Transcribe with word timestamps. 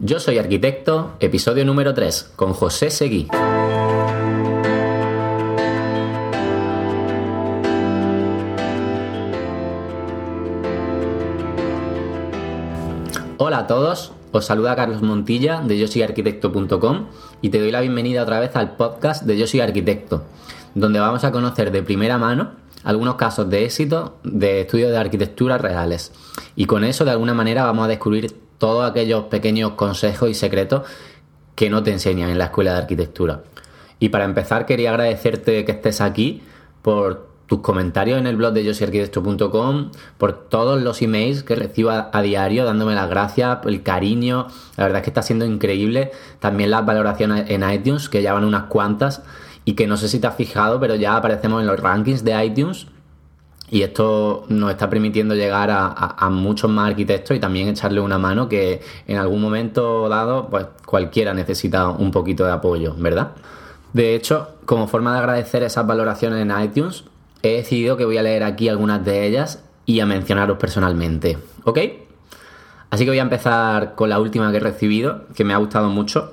Yo 0.00 0.18
soy 0.18 0.38
arquitecto, 0.38 1.12
episodio 1.20 1.64
número 1.64 1.94
3, 1.94 2.32
con 2.34 2.52
José 2.52 2.90
Seguí. 2.90 3.28
Hola 13.38 13.58
a 13.58 13.66
todos, 13.68 14.12
os 14.32 14.44
saluda 14.44 14.74
Carlos 14.74 15.00
Montilla 15.00 15.60
de 15.60 15.78
yo 15.78 15.86
soy 15.86 16.02
arquitecto.com 16.02 17.06
y 17.40 17.50
te 17.50 17.60
doy 17.60 17.70
la 17.70 17.80
bienvenida 17.80 18.24
otra 18.24 18.40
vez 18.40 18.56
al 18.56 18.74
podcast 18.74 19.22
de 19.22 19.38
Yo 19.38 19.46
soy 19.46 19.60
arquitecto, 19.60 20.24
donde 20.74 20.98
vamos 20.98 21.22
a 21.22 21.30
conocer 21.30 21.70
de 21.70 21.84
primera 21.84 22.18
mano 22.18 22.50
algunos 22.82 23.14
casos 23.14 23.48
de 23.48 23.64
éxito 23.64 24.18
de 24.24 24.62
estudios 24.62 24.90
de 24.90 24.98
arquitectura 24.98 25.56
reales. 25.56 26.10
Y 26.56 26.66
con 26.66 26.82
eso 26.82 27.04
de 27.04 27.12
alguna 27.12 27.32
manera 27.32 27.64
vamos 27.64 27.84
a 27.84 27.88
descubrir 27.88 28.43
todos 28.58 28.88
aquellos 28.88 29.24
pequeños 29.24 29.72
consejos 29.72 30.30
y 30.30 30.34
secretos 30.34 30.82
que 31.54 31.70
no 31.70 31.82
te 31.82 31.92
enseñan 31.92 32.30
en 32.30 32.38
la 32.38 32.46
escuela 32.46 32.72
de 32.72 32.78
arquitectura. 32.78 33.42
Y 33.98 34.08
para 34.08 34.24
empezar 34.24 34.66
quería 34.66 34.90
agradecerte 34.90 35.64
que 35.64 35.72
estés 35.72 36.00
aquí 36.00 36.42
por 36.82 37.34
tus 37.46 37.60
comentarios 37.60 38.18
en 38.18 38.26
el 38.26 38.36
blog 38.36 38.54
de 38.54 38.64
yosyarquitecto.com, 38.64 39.90
por 40.18 40.48
todos 40.48 40.82
los 40.82 41.02
emails 41.02 41.42
que 41.42 41.54
recibo 41.54 41.90
a, 41.90 42.22
diario 42.22 42.64
dándome 42.64 42.94
las 42.94 43.08
gracias, 43.08 43.58
el 43.64 43.82
cariño, 43.82 44.48
la 44.76 44.84
verdad 44.84 45.00
es 45.00 45.04
que 45.04 45.10
está 45.10 45.22
siendo 45.22 45.44
increíble. 45.44 46.10
También 46.40 46.70
las 46.70 46.86
valoraciones 46.86 47.50
en 47.50 47.68
iTunes, 47.68 48.08
que 48.08 48.22
ya 48.22 48.32
van 48.32 48.44
unas 48.44 48.64
cuantas 48.64 49.22
y 49.64 49.74
que 49.74 49.86
no 49.86 49.96
sé 49.96 50.08
si 50.08 50.20
te 50.20 50.26
has 50.26 50.36
fijado, 50.36 50.80
pero 50.80 50.94
ya 50.94 51.16
aparecemos 51.16 51.60
en 51.60 51.66
los 51.66 51.78
rankings 51.78 52.24
de 52.24 52.44
iTunes 52.44 52.86
y 53.74 53.82
esto 53.82 54.44
nos 54.50 54.70
está 54.70 54.88
permitiendo 54.88 55.34
llegar 55.34 55.68
a, 55.72 56.30
muchos 56.30 56.70
más 56.70 56.90
arquitectos 56.90 57.36
y 57.36 57.40
también 57.40 57.66
echarle 57.66 57.98
una 57.98 58.18
mano 58.18 58.48
que 58.48 58.80
en 59.08 59.16
algún 59.16 59.42
momento 59.42 60.08
dado, 60.08 60.46
pues 60.48 60.66
cualquiera 60.86 61.34
necesita 61.34 61.88
un 61.88 62.12
poquito 62.12 62.44
de 62.44 62.52
apoyo, 62.52 62.94
¿verdad? 62.96 63.32
De 63.92 64.14
hecho, 64.14 64.50
como 64.64 64.86
forma 64.86 65.12
de 65.14 65.18
agradecer 65.18 65.64
esas 65.64 65.84
valoraciones 65.88 66.40
en 66.40 66.52
iTunes, 66.56 67.02
he 67.42 67.56
decidido 67.56 67.96
que 67.96 68.04
voy 68.04 68.16
a 68.16 68.22
leer 68.22 68.44
aquí 68.44 68.68
algunas 68.68 69.04
de 69.04 69.26
ellas 69.26 69.64
y 69.86 69.98
a 69.98 70.06
mencionaros 70.06 70.56
personalmente, 70.56 71.36
¿ok? 71.64 71.78
Así 72.90 73.02
que 73.02 73.10
voy 73.10 73.18
a 73.18 73.22
empezar 73.22 73.96
con 73.96 74.08
la 74.08 74.20
última 74.20 74.52
que 74.52 74.58
he 74.58 74.60
recibido, 74.60 75.24
que 75.34 75.42
me 75.42 75.52
ha 75.52 75.56
gustado 75.56 75.88
mucho 75.88 76.32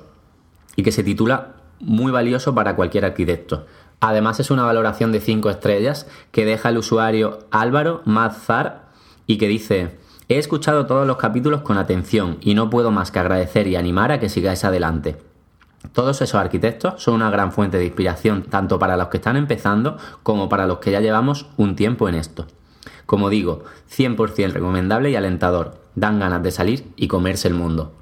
y 0.76 0.84
que 0.84 0.92
se 0.92 1.02
titula 1.02 1.54
Muy 1.80 2.12
valioso 2.12 2.54
para 2.54 2.76
cualquier 2.76 3.04
arquitecto. 3.04 3.66
Además 4.02 4.40
es 4.40 4.50
una 4.50 4.64
valoración 4.64 5.12
de 5.12 5.20
5 5.20 5.48
estrellas 5.48 6.08
que 6.32 6.44
deja 6.44 6.70
el 6.70 6.78
usuario 6.78 7.38
Álvaro 7.52 8.02
Mazar 8.04 8.86
y 9.28 9.38
que 9.38 9.46
dice, 9.46 9.96
he 10.28 10.38
escuchado 10.38 10.86
todos 10.86 11.06
los 11.06 11.18
capítulos 11.18 11.60
con 11.60 11.78
atención 11.78 12.36
y 12.40 12.54
no 12.54 12.68
puedo 12.68 12.90
más 12.90 13.12
que 13.12 13.20
agradecer 13.20 13.68
y 13.68 13.76
animar 13.76 14.10
a 14.10 14.18
que 14.18 14.28
sigáis 14.28 14.64
adelante. 14.64 15.18
Todos 15.92 16.20
esos 16.20 16.34
arquitectos 16.34 17.00
son 17.00 17.14
una 17.14 17.30
gran 17.30 17.52
fuente 17.52 17.78
de 17.78 17.84
inspiración 17.84 18.42
tanto 18.42 18.76
para 18.76 18.96
los 18.96 19.06
que 19.06 19.18
están 19.18 19.36
empezando 19.36 19.98
como 20.24 20.48
para 20.48 20.66
los 20.66 20.78
que 20.78 20.90
ya 20.90 21.00
llevamos 21.00 21.46
un 21.56 21.76
tiempo 21.76 22.08
en 22.08 22.16
esto. 22.16 22.48
Como 23.06 23.30
digo, 23.30 23.62
100% 23.88 24.50
recomendable 24.50 25.12
y 25.12 25.14
alentador. 25.14 25.80
Dan 25.94 26.18
ganas 26.18 26.42
de 26.42 26.50
salir 26.50 26.92
y 26.96 27.06
comerse 27.06 27.46
el 27.46 27.54
mundo. 27.54 27.92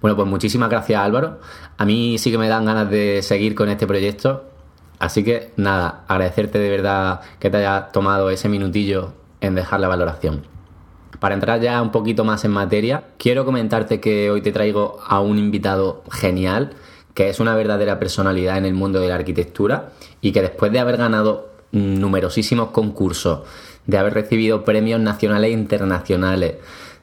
Bueno, 0.00 0.14
pues 0.14 0.28
muchísimas 0.28 0.70
gracias 0.70 1.00
Álvaro. 1.00 1.40
A 1.76 1.84
mí 1.84 2.18
sí 2.18 2.30
que 2.30 2.38
me 2.38 2.46
dan 2.46 2.66
ganas 2.66 2.88
de 2.88 3.20
seguir 3.22 3.56
con 3.56 3.68
este 3.68 3.88
proyecto 3.88 4.52
Así 4.98 5.24
que 5.24 5.50
nada, 5.56 6.04
agradecerte 6.08 6.58
de 6.58 6.70
verdad 6.70 7.20
que 7.38 7.50
te 7.50 7.58
hayas 7.58 7.92
tomado 7.92 8.30
ese 8.30 8.48
minutillo 8.48 9.12
en 9.40 9.54
dejar 9.54 9.80
la 9.80 9.88
valoración. 9.88 10.44
Para 11.20 11.34
entrar 11.34 11.60
ya 11.60 11.80
un 11.80 11.90
poquito 11.90 12.24
más 12.24 12.44
en 12.44 12.50
materia, 12.50 13.04
quiero 13.18 13.44
comentarte 13.44 14.00
que 14.00 14.30
hoy 14.30 14.42
te 14.42 14.52
traigo 14.52 15.00
a 15.06 15.20
un 15.20 15.38
invitado 15.38 16.02
genial, 16.10 16.70
que 17.14 17.30
es 17.30 17.40
una 17.40 17.54
verdadera 17.54 17.98
personalidad 17.98 18.58
en 18.58 18.66
el 18.66 18.74
mundo 18.74 19.00
de 19.00 19.08
la 19.08 19.14
arquitectura 19.14 19.90
y 20.20 20.32
que 20.32 20.42
después 20.42 20.72
de 20.72 20.78
haber 20.78 20.98
ganado 20.98 21.50
numerosísimos 21.72 22.70
concursos, 22.70 23.40
de 23.86 23.98
haber 23.98 24.14
recibido 24.14 24.64
premios 24.64 25.00
nacionales 25.00 25.50
e 25.50 25.54
internacionales, 25.54 26.54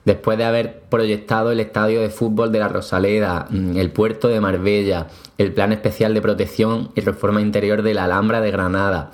después 0.05 0.37
de 0.37 0.43
haber 0.43 0.81
proyectado 0.89 1.51
el 1.51 1.59
estadio 1.59 2.01
de 2.01 2.09
fútbol 2.09 2.51
de 2.51 2.59
la 2.59 2.67
Rosaleda, 2.67 3.47
mm, 3.49 3.77
el 3.77 3.91
puerto 3.91 4.27
de 4.27 4.41
Marbella, 4.41 5.07
el 5.37 5.53
plan 5.53 5.71
especial 5.71 6.13
de 6.13 6.21
protección 6.21 6.91
y 6.95 7.01
reforma 7.01 7.41
interior 7.41 7.81
de 7.81 7.93
la 7.93 8.05
Alhambra 8.05 8.41
de 8.41 8.51
Granada. 8.51 9.11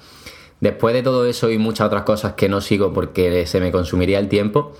Después 0.60 0.94
de 0.94 1.04
todo 1.04 1.26
eso 1.26 1.50
y 1.50 1.58
muchas 1.58 1.88
otras 1.88 2.04
cosas 2.04 2.34
que 2.34 2.50
no 2.50 2.62
sigo 2.62 2.94
porque 2.94 3.46
se 3.46 3.60
me 3.60 3.72
consumiría 3.72 4.20
el 4.20 4.28
tiempo, 4.28 4.74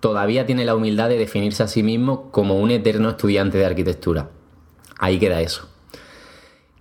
todavía 0.00 0.46
tiene 0.46 0.64
la 0.64 0.76
humildad 0.76 1.08
de 1.08 1.18
definirse 1.18 1.62
a 1.62 1.68
sí 1.68 1.82
mismo 1.82 2.30
como 2.30 2.58
un 2.58 2.70
eterno 2.70 3.10
estudiante 3.10 3.58
de 3.58 3.66
arquitectura. 3.66 4.30
Ahí 4.98 5.18
queda 5.18 5.40
eso. 5.40 5.68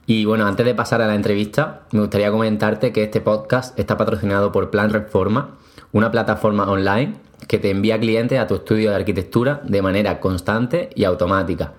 Y 0.05 0.25
bueno, 0.25 0.45
antes 0.47 0.65
de 0.65 0.75
pasar 0.75 1.01
a 1.01 1.07
la 1.07 1.15
entrevista, 1.15 1.87
me 1.91 1.99
gustaría 1.99 2.31
comentarte 2.31 2.93
que 2.93 3.03
este 3.03 3.19
podcast 3.19 3.77
está 3.77 3.97
patrocinado 3.97 4.51
por 4.51 4.69
Plan 4.69 4.91
Reforma, 4.91 5.57
una 5.91 6.11
plataforma 6.11 6.69
online 6.69 7.15
que 7.47 7.57
te 7.57 7.71
envía 7.71 7.99
clientes 7.99 8.39
a 8.39 8.47
tu 8.47 8.55
estudio 8.55 8.91
de 8.91 8.95
arquitectura 8.95 9.61
de 9.63 9.81
manera 9.81 10.19
constante 10.19 10.89
y 10.95 11.03
automática. 11.03 11.73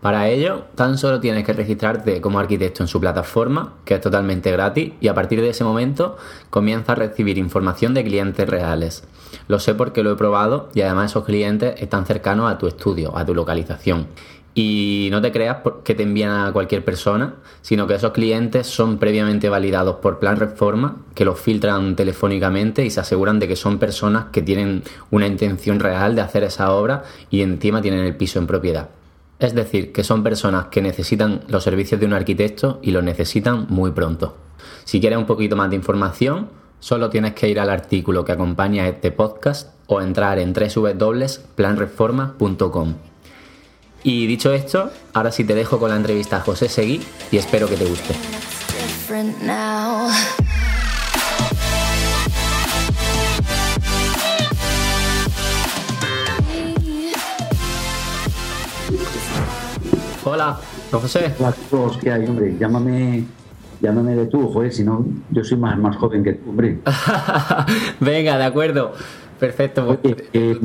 Para 0.00 0.28
ello, 0.28 0.64
tan 0.76 0.96
solo 0.96 1.20
tienes 1.20 1.44
que 1.44 1.52
registrarte 1.52 2.22
como 2.22 2.38
arquitecto 2.38 2.82
en 2.82 2.88
su 2.88 2.98
plataforma, 3.00 3.74
que 3.84 3.96
es 3.96 4.00
totalmente 4.00 4.50
gratis, 4.50 4.94
y 4.98 5.08
a 5.08 5.14
partir 5.14 5.42
de 5.42 5.50
ese 5.50 5.62
momento 5.62 6.16
comienza 6.48 6.92
a 6.92 6.94
recibir 6.94 7.36
información 7.36 7.92
de 7.92 8.02
clientes 8.02 8.48
reales. 8.48 9.04
Lo 9.46 9.58
sé 9.58 9.74
porque 9.74 10.02
lo 10.02 10.12
he 10.12 10.16
probado 10.16 10.70
y 10.74 10.80
además 10.80 11.10
esos 11.10 11.26
clientes 11.26 11.74
están 11.82 12.06
cercanos 12.06 12.50
a 12.50 12.56
tu 12.56 12.66
estudio, 12.66 13.14
a 13.14 13.26
tu 13.26 13.34
localización. 13.34 14.06
Y 14.54 15.08
no 15.10 15.20
te 15.20 15.32
creas 15.32 15.58
que 15.84 15.94
te 15.94 16.02
envían 16.02 16.46
a 16.46 16.52
cualquier 16.52 16.82
persona, 16.82 17.34
sino 17.60 17.86
que 17.86 17.94
esos 17.94 18.12
clientes 18.12 18.66
son 18.66 18.98
previamente 18.98 19.50
validados 19.50 19.96
por 19.96 20.18
Plan 20.18 20.38
Reforma, 20.38 20.96
que 21.14 21.26
los 21.26 21.38
filtran 21.38 21.94
telefónicamente 21.94 22.84
y 22.84 22.90
se 22.90 23.00
aseguran 23.00 23.38
de 23.38 23.46
que 23.46 23.54
son 23.54 23.78
personas 23.78 24.26
que 24.32 24.40
tienen 24.40 24.82
una 25.10 25.26
intención 25.26 25.78
real 25.78 26.16
de 26.16 26.22
hacer 26.22 26.42
esa 26.42 26.72
obra 26.72 27.04
y 27.30 27.42
encima 27.42 27.82
tienen 27.82 28.00
el 28.00 28.16
piso 28.16 28.38
en 28.38 28.46
propiedad. 28.46 28.88
Es 29.40 29.54
decir, 29.54 29.92
que 29.92 30.04
son 30.04 30.22
personas 30.22 30.66
que 30.66 30.82
necesitan 30.82 31.40
los 31.48 31.64
servicios 31.64 31.98
de 31.98 32.04
un 32.06 32.12
arquitecto 32.12 32.78
y 32.82 32.90
los 32.90 33.02
necesitan 33.02 33.66
muy 33.70 33.90
pronto. 33.90 34.36
Si 34.84 35.00
quieres 35.00 35.18
un 35.18 35.24
poquito 35.24 35.56
más 35.56 35.70
de 35.70 35.76
información, 35.76 36.50
solo 36.78 37.08
tienes 37.08 37.32
que 37.32 37.48
ir 37.48 37.58
al 37.58 37.70
artículo 37.70 38.22
que 38.24 38.32
acompaña 38.32 38.86
este 38.86 39.10
podcast 39.10 39.70
o 39.86 40.02
entrar 40.02 40.38
en 40.38 40.52
www.planreforma.com. 40.52 42.94
Y 44.02 44.26
dicho 44.26 44.52
esto, 44.52 44.90
ahora 45.14 45.32
sí 45.32 45.44
te 45.44 45.54
dejo 45.54 45.78
con 45.78 45.88
la 45.90 45.96
entrevista 45.96 46.36
a 46.36 46.40
José 46.40 46.68
Seguí 46.68 47.00
y 47.30 47.38
espero 47.38 47.66
que 47.66 47.76
te 47.76 47.86
guste. 47.86 48.14
Hola, 60.22 60.60
don 60.92 61.00
José. 61.00 61.34
Hola, 61.38 61.54
todos, 61.70 61.96
¿qué 61.96 62.12
hay, 62.12 62.26
hombre? 62.26 62.54
Llámame, 62.58 63.24
llámame 63.80 64.14
de 64.14 64.26
tú, 64.26 64.48
joder, 64.52 64.70
si 64.70 64.84
no, 64.84 65.06
yo 65.30 65.42
soy 65.42 65.56
más, 65.56 65.78
más 65.78 65.96
joven 65.96 66.22
que 66.22 66.34
tú, 66.34 66.50
hombre. 66.50 66.78
Venga, 68.00 68.36
de 68.36 68.44
acuerdo. 68.44 68.92
Perfecto, 69.38 69.98
pues, 70.02 70.16
eh, 70.34 70.58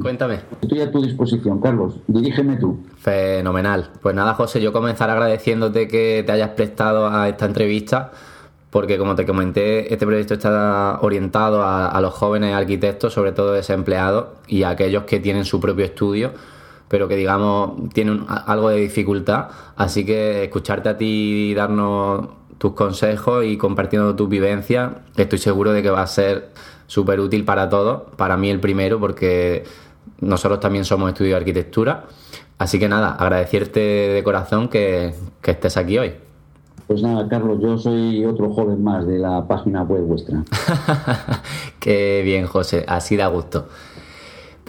Cuéntame. 0.00 0.40
Estoy 0.62 0.80
a 0.80 0.90
tu 0.90 1.02
disposición, 1.02 1.60
Carlos. 1.60 1.96
Dirígeme 2.06 2.56
tú. 2.56 2.78
Fenomenal. 2.96 3.90
Pues 4.00 4.14
nada, 4.14 4.32
José, 4.32 4.62
yo 4.62 4.72
comenzar 4.72 5.10
agradeciéndote 5.10 5.86
que 5.86 6.22
te 6.24 6.32
hayas 6.32 6.50
prestado 6.50 7.06
a 7.06 7.28
esta 7.28 7.44
entrevista, 7.44 8.12
porque 8.70 8.96
como 8.96 9.14
te 9.14 9.26
comenté, 9.26 9.92
este 9.92 10.06
proyecto 10.06 10.32
está 10.32 11.00
orientado 11.02 11.62
a, 11.62 12.00
los 12.00 12.14
jóvenes 12.14 12.54
arquitectos, 12.54 13.12
sobre 13.12 13.32
todo 13.32 13.52
desempleados, 13.52 14.28
y 14.48 14.62
a 14.62 14.70
aquellos 14.70 15.04
que 15.04 15.20
tienen 15.20 15.44
su 15.44 15.60
propio 15.60 15.84
estudio 15.84 16.32
pero 16.90 17.06
que 17.06 17.14
digamos 17.14 17.88
tienen 17.92 18.24
algo 18.28 18.68
de 18.68 18.78
dificultad. 18.78 19.46
Así 19.76 20.04
que 20.04 20.42
escucharte 20.42 20.88
a 20.88 20.96
ti 20.96 21.50
y 21.50 21.54
darnos 21.54 22.26
tus 22.58 22.72
consejos 22.72 23.44
y 23.44 23.56
compartiendo 23.56 24.16
tus 24.16 24.28
vivencias, 24.28 24.90
estoy 25.16 25.38
seguro 25.38 25.72
de 25.72 25.84
que 25.84 25.90
va 25.90 26.02
a 26.02 26.06
ser 26.08 26.50
súper 26.88 27.20
útil 27.20 27.44
para 27.44 27.68
todos, 27.68 28.02
para 28.16 28.36
mí 28.36 28.50
el 28.50 28.58
primero, 28.58 28.98
porque 28.98 29.62
nosotros 30.20 30.58
también 30.58 30.84
somos 30.84 31.08
estudio 31.08 31.30
de 31.30 31.36
arquitectura. 31.36 32.06
Así 32.58 32.80
que 32.80 32.88
nada, 32.88 33.12
agradecerte 33.14 33.78
de 33.78 34.22
corazón 34.24 34.66
que, 34.68 35.14
estés 35.44 35.76
aquí 35.76 35.96
hoy. 35.96 36.14
Pues 36.88 37.02
nada, 37.02 37.28
Carlos, 37.28 37.60
yo 37.62 37.78
soy 37.78 38.24
otro 38.24 38.52
joven 38.52 38.82
más 38.82 39.06
de 39.06 39.18
la 39.18 39.46
página 39.46 39.84
web 39.84 40.02
vuestra. 40.02 40.42
Qué 41.78 42.22
bien, 42.24 42.46
José, 42.46 42.84
así 42.88 43.16
da 43.16 43.28
gusto. 43.28 43.68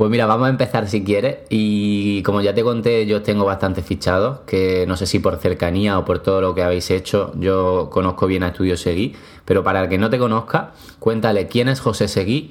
Pues 0.01 0.09
mira, 0.09 0.25
vamos 0.25 0.47
a 0.47 0.49
empezar 0.49 0.87
si 0.87 1.03
quieres. 1.03 1.41
Y 1.51 2.23
como 2.23 2.41
ya 2.41 2.55
te 2.55 2.63
conté, 2.63 3.05
yo 3.05 3.21
tengo 3.21 3.45
bastante 3.45 3.83
fichados, 3.83 4.39
que 4.47 4.83
no 4.87 4.97
sé 4.97 5.05
si 5.05 5.19
por 5.19 5.37
cercanía 5.37 5.99
o 5.99 6.05
por 6.05 6.23
todo 6.23 6.41
lo 6.41 6.55
que 6.55 6.63
habéis 6.63 6.89
hecho, 6.89 7.31
yo 7.39 7.91
conozco 7.91 8.25
bien 8.25 8.41
a 8.41 8.47
Estudio 8.47 8.77
Seguí. 8.77 9.13
Pero 9.45 9.63
para 9.63 9.83
el 9.83 9.89
que 9.89 9.99
no 9.99 10.09
te 10.09 10.17
conozca, 10.17 10.71
cuéntale 10.97 11.45
quién 11.45 11.69
es 11.69 11.81
José 11.81 12.07
Seguí, 12.07 12.49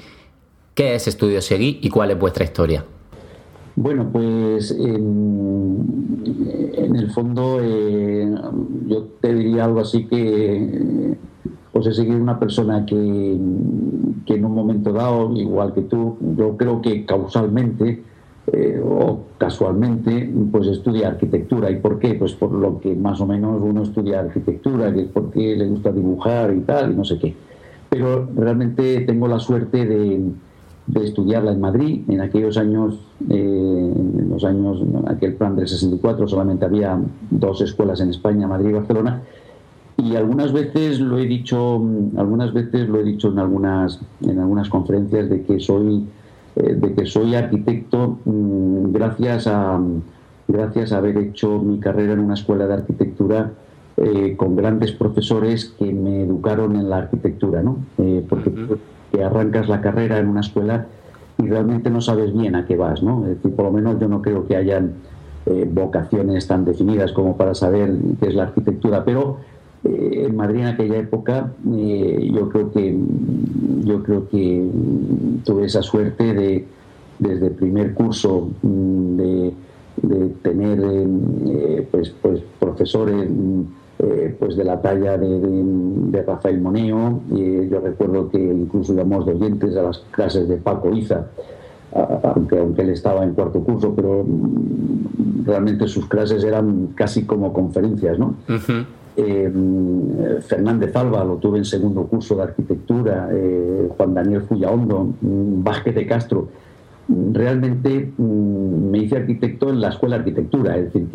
qué 0.76 0.94
es 0.94 1.08
Estudio 1.08 1.42
Seguí 1.42 1.80
y 1.82 1.90
cuál 1.90 2.12
es 2.12 2.20
vuestra 2.20 2.44
historia. 2.44 2.84
Bueno, 3.74 4.08
pues 4.12 4.70
en, 4.70 6.22
el 6.94 7.10
fondo 7.10 7.58
eh, 7.60 8.32
yo 8.86 9.08
te 9.20 9.34
diría 9.34 9.64
algo 9.64 9.80
así 9.80 10.06
que 10.06 11.16
pues 11.72 11.86
he 11.86 11.92
seguido 11.92 12.18
una 12.18 12.38
persona 12.38 12.84
que, 12.84 13.38
que, 14.26 14.34
en 14.34 14.44
un 14.44 14.54
momento 14.54 14.92
dado, 14.92 15.34
igual 15.36 15.72
que 15.72 15.82
tú, 15.82 16.16
yo 16.36 16.56
creo 16.56 16.82
que 16.82 17.06
causalmente 17.06 18.02
eh, 18.52 18.82
o 18.84 19.20
casualmente, 19.38 20.30
pues 20.50 20.66
estudia 20.66 21.08
arquitectura. 21.08 21.70
¿Y 21.70 21.76
por 21.76 21.98
qué? 21.98 22.14
Pues 22.14 22.32
por 22.32 22.52
lo 22.52 22.80
que 22.80 22.94
más 22.94 23.20
o 23.20 23.26
menos 23.26 23.60
uno 23.62 23.82
estudia 23.82 24.20
arquitectura, 24.20 24.92
que 24.92 25.02
es 25.02 25.08
porque 25.08 25.56
le 25.56 25.66
gusta 25.68 25.92
dibujar 25.92 26.52
y 26.54 26.60
tal, 26.60 26.92
y 26.92 26.96
no 26.96 27.04
sé 27.04 27.18
qué. 27.18 27.34
Pero 27.88 28.28
realmente 28.34 29.00
tengo 29.02 29.28
la 29.28 29.38
suerte 29.38 29.86
de, 29.86 30.32
de 30.86 31.04
estudiarla 31.04 31.52
en 31.52 31.60
Madrid. 31.60 32.02
En 32.08 32.20
aquellos 32.20 32.56
años, 32.56 32.98
eh, 33.28 33.92
en 33.96 34.28
los 34.28 34.44
años, 34.44 34.82
aquel 35.06 35.34
plan 35.34 35.54
del 35.54 35.68
64, 35.68 36.26
solamente 36.26 36.64
había 36.64 37.00
dos 37.30 37.60
escuelas 37.60 38.00
en 38.00 38.10
España, 38.10 38.48
Madrid 38.48 38.70
y 38.70 38.74
Barcelona 38.74 39.22
y 40.02 40.16
algunas 40.16 40.52
veces 40.52 41.00
lo 41.00 41.18
he 41.18 41.26
dicho 41.26 41.82
algunas 42.16 42.52
veces 42.52 42.88
lo 42.88 43.00
he 43.00 43.04
dicho 43.04 43.28
en 43.28 43.38
algunas 43.38 44.00
en 44.22 44.38
algunas 44.38 44.68
conferencias 44.68 45.28
de 45.28 45.42
que 45.42 45.60
soy 45.60 46.06
eh, 46.56 46.74
de 46.74 46.94
que 46.94 47.06
soy 47.06 47.34
arquitecto 47.34 48.18
mm, 48.24 48.92
gracias 48.92 49.46
a 49.46 49.80
gracias 50.48 50.92
a 50.92 50.98
haber 50.98 51.18
hecho 51.18 51.58
mi 51.58 51.78
carrera 51.78 52.14
en 52.14 52.20
una 52.20 52.34
escuela 52.34 52.66
de 52.66 52.74
arquitectura 52.74 53.52
eh, 53.96 54.34
con 54.36 54.56
grandes 54.56 54.92
profesores 54.92 55.74
que 55.78 55.92
me 55.92 56.22
educaron 56.22 56.76
en 56.76 56.88
la 56.88 56.98
arquitectura 56.98 57.62
no 57.62 57.78
eh, 57.98 58.24
porque 58.28 58.52
te 59.12 59.24
arrancas 59.24 59.68
la 59.68 59.80
carrera 59.80 60.18
en 60.18 60.28
una 60.28 60.40
escuela 60.40 60.86
y 61.38 61.46
realmente 61.46 61.90
no 61.90 62.00
sabes 62.00 62.32
bien 62.32 62.54
a 62.54 62.66
qué 62.66 62.76
vas 62.76 63.02
no 63.02 63.24
es 63.26 63.36
decir 63.36 63.54
por 63.54 63.66
lo 63.66 63.72
menos 63.72 64.00
yo 64.00 64.08
no 64.08 64.22
creo 64.22 64.46
que 64.46 64.56
hayan 64.56 64.94
vocaciones 65.72 66.46
tan 66.46 66.64
definidas 66.64 67.12
como 67.12 67.36
para 67.36 67.54
saber 67.54 67.96
qué 68.20 68.28
es 68.28 68.34
la 68.34 68.44
arquitectura 68.44 69.04
pero 69.04 69.38
eh, 69.82 70.26
en 70.26 70.36
Madrid 70.36 70.60
en 70.60 70.66
aquella 70.66 70.98
época 70.98 71.52
eh, 71.74 72.30
yo 72.34 72.50
creo 72.50 72.70
que 72.70 72.98
yo 73.82 74.02
creo 74.02 74.28
que 74.28 74.68
tuve 75.42 75.64
esa 75.64 75.80
suerte 75.80 76.34
de 76.34 76.66
desde 77.18 77.46
el 77.46 77.52
primer 77.54 77.94
curso 77.94 78.50
mm, 78.62 79.16
de, 79.16 79.52
tener 80.42 80.78
eh, 80.82 81.88
pues, 81.90 82.10
pues 82.22 82.42
profesores 82.58 83.28
pues 84.38 84.56
de 84.56 84.64
la 84.64 84.80
talla 84.80 85.18
de, 85.18 86.22
Rafael 86.26 86.60
Moneo 86.60 87.20
yo 87.30 87.80
recuerdo 87.80 88.30
que 88.30 88.38
incluso 88.38 88.94
íbamos 88.94 89.26
de 89.26 89.32
oyentes 89.32 89.76
a 89.76 89.82
las 89.82 89.98
clases 90.10 90.48
de 90.48 90.56
Paco 90.56 90.90
Iza 90.90 91.26
aunque, 91.92 92.58
aunque 92.58 92.82
él 92.82 92.90
estaba 92.90 93.24
en 93.24 93.34
cuarto 93.34 93.60
curso, 93.60 93.94
pero 93.94 94.24
mm, 94.24 95.44
realmente 95.44 95.88
sus 95.88 96.06
clases 96.06 96.44
eran 96.44 96.88
casi 96.94 97.24
como 97.24 97.52
conferencias, 97.52 98.18
¿no? 98.18 98.36
Eh, 99.16 99.52
Fernández 100.46 100.94
Alba 100.94 101.24
lo 101.24 101.36
tuve 101.36 101.58
en 101.58 101.64
segundo 101.64 102.06
curso 102.06 102.36
de 102.36 102.42
arquitectura, 102.44 103.28
eh, 103.32 103.88
Juan 103.96 104.14
Daniel 104.14 104.42
Fullaondo, 104.42 105.12
mm, 105.20 105.62
Vázquez 105.62 105.94
de 105.94 106.06
Castro. 106.06 106.48
Realmente 107.08 108.12
mm, 108.16 108.90
me 108.90 108.98
hice 108.98 109.16
arquitecto 109.16 109.70
en 109.70 109.80
la 109.80 109.88
escuela 109.88 110.16
de 110.16 110.20
arquitectura, 110.20 110.76
es 110.76 110.92
decir, 110.92 111.08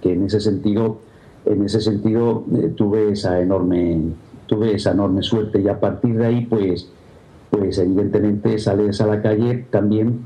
que, 0.00 0.12
en 0.12 0.24
ese 0.24 0.40
sentido, 0.40 0.98
en 1.46 1.64
ese 1.64 1.80
sentido 1.80 2.44
eh, 2.54 2.72
tuve 2.76 3.12
esa 3.12 3.40
enorme, 3.40 4.00
tuve 4.46 4.74
esa 4.74 4.90
enorme 4.90 5.22
suerte 5.22 5.60
y 5.60 5.68
a 5.68 5.78
partir 5.78 6.16
de 6.16 6.26
ahí, 6.26 6.46
pues, 6.46 6.90
pues 7.50 7.78
evidentemente 7.78 8.58
sales 8.58 9.00
a 9.00 9.06
la 9.06 9.22
calle 9.22 9.66
también 9.70 10.20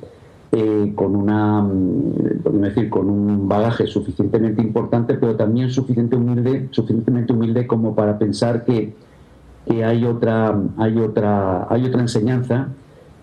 eh, 0.56 0.93
con 0.95 1.17
una, 1.17 1.62
mm, 1.62 2.61
decir, 2.61 2.89
con 2.89 3.11
un 3.11 3.49
bagaje 3.49 3.89
suficientemente 3.89 4.62
importante, 4.62 5.15
pero 5.15 5.35
también 5.35 5.69
suficiente 5.71 6.15
humilde, 6.15 6.69
suficientemente 6.71 7.33
humilde 7.33 7.67
como 7.67 7.97
para 7.97 8.17
pensar 8.19 8.65
que, 8.65 8.95
hay 9.85 10.05
otra, 10.05 10.56
hay 10.77 10.97
otra, 10.99 11.67
hay 11.69 11.87
otra 11.87 12.03
enseñanza 12.03 12.69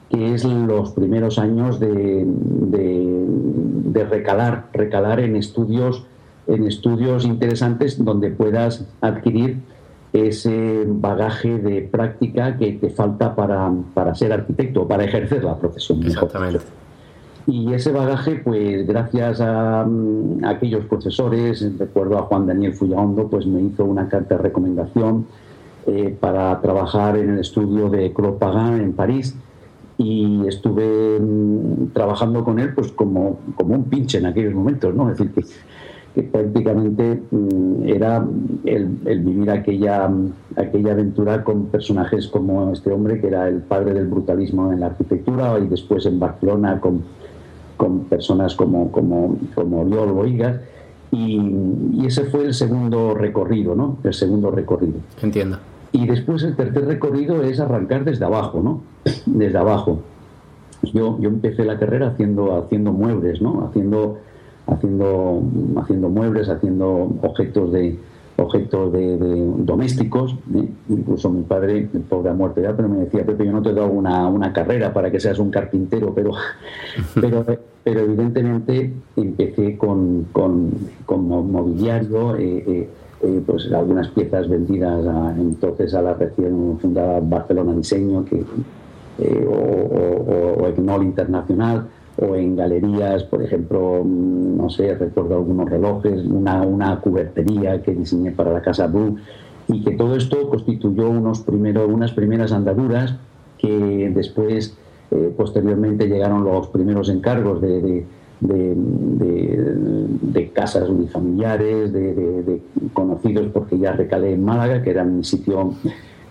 que 0.10 0.34
es 0.34 0.44
los 0.44 0.92
primeros 0.92 1.40
años 1.40 1.80
de, 1.80 2.26
de, 2.26 4.04
recalar, 4.10 4.68
recalar 4.74 5.22
en 5.22 5.38
estudios, 5.38 6.04
en 6.48 6.68
estudios 6.68 7.24
interesantes 7.24 8.04
donde 8.04 8.32
puedas 8.32 8.86
adquirir 9.00 9.60
ese 10.12 10.84
bagaje 10.86 11.60
de 11.60 11.84
práctica 11.84 12.58
que 12.58 12.74
te 12.74 12.90
falta 12.90 13.36
para, 13.36 13.72
para 13.94 14.16
ser 14.16 14.34
arquitecto, 14.34 14.86
para 14.86 15.06
ejercer 15.06 15.46
la 15.46 15.58
profesión. 15.58 16.04
Exactamente. 16.04 16.81
Y 17.48 17.74
ese 17.74 17.92
bagaje, 17.92 18.42
pues 18.44 18.86
gracias 18.86 19.42
a, 19.42 19.86
mm, 19.86 20.46
aquellos 20.46 20.86
profesores, 20.86 21.66
recuerdo 21.78 22.18
a 22.18 22.24
Juan 22.24 22.46
Daniel 22.46 22.74
Fullaondo, 22.74 23.30
pues 23.30 23.46
me 23.46 23.62
hizo 23.62 23.86
una 23.86 24.08
carta 24.08 24.36
de 24.36 24.42
recomendación 24.42 25.26
eh, 25.88 26.16
para 26.20 26.62
trabajar 26.62 27.18
en 27.18 27.32
el 27.32 27.40
estudio 27.40 27.90
de 27.90 28.14
Claude 28.14 28.38
Pagan 28.38 28.82
en 28.82 28.94
París 28.94 29.36
y 29.98 30.48
estuve 30.48 31.20
mm, 31.20 31.88
trabajando 31.94 32.44
con 32.44 32.60
él 32.60 32.74
pues 32.76 32.92
como, 32.92 33.40
como 33.56 33.76
un 33.76 33.86
pinche 33.86 34.20
en 34.20 34.28
aquellos 34.28 34.54
momentos, 34.54 34.94
¿no? 34.94 35.10
Es 35.10 35.18
decir, 35.18 35.34
que, 35.34 35.42
que 36.14 36.24
prácticamente 36.24 37.24
mm, 37.32 37.88
era 37.88 38.24
el, 38.66 38.98
el, 39.06 39.20
vivir 39.22 39.50
aquella, 39.50 40.12
aquella 40.56 40.92
aventura 40.92 41.44
con 41.44 41.66
personajes 41.66 42.28
como 42.28 42.72
este 42.72 42.92
hombre, 42.92 43.20
que 43.20 43.28
era 43.28 43.48
el 43.48 43.62
padre 43.62 43.94
del 43.96 44.08
brutalismo 44.08 44.72
en 44.72 44.82
la 44.82 44.88
arquitectura, 44.88 45.58
y 45.60 45.68
después 45.68 46.06
en 46.06 46.20
Barcelona 46.20 46.80
con 46.80 47.02
con 47.82 48.02
personas 48.02 48.54
como, 48.54 48.92
como, 48.92 49.40
como 49.56 49.82
Oriol 49.82 50.12
Boigas. 50.12 50.62
Y, 51.10 52.06
ese 52.06 52.26
fue 52.26 52.46
el 52.46 52.54
segundo 52.54 53.16
recorrido, 53.16 53.74
¿no? 53.74 53.98
El 54.04 54.14
segundo 54.14 54.52
recorrido. 54.52 55.00
Entiendo. 55.20 55.58
Y 55.92 56.06
después 56.06 56.44
el 56.44 56.56
tercer 56.56 56.86
recorrido 56.86 57.42
es 57.42 57.60
arrancar 57.60 58.06
desde 58.06 58.24
abajo, 58.24 58.62
¿no? 58.62 58.82
Desde 59.26 59.58
abajo. 59.58 60.00
Yo, 60.94 61.20
yo 61.20 61.30
empecé 61.30 61.66
la 61.66 61.80
carrera 61.80 62.10
haciendo, 62.10 62.56
haciendo 62.56 62.92
muebles, 62.92 63.42
¿no? 63.42 63.66
Haciendo, 63.66 64.20
haciendo, 64.68 65.42
haciendo 65.78 66.10
muebles, 66.10 66.50
haciendo 66.50 67.12
objetos 67.24 67.72
de, 67.72 67.98
objetos 68.42 68.92
de, 68.92 69.18
domésticos. 69.58 70.36
¿eh? 70.56 70.68
Incluso 70.90 71.30
mi 71.30 71.44
padre, 71.44 71.88
pobre 72.10 72.30
ha 72.30 72.34
muerto 72.34 72.62
ya, 72.62 72.76
pero 72.76 72.90
me 72.90 73.00
decía, 73.00 73.26
Pepe, 73.26 73.46
yo 73.46 73.52
no 73.52 73.62
te 73.62 73.70
he 73.70 73.74
dado 73.74 73.88
una, 73.88 74.28
una 74.28 74.52
carrera 74.54 74.94
para 74.94 75.12
que 75.12 75.20
seas 75.20 75.40
un 75.40 75.52
carpintero, 75.52 76.14
pero, 76.14 76.32
pero, 77.22 77.46
pero 77.84 78.02
evidentemente 78.02 78.94
empecé 79.16 79.78
con, 79.78 80.26
con, 80.32 80.72
con 81.06 81.28
mobiliario. 81.28 82.36
Eh, 82.38 82.90
eh, 83.24 83.42
pues 83.46 83.72
algunas 83.72 84.08
piezas 84.08 84.50
vendidas 84.50 85.06
entonces 85.38 85.94
a 85.94 86.02
la 86.02 86.16
recién 86.16 86.80
fundada 86.80 87.20
Barcelona 87.20 87.76
Diseño 87.76 88.26
que, 88.26 88.44
o, 89.46 89.52
o, 89.52 90.64
o 90.64 91.04
Internacional 91.04 91.88
o 92.18 92.36
en 92.36 92.56
galerías, 92.56 93.24
por 93.24 93.42
ejemplo, 93.42 94.04
mm, 94.04 94.58
no 94.58 94.70
sé, 94.70 94.96
recuerdo 94.96 95.36
algunos 95.36 95.70
relojes, 95.70 96.24
una, 96.26 96.62
una 96.62 97.00
cubertería 97.00 97.82
que 97.82 97.94
diseñé 97.94 98.32
para 98.32 98.52
la 98.52 98.62
Casa 98.62 98.88
Blue, 98.88 99.18
y 99.68 99.84
que 99.84 99.92
todo 99.92 100.16
esto 100.16 100.50
constituyó 100.50 101.10
unos 101.10 101.42
primero, 101.42 101.88
unas 101.88 102.12
primeras 102.12 102.52
andaduras 102.52 103.16
que 103.58 104.12
después, 104.14 104.76
eh, 105.12 105.34
posteriormente, 105.36 106.08
llegaron 106.08 106.44
los 106.44 106.68
primeros 106.68 107.10
encargos 107.10 107.62
de, 107.62 108.06
de, 108.40 108.76
de, 108.76 110.50
casas 110.52 110.90
unifamiliares, 110.90 111.92
de, 111.94 112.62
conocidos, 112.94 113.48
porque 113.54 113.78
ya 113.78 113.92
recalé 113.92 114.34
en 114.34 114.44
Málaga, 114.44 114.82
que 114.82 114.90
era 114.90 115.04
mi 115.04 115.24
sitio 115.24 115.76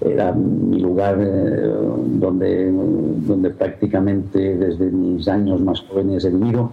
era 0.01 0.33
mi 0.33 0.81
lugar 0.81 1.19
eh, 1.21 1.73
donde, 2.07 2.73
donde 2.73 3.51
prácticamente 3.51 4.57
desde 4.57 4.91
mis 4.91 5.29
años 5.29 5.61
más 5.61 5.81
jóvenes 5.81 6.25
he 6.25 6.31
vivido. 6.31 6.73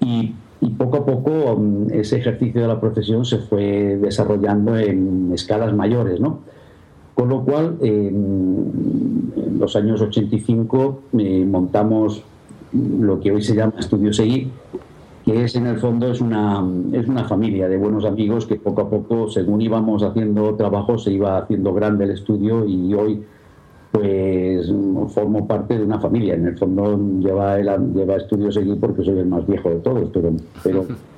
Y, 0.00 0.34
poco 0.78 0.96
a 0.96 1.04
poco 1.04 1.56
mm, 1.58 1.92
ese 1.92 2.16
ejercicio 2.16 2.62
de 2.62 2.68
la 2.68 2.80
profesión 2.80 3.26
se 3.26 3.36
fue 3.36 3.98
desarrollando 4.00 4.78
en 4.78 5.30
escalas 5.34 5.74
mayores, 5.74 6.20
¿no? 6.20 6.40
Con 7.14 7.28
lo 7.28 7.44
cual, 7.44 7.78
en 7.80 9.32
los 9.58 9.76
años 9.76 10.00
85 10.00 11.00
eh, 11.18 11.44
montamos 11.48 12.22
lo 12.72 13.20
que 13.20 13.30
hoy 13.30 13.42
se 13.42 13.54
llama 13.54 13.74
Estudio 13.78 14.12
Seguir, 14.12 14.48
que 15.24 15.44
es 15.44 15.54
en 15.56 15.66
el 15.66 15.78
fondo 15.78 16.10
es 16.10 16.20
una, 16.20 16.62
es 16.92 17.08
una 17.08 17.24
familia 17.24 17.68
de 17.68 17.78
buenos 17.78 18.04
amigos 18.04 18.46
que 18.46 18.56
poco 18.56 18.82
a 18.82 18.90
poco, 18.90 19.30
según 19.30 19.62
íbamos 19.62 20.02
haciendo 20.02 20.54
trabajo, 20.54 20.98
se 20.98 21.12
iba 21.12 21.38
haciendo 21.38 21.72
grande 21.72 22.04
el 22.04 22.10
estudio 22.10 22.66
y 22.66 22.92
hoy 22.94 23.22
pues 23.90 24.72
formo 25.14 25.46
parte 25.46 25.78
de 25.78 25.84
una 25.84 26.00
familia. 26.00 26.34
En 26.34 26.46
el 26.48 26.58
fondo 26.58 26.98
lleva, 27.20 27.58
el, 27.60 27.94
lleva 27.94 28.16
estudios 28.16 28.56
allí 28.56 28.74
porque 28.74 29.04
soy 29.04 29.20
el 29.20 29.26
más 29.26 29.46
viejo 29.46 29.70
de 29.70 29.76
todos, 29.76 30.10
pero, 30.62 30.84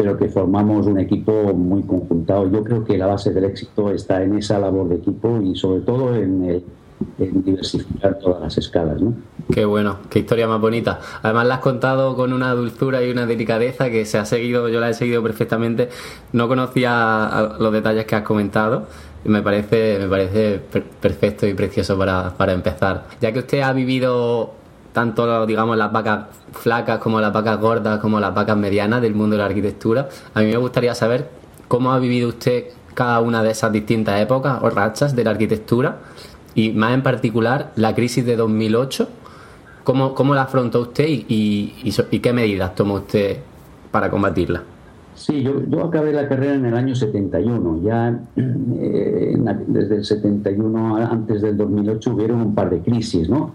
pero 0.00 0.16
que 0.16 0.30
formamos 0.30 0.86
un 0.86 0.98
equipo 0.98 1.52
muy 1.52 1.82
conjuntado. 1.82 2.50
Yo 2.50 2.64
creo 2.64 2.82
que 2.82 2.96
la 2.96 3.04
base 3.04 3.34
del 3.34 3.44
éxito 3.44 3.90
está 3.90 4.22
en 4.22 4.38
esa 4.38 4.58
labor 4.58 4.88
de 4.88 4.94
equipo 4.94 5.38
y 5.42 5.54
sobre 5.54 5.82
todo 5.82 6.14
en 6.14 6.42
el, 6.44 6.64
en 7.18 7.44
diversificar 7.44 8.18
todas 8.18 8.40
las 8.40 8.56
escalas. 8.56 8.98
¿no? 8.98 9.12
Qué 9.52 9.66
bueno, 9.66 9.98
qué 10.08 10.20
historia 10.20 10.48
más 10.48 10.58
bonita. 10.58 11.00
Además 11.22 11.46
la 11.48 11.56
has 11.56 11.60
contado 11.60 12.16
con 12.16 12.32
una 12.32 12.54
dulzura 12.54 13.04
y 13.04 13.10
una 13.10 13.26
delicadeza 13.26 13.90
que 13.90 14.06
se 14.06 14.16
ha 14.16 14.24
seguido, 14.24 14.70
yo 14.70 14.80
la 14.80 14.88
he 14.88 14.94
seguido 14.94 15.22
perfectamente. 15.22 15.90
No 16.32 16.48
conocía 16.48 17.56
los 17.58 17.70
detalles 17.70 18.06
que 18.06 18.16
has 18.16 18.22
comentado. 18.22 18.86
Me 19.24 19.42
parece, 19.42 19.98
me 20.00 20.08
parece 20.08 20.62
perfecto 20.98 21.46
y 21.46 21.52
precioso 21.52 21.98
para, 21.98 22.32
para 22.38 22.54
empezar. 22.54 23.04
Ya 23.20 23.32
que 23.32 23.40
usted 23.40 23.60
ha 23.60 23.74
vivido 23.74 24.54
tanto 24.92 25.46
digamos 25.46 25.76
las 25.76 25.92
vacas 25.92 26.26
flacas 26.52 26.98
como 26.98 27.20
las 27.20 27.32
vacas 27.32 27.60
gordas 27.60 28.00
como 28.00 28.18
las 28.20 28.34
vacas 28.34 28.56
medianas 28.56 29.00
del 29.00 29.14
mundo 29.14 29.36
de 29.36 29.38
la 29.38 29.46
arquitectura. 29.46 30.08
A 30.34 30.40
mí 30.40 30.46
me 30.46 30.56
gustaría 30.56 30.94
saber 30.94 31.28
cómo 31.68 31.92
ha 31.92 31.98
vivido 31.98 32.28
usted 32.28 32.64
cada 32.94 33.20
una 33.20 33.42
de 33.42 33.50
esas 33.50 33.72
distintas 33.72 34.20
épocas 34.20 34.58
o 34.62 34.70
rachas 34.70 35.14
de 35.14 35.24
la 35.24 35.30
arquitectura 35.30 35.98
y 36.54 36.70
más 36.72 36.94
en 36.94 37.02
particular 37.02 37.72
la 37.76 37.94
crisis 37.94 38.26
de 38.26 38.36
2008. 38.36 39.08
¿Cómo, 39.84 40.14
cómo 40.14 40.34
la 40.34 40.42
afrontó 40.42 40.82
usted 40.82 41.06
y, 41.08 41.24
y, 41.82 42.18
qué 42.20 42.32
medidas 42.32 42.74
tomó 42.74 42.94
usted 42.94 43.38
para 43.90 44.10
combatirla? 44.10 44.62
Sí, 45.14 45.42
yo, 45.42 45.62
yo, 45.66 45.84
acabé 45.84 46.12
la 46.12 46.28
carrera 46.28 46.54
en 46.54 46.66
el 46.66 46.76
año 46.76 46.94
71. 46.94 47.80
Ya 47.82 48.20
eh, 48.36 49.36
desde 49.66 49.96
el 49.96 50.04
71 50.04 50.96
antes 50.96 51.42
del 51.42 51.56
2008 51.56 52.12
hubieron 52.12 52.40
un 52.40 52.54
par 52.54 52.70
de 52.70 52.80
crisis, 52.80 53.28
¿no? 53.28 53.54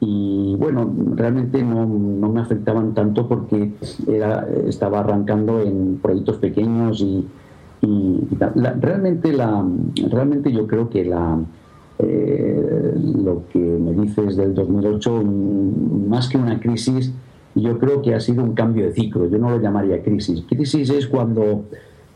Y 0.00 0.56
bueno, 0.56 0.90
realmente 1.14 1.62
no, 1.62 1.86
no, 1.86 2.30
me 2.30 2.40
afectaban 2.40 2.94
tanto 2.94 3.28
porque 3.28 3.72
era, 4.08 4.48
estaba 4.66 5.00
arrancando 5.00 5.60
en 5.60 5.98
proyectos 6.00 6.36
pequeños 6.36 7.02
y, 7.02 7.26
y, 7.82 8.28
realmente, 8.80 9.32
la, 9.32 9.62
realmente 10.10 10.52
yo 10.52 10.66
creo 10.66 10.88
que 10.88 11.04
la, 11.04 11.38
eh, 11.98 12.94
lo 12.96 13.44
que 13.52 13.58
me 13.58 13.92
dices 13.92 14.36
del 14.36 14.54
2008, 14.54 15.22
más 16.08 16.28
que 16.28 16.38
una 16.38 16.58
crisis, 16.60 17.12
yo 17.54 17.78
creo 17.78 18.00
que 18.00 18.14
ha 18.14 18.20
sido 18.20 18.42
un 18.42 18.54
cambio 18.54 18.86
de 18.86 18.92
ciclo. 18.92 19.28
Yo 19.28 19.38
no 19.38 19.50
lo 19.50 19.60
llamaría 19.60 20.02
crisis. 20.02 20.44
Crisis 20.48 20.88
es 20.88 21.06
cuando 21.06 21.64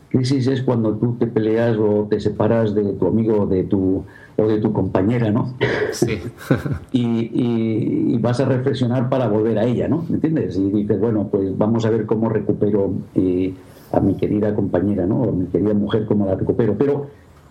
crisis 0.09 0.47
es 0.47 0.61
cuando 0.61 0.93
tú 0.95 1.17
te 1.19 1.27
peleas 1.27 1.77
o 1.77 2.07
te 2.09 2.19
separas 2.19 2.73
de 2.73 2.93
tu 2.93 3.07
amigo 3.07 3.45
de 3.47 3.63
tu, 3.63 4.05
o 4.37 4.47
de 4.47 4.59
tu 4.59 4.73
compañera, 4.73 5.31
¿no? 5.31 5.53
Sí. 5.91 6.19
y, 6.91 8.17
vas 8.19 8.39
a 8.39 8.45
reflexionar 8.45 9.07
para 9.07 9.27
volver 9.27 9.59
a 9.59 9.65
ella, 9.65 9.87
¿no? 9.87 10.03
¿Me 10.09 10.15
entiendes? 10.15 10.57
Y 10.57 10.71
dices, 10.71 10.99
bueno, 10.99 11.27
pues 11.29 11.55
vamos 11.57 11.85
a 11.85 11.89
ver 11.89 12.05
cómo 12.05 12.27
recupero 12.27 12.91
eh, 13.13 13.53
a 13.91 13.99
mi 13.99 14.15
querida 14.15 14.55
compañera, 14.55 15.05
¿no? 15.05 15.21
O 15.21 15.29
a 15.29 15.31
mi 15.31 15.45
querida 15.45 15.73
mujer, 15.73 16.05
cómo 16.05 16.25
la 16.25 16.35
recupero. 16.35 16.75
Pero 16.77 17.07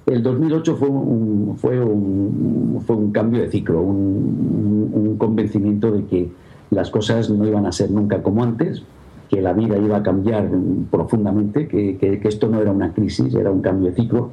el 0.06 0.22
2008 0.22 0.76
fue 0.76 0.88
un, 0.88 1.56
fue 1.56 1.80
un, 1.80 2.82
fue 2.84 2.96
un 2.96 3.12
cambio 3.12 3.40
de 3.42 3.50
ciclo, 3.50 3.80
un, 3.80 4.90
un 4.92 5.16
convencimiento 5.16 5.92
de 5.92 6.04
que 6.06 6.28
las 6.70 6.90
cosas 6.90 7.30
no 7.30 7.46
iban 7.46 7.66
a 7.66 7.72
ser 7.72 7.90
nunca 7.90 8.22
como 8.22 8.42
antes, 8.42 8.82
que 9.30 9.40
la 9.40 9.52
vida 9.52 9.76
iba 9.78 9.98
a 9.98 10.02
cambiar 10.02 10.48
profundamente, 10.90 11.66
que, 11.66 11.96
que, 11.96 12.20
esto 12.28 12.48
no 12.48 12.60
era 12.60 12.70
una 12.70 12.92
crisis, 12.92 13.34
era 13.34 13.50
un 13.50 13.62
cambio 13.62 13.90
de 13.90 13.96
ciclo. 13.96 14.30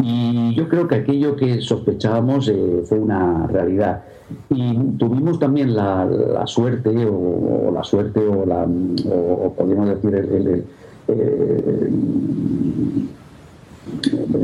Y 0.00 0.54
yo 0.54 0.68
creo 0.68 0.86
que 0.86 0.96
aquello 0.96 1.34
que 1.34 1.60
sospechábamos 1.60 2.48
eh, 2.48 2.82
fue 2.84 2.98
una 2.98 3.46
realidad. 3.48 4.04
Y 4.50 4.74
tuvimos 4.98 5.38
también 5.38 5.74
la, 5.74 6.06
suerte, 6.46 6.90
o, 7.06 7.70
la 7.72 7.82
suerte, 7.82 8.20
o, 8.20 8.46
la, 8.46 8.64
o, 8.64 9.54
decir, 9.86 10.14
el, 10.14 10.64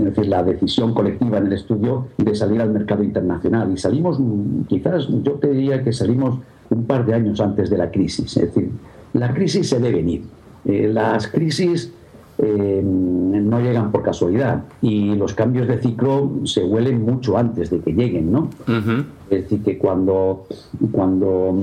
decir, 0.05 0.27
la 0.27 0.43
decisión 0.43 0.95
colectiva 0.95 1.39
en 1.39 1.47
el 1.47 1.53
estudio 1.53 2.09
de 2.17 2.35
salir 2.35 2.61
al 2.61 2.71
mercado 2.71 3.05
internacional. 3.05 3.71
Y 3.73 3.77
salimos, 3.77 4.19
quizás 4.69 5.07
yo 5.23 5.33
te 5.35 5.51
diría 5.51 5.85
que 5.85 5.93
salimos 5.93 6.41
un 6.71 6.85
par 6.85 7.07
de 7.07 7.15
años 7.15 7.41
antes 7.41 7.71
de 7.71 7.79
la 7.79 7.91
crisis. 7.91 8.37
Es 8.37 8.55
decir, 8.55 8.71
la 9.13 9.33
crisis 9.33 9.69
se 9.69 9.79
debe 9.79 9.99
venir. 9.99 10.25
Eh, 10.65 10.91
las 10.93 11.29
crisis 11.29 11.93
eh, 12.39 12.83
no 12.85 13.61
llegan 13.61 13.93
por 13.93 14.03
casualidad 14.03 14.65
y 14.83 15.15
los 15.15 15.35
cambios 15.35 15.69
de 15.69 15.79
ciclo 15.79 16.33
se 16.45 16.65
huelen 16.65 17.05
mucho 17.05 17.39
antes 17.39 17.71
de 17.71 17.79
que 17.81 17.93
lleguen, 17.93 18.33
¿no? 18.33 18.49
Es 19.31 19.43
decir, 19.43 19.63
que 19.63 19.79
cuando, 19.79 20.47
cuando 20.91 21.55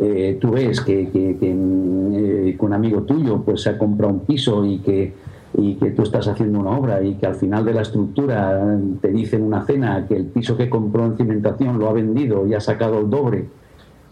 eh, 0.00 0.36
tú 0.40 0.50
ves 0.50 0.80
que, 0.80 1.08
que, 1.10 2.56
un 2.58 2.72
amigo 2.72 3.02
tuyo 3.02 3.42
pues 3.42 3.62
se 3.62 3.70
ha 3.70 3.78
comprado 3.78 4.14
un 4.14 4.20
piso 4.20 4.64
y 4.64 4.78
que, 4.78 5.12
y 5.56 5.74
que 5.74 5.90
tú 5.90 6.02
estás 6.02 6.26
haciendo 6.26 6.58
una 6.58 6.70
obra 6.70 7.02
y 7.02 7.14
que 7.14 7.26
al 7.26 7.36
final 7.36 7.64
de 7.64 7.74
la 7.74 7.82
estructura 7.82 8.78
te 9.00 9.12
dicen 9.12 9.42
una 9.42 9.64
cena 9.64 10.06
que 10.08 10.16
el 10.16 10.26
piso 10.26 10.56
que 10.56 10.68
compró 10.68 11.06
en 11.06 11.16
cimentación 11.16 11.78
lo 11.78 11.88
ha 11.88 11.92
vendido 11.92 12.46
y 12.46 12.54
ha 12.54 12.60
sacado 12.60 12.98
el 12.98 13.10
doble 13.10 13.46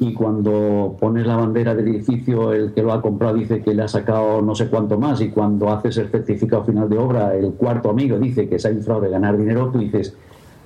y 0.00 0.14
cuando 0.14 0.96
pones 1.00 1.26
la 1.26 1.36
bandera 1.36 1.74
del 1.74 1.88
edificio, 1.88 2.52
el 2.52 2.72
que 2.72 2.82
lo 2.82 2.92
ha 2.92 3.02
comprado 3.02 3.34
dice 3.34 3.62
que 3.62 3.74
le 3.74 3.82
ha 3.82 3.88
sacado 3.88 4.40
no 4.42 4.54
sé 4.54 4.68
cuánto 4.68 4.98
más 4.98 5.20
y 5.20 5.30
cuando 5.30 5.70
haces 5.70 5.96
el 5.98 6.08
certificado 6.08 6.64
final 6.64 6.88
de 6.88 6.98
obra, 6.98 7.34
el 7.34 7.52
cuarto 7.52 7.90
amigo 7.90 8.18
dice 8.18 8.48
que 8.48 8.58
se 8.58 8.68
ha 8.68 8.70
inflado 8.70 9.00
de 9.00 9.10
ganar 9.10 9.36
dinero, 9.36 9.70
tú 9.72 9.78
dices, 9.78 10.14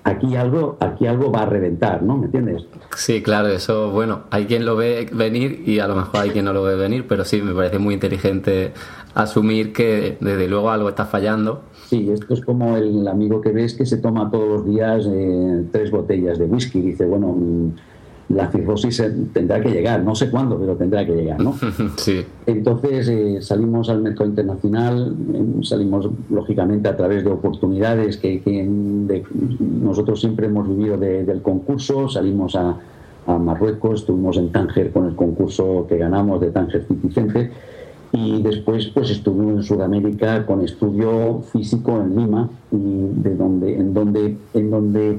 aquí 0.05 0.37
algo, 0.37 0.77
aquí 0.81 1.07
algo 1.07 1.33
va 1.33 1.43
a 1.43 1.47
reventar, 1.47 2.03
¿no? 2.03 2.19
¿Me 2.19 2.27
entiendes? 2.27 2.67
Sí, 2.95 3.23
claro, 3.23 3.49
eso, 3.49 3.91
bueno, 3.91 4.25
hay 4.31 4.45
quien 4.45 4.67
lo 4.67 4.77
ve 4.77 5.09
venir 5.11 5.63
y 5.67 5.79
a 5.79 5.89
lo 5.89 5.97
mejor 5.97 6.21
hay 6.21 6.31
quien 6.31 6.45
no 6.45 6.53
lo 6.53 6.63
ve 6.63 6.77
venir, 6.77 7.07
pero 7.09 7.25
sí, 7.25 7.41
me 7.41 7.55
parece 7.55 7.79
muy 7.79 7.95
inteligente 7.95 8.73
asumir 9.15 9.73
que 9.73 10.19
desde 10.21 10.47
luego 10.47 10.71
algo 10.71 10.91
está 10.91 11.07
fallando. 11.07 11.63
Sí, 11.87 12.11
esto 12.11 12.35
es 12.35 12.43
como 12.43 12.77
el 12.77 13.09
amigo 13.09 13.41
que 13.41 13.53
ves 13.53 13.75
que 13.75 13.87
se 13.87 13.99
toma 13.99 14.31
todos 14.31 14.49
los 14.49 14.67
días 14.67 15.07
eh, 15.09 15.65
tres 15.71 15.91
botellas 15.91 16.39
de 16.39 16.45
whisky, 16.47 16.81
dice, 16.81 17.07
bueno 17.07 17.29
mm, 17.29 17.73
la 18.35 18.51
cirrosis 18.51 19.03
tendrá 19.33 19.61
que 19.61 19.71
llegar, 19.71 20.03
no 20.03 20.15
sé 20.15 20.31
cuándo, 20.31 20.59
pero 20.59 20.75
tendrá 20.77 21.05
que 21.05 21.15
llegar, 21.15 21.41
¿no? 21.41 21.55
Sí. 21.97 22.25
Entonces 22.47 23.09
eh, 23.09 23.39
salimos 23.41 23.89
al 23.89 24.03
mercado 24.03 24.29
internacional, 24.29 25.15
em, 25.35 25.63
salimos 25.63 26.09
lógicamente 26.31 26.89
a 26.89 26.97
través 26.97 27.25
de 27.25 27.31
oportunidades 27.31 28.17
que, 28.17 28.43
nosotros 29.83 30.21
siempre 30.21 30.47
hemos 30.47 30.69
vivido 30.69 30.97
del 30.97 31.43
concurso, 31.43 32.09
salimos 32.09 32.57
a, 32.57 32.77
Marruecos, 33.25 34.01
estuvimos 34.01 34.37
en 34.37 34.51
Tánger 34.51 34.91
con 34.91 35.07
el 35.07 35.15
concurso 35.15 35.87
que 35.89 35.97
ganamos 35.97 36.41
de 36.41 36.51
Tánger 36.51 36.85
City 36.89 37.09
Center 37.09 37.53
y 38.11 38.43
después 38.43 38.89
pues 38.89 39.11
estuvimos 39.11 39.55
en 39.55 39.63
Sudamérica 39.63 40.45
con 40.45 40.65
estudio 40.65 41.41
físico 41.53 42.01
en 42.01 42.17
Lima 42.17 42.51
y 42.73 43.23
de 43.23 43.37
donde 43.37 43.77
en 43.77 43.95
donde 43.95 44.37
en 44.55 44.71
donde 44.73 45.19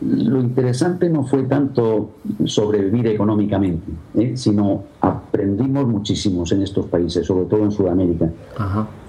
lo 0.00 0.40
interesante 0.40 1.08
no 1.08 1.24
fue 1.24 1.42
tanto 1.44 2.10
sobrevivir 2.44 3.08
económicamente, 3.08 3.90
¿eh? 4.14 4.36
sino 4.36 4.84
aprendimos 5.00 5.88
muchísimos 5.88 6.52
en 6.52 6.62
estos 6.62 6.86
países, 6.86 7.26
sobre 7.26 7.46
todo 7.46 7.64
en 7.64 7.72
Sudamérica. 7.72 8.30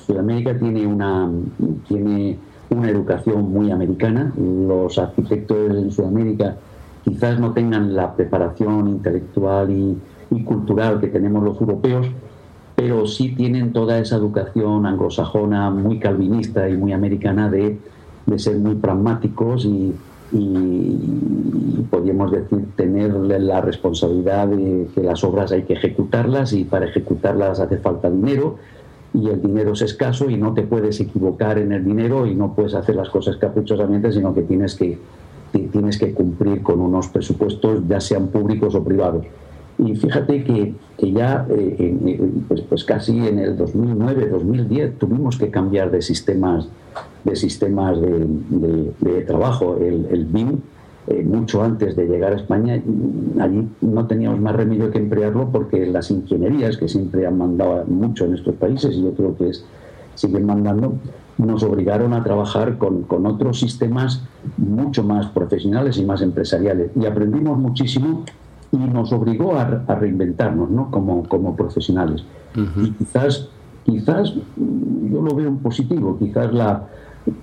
Sudamérica 0.06 0.58
tiene 0.58 0.88
una, 0.88 1.30
tiene 1.88 2.40
una 2.72 2.90
educación 2.90 3.52
muy 3.52 3.70
americana. 3.70 4.34
Los 4.36 4.98
arquitectos 4.98 5.70
en 5.70 5.92
Sudamérica 5.92 6.58
quizás 7.04 7.40
no 7.40 7.54
tengan 7.54 7.96
la 7.96 8.16
preparación 8.16 8.88
intelectual 8.88 9.70
y, 9.72 9.98
cultural 10.44 11.00
que 11.00 11.08
tenemos 11.08 11.44
los 11.44 11.60
europeos, 11.60 12.08
pero 12.76 13.06
sí 13.06 13.36
tienen 13.36 13.74
toda 13.74 14.00
esa 14.00 14.16
educación 14.16 14.86
anglosajona, 14.86 15.70
muy 15.70 16.00
calvinista 16.00 16.70
y 16.70 16.78
muy 16.78 16.94
americana 16.94 17.50
de, 17.50 17.78
de 18.26 18.40
ser 18.40 18.58
muy 18.58 18.76
pragmáticos 18.76 19.66
y 19.66 19.94
y 20.32 21.86
podríamos 21.90 22.32
decir 22.32 22.66
tener 22.76 23.14
la 23.14 23.62
responsabilidad 23.62 24.48
de 24.48 24.88
que 24.94 25.02
las 25.02 25.24
obras 25.24 25.52
hay 25.52 25.64
que 25.64 25.74
ejecutarlas 25.74 26.54
y 26.54 26.66
para 26.66 26.86
ejecutarlas 26.86 27.60
hace 27.60 27.78
falta 27.78 28.10
dinero 28.10 28.58
y 29.14 29.30
el 29.30 29.42
dinero 29.42 29.74
es 29.74 29.82
escaso 29.82 30.30
y 30.30 30.38
no 30.38 30.54
te 30.54 30.64
puedes 30.64 31.00
equivocar 31.00 31.58
en 31.58 31.72
el 31.72 31.84
dinero 31.84 32.28
y 32.28 32.36
no 32.36 32.54
puedes 32.54 32.76
hacer 32.76 32.96
las 32.96 33.10
cosas 33.10 33.38
caprichosamente 33.38 34.12
sino 34.12 34.34
que 34.34 34.44
tienes 34.44 34.76
que 34.76 35.00
tienes 35.52 35.98
que 35.98 36.14
cumplir 36.14 36.62
con 36.62 36.80
unos 36.80 37.08
presupuestos 37.08 37.82
ya 37.88 38.00
sean 38.00 38.28
públicos 38.28 38.76
o 38.76 38.84
privados 38.84 39.26
y 39.80 39.96
fíjate 39.96 40.44
que, 40.44 40.76
que 40.98 41.12
ya 41.12 41.48
eh, 41.50 42.44
pues, 42.48 42.62
pues 42.62 42.84
casi 42.84 43.18
en 43.28 43.40
el 43.40 43.58
2009 43.58 44.28
2010 44.30 45.00
tuvimos 45.00 45.38
que 45.38 45.50
cambiar 45.50 45.90
de 45.90 46.02
sistemas 46.02 46.68
de 47.24 47.36
sistemas 47.36 48.00
de, 48.00 49.22
trabajo. 49.28 49.78
El, 49.78 50.08
el 50.12 50.26
BIM, 50.26 50.58
eh, 51.08 51.24
mucho 51.24 51.64
antes 51.64 51.96
de 51.96 52.06
llegar 52.08 52.34
a 52.34 52.36
España, 52.36 52.82
allí 53.40 53.68
no 53.82 54.08
teníamos 54.08 54.40
más 54.40 54.56
remedio 54.56 54.92
que 54.92 55.00
emplearlo 55.00 55.50
porque 55.52 55.86
las 55.86 56.12
ingenierías, 56.12 56.78
que 56.78 56.88
siempre 56.88 57.26
han 57.26 57.38
mandado 57.38 57.86
mucho 57.88 58.26
en 58.26 58.36
estos 58.36 58.56
países, 58.56 58.96
y 58.96 59.04
yo 59.04 59.14
creo 59.14 59.36
que 59.36 59.50
es, 59.50 59.66
siguen 60.16 60.46
mandando, 60.46 60.96
nos 61.38 61.64
obligaron 61.64 62.14
a 62.14 62.24
trabajar 62.24 62.78
con, 62.78 63.04
con, 63.04 63.26
otros 63.26 63.60
sistemas 63.60 64.24
mucho 64.58 65.04
más 65.04 65.28
profesionales 65.28 65.98
y 65.98 66.04
más 66.04 66.22
empresariales. 66.22 66.92
Y 67.00 67.06
aprendimos 67.06 67.58
muchísimo 67.58 68.26
y 68.72 68.78
nos 68.78 69.12
obligó 69.12 69.58
a, 69.58 69.66
reinventarnos 69.96 70.70
¿no? 70.70 70.92
como, 70.92 71.28
como 71.28 71.56
profesionales. 71.56 72.24
Y 72.56 72.92
quizás, 72.92 73.50
quizás 73.86 74.34
yo 74.34 75.22
lo 75.22 75.36
veo 75.36 75.48
en 75.48 75.58
positivo, 75.58 76.18
quizás 76.18 76.54
la, 76.54 76.88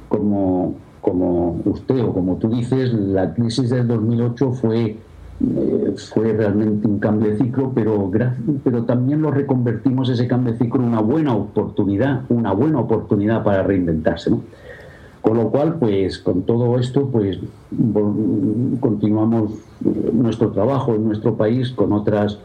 como, 0.08 0.74
como 1.00 1.60
usted 1.64 2.02
o 2.04 2.12
como 2.12 2.36
tú 2.36 2.48
dices, 2.48 2.92
la 2.92 3.32
crisis 3.34 3.70
del 3.70 3.88
2008 3.88 4.52
fue 4.52 4.96
eh, 5.38 5.94
fue 6.14 6.32
realmente 6.32 6.88
un 6.88 6.98
cambio 6.98 7.30
de 7.30 7.36
ciclo, 7.36 7.70
pero, 7.74 8.10
pero 8.64 8.84
también 8.84 9.20
lo 9.20 9.30
reconvertimos 9.30 10.08
ese 10.08 10.26
cambio 10.26 10.54
de 10.54 10.58
ciclo 10.58 10.80
en 10.80 10.88
una 10.88 11.00
buena 11.00 11.34
oportunidad, 11.34 12.22
una 12.30 12.52
buena 12.52 12.80
oportunidad 12.80 13.44
para 13.44 13.62
reinventarse. 13.62 14.30
Con 15.26 15.38
lo 15.38 15.50
cual, 15.50 15.80
pues 15.80 16.20
con 16.20 16.44
todo 16.44 16.78
esto, 16.78 17.10
pues 17.10 17.36
continuamos 18.78 19.54
nuestro 20.12 20.52
trabajo 20.52 20.94
en 20.94 21.04
nuestro 21.04 21.36
país 21.36 21.70
con 21.70 21.92
otras 21.92 22.38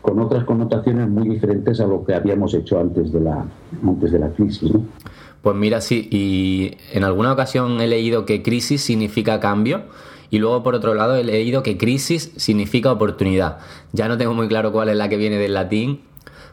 con 0.00 0.18
otras 0.18 0.44
connotaciones 0.44 1.10
muy 1.10 1.28
diferentes 1.28 1.78
a 1.80 1.86
lo 1.86 2.06
que 2.06 2.14
habíamos 2.14 2.54
hecho 2.54 2.80
antes 2.80 3.12
de 3.12 3.20
la 3.20 3.44
antes 3.86 4.12
de 4.12 4.18
la 4.18 4.30
crisis. 4.30 4.72
Pues 5.42 5.56
mira, 5.56 5.82
sí, 5.82 6.08
y 6.10 6.78
en 6.94 7.04
alguna 7.04 7.34
ocasión 7.34 7.78
he 7.82 7.86
leído 7.86 8.24
que 8.24 8.42
crisis 8.42 8.80
significa 8.80 9.38
cambio 9.38 9.82
y 10.30 10.38
luego, 10.38 10.62
por 10.62 10.74
otro 10.74 10.94
lado, 10.94 11.16
he 11.16 11.24
leído 11.24 11.62
que 11.62 11.76
crisis 11.76 12.32
significa 12.36 12.90
oportunidad. 12.90 13.58
Ya 13.92 14.08
no 14.08 14.16
tengo 14.16 14.32
muy 14.32 14.48
claro 14.48 14.72
cuál 14.72 14.88
es 14.88 14.96
la 14.96 15.10
que 15.10 15.18
viene 15.18 15.36
del 15.36 15.52
latín, 15.52 16.00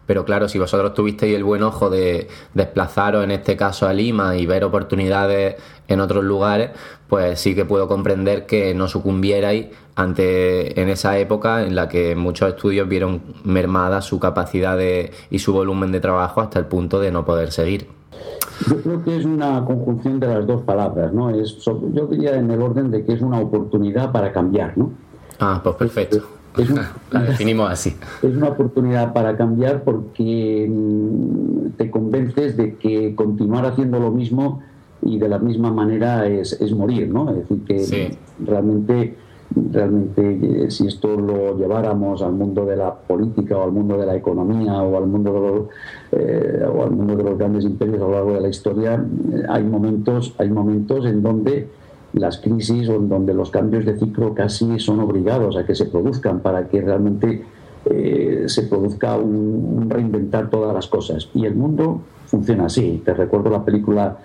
pero 0.09 0.25
claro, 0.25 0.49
si 0.49 0.57
vosotros 0.57 0.95
tuvisteis 0.95 1.35
el 1.35 1.43
buen 1.43 1.61
ojo 1.61 1.91
de 1.91 2.27
desplazaros, 2.55 3.23
en 3.23 3.29
este 3.29 3.55
caso 3.55 3.87
a 3.87 3.93
Lima, 3.93 4.35
y 4.35 4.47
ver 4.47 4.63
oportunidades 4.63 5.57
en 5.87 5.99
otros 5.99 6.23
lugares, 6.23 6.71
pues 7.07 7.39
sí 7.39 7.53
que 7.53 7.63
puedo 7.63 7.87
comprender 7.87 8.47
que 8.47 8.73
no 8.73 8.87
sucumbierais 8.87 9.67
ante 9.95 10.81
en 10.81 10.89
esa 10.89 11.19
época 11.19 11.61
en 11.61 11.75
la 11.75 11.87
que 11.89 12.15
muchos 12.15 12.49
estudios 12.49 12.89
vieron 12.89 13.21
mermada 13.43 14.01
su 14.01 14.19
capacidad 14.19 14.79
y 15.29 15.37
su 15.37 15.53
volumen 15.53 15.91
de 15.91 15.99
trabajo 15.99 16.41
hasta 16.41 16.57
el 16.57 16.65
punto 16.65 16.99
de 16.99 17.11
no 17.11 17.23
poder 17.23 17.51
seguir. 17.51 17.87
Yo 18.67 18.81
creo 18.81 19.03
que 19.03 19.15
es 19.15 19.25
una 19.25 19.63
conjunción 19.63 20.19
de 20.19 20.25
las 20.25 20.47
dos 20.47 20.63
palabras, 20.63 21.13
¿no? 21.13 21.29
Es, 21.29 21.63
yo 21.63 22.07
diría 22.07 22.33
en 22.33 22.49
el 22.49 22.59
orden 22.63 22.89
de 22.89 23.05
que 23.05 23.13
es 23.13 23.21
una 23.21 23.39
oportunidad 23.39 24.11
para 24.11 24.33
cambiar, 24.33 24.75
¿no? 24.75 24.91
Ah, 25.39 25.61
pues 25.63 25.75
perfecto. 25.75 26.38
la 27.11 27.21
definimos 27.21 27.69
así. 27.69 27.95
Es 28.21 28.35
una 28.35 28.49
oportunidad 28.49 29.13
para 29.13 29.37
cambiar 29.37 29.83
porque 29.83 30.67
mm, 30.69 31.69
te 31.77 31.89
convences 31.91 32.57
de 32.57 32.75
que 32.75 33.15
continuar 33.15 33.65
haciendo 33.65 33.99
lo 33.99 34.11
mismo 34.11 34.61
y 35.01 35.17
de 35.17 35.29
la 35.29 35.39
misma 35.39 35.71
manera 35.71 36.27
es, 36.27 36.53
es 36.53 36.73
morir, 36.73 37.09
¿no? 37.09 37.29
Es 37.29 37.37
decir, 37.37 37.63
que 37.65 38.17
realmente 38.39 39.15
realmente 39.55 40.65
eh, 40.65 40.71
si 40.71 40.87
esto 40.87 41.15
lo 41.15 41.57
lleváramos 41.57 42.21
al 42.21 42.33
mundo 42.33 42.65
de 42.65 42.75
la 42.75 42.93
política 42.93 43.57
o 43.57 43.63
al 43.63 43.71
mundo 43.71 43.97
de 43.97 44.05
la 44.05 44.15
economía 44.15 44.81
o 44.81 44.97
al 44.97 45.07
mundo 45.07 45.33
de 45.33 45.39
los, 45.39 45.67
eh, 46.11 46.65
o 46.71 46.83
al 46.83 46.91
mundo 46.91 47.15
de 47.15 47.23
los 47.23 47.37
grandes 47.37 47.65
imperios 47.65 47.97
a 47.97 48.05
lo 48.05 48.11
largo 48.11 48.33
de 48.33 48.41
la 48.41 48.49
historia, 48.49 49.03
eh, 49.33 49.43
hay 49.49 49.63
momentos, 49.63 50.35
hay 50.37 50.49
momentos 50.49 51.05
en 51.05 51.23
donde 51.23 51.67
las 52.13 52.39
crisis 52.39 52.89
o 52.89 52.95
en 52.95 53.09
donde 53.09 53.33
los 53.33 53.51
cambios 53.51 53.85
de 53.85 53.97
ciclo 53.97 54.33
casi 54.33 54.79
son 54.79 54.99
obligados 54.99 55.57
a 55.57 55.65
que 55.65 55.75
se 55.75 55.85
produzcan 55.85 56.39
para 56.39 56.67
que 56.67 56.81
realmente 56.81 57.45
se 58.45 58.63
produzca 58.63 59.15
un, 59.15 59.77
un, 59.77 59.89
reinventar 59.89 60.49
todas 60.49 60.75
las 60.75 60.87
cosas. 60.87 61.29
Y 61.33 61.45
el 61.45 61.55
mundo 61.55 62.01
funciona 62.27 62.65
así. 62.65 63.01
Te 63.03 63.13
recuerdo 63.13 63.49
la 63.49 63.63
película 63.63 64.17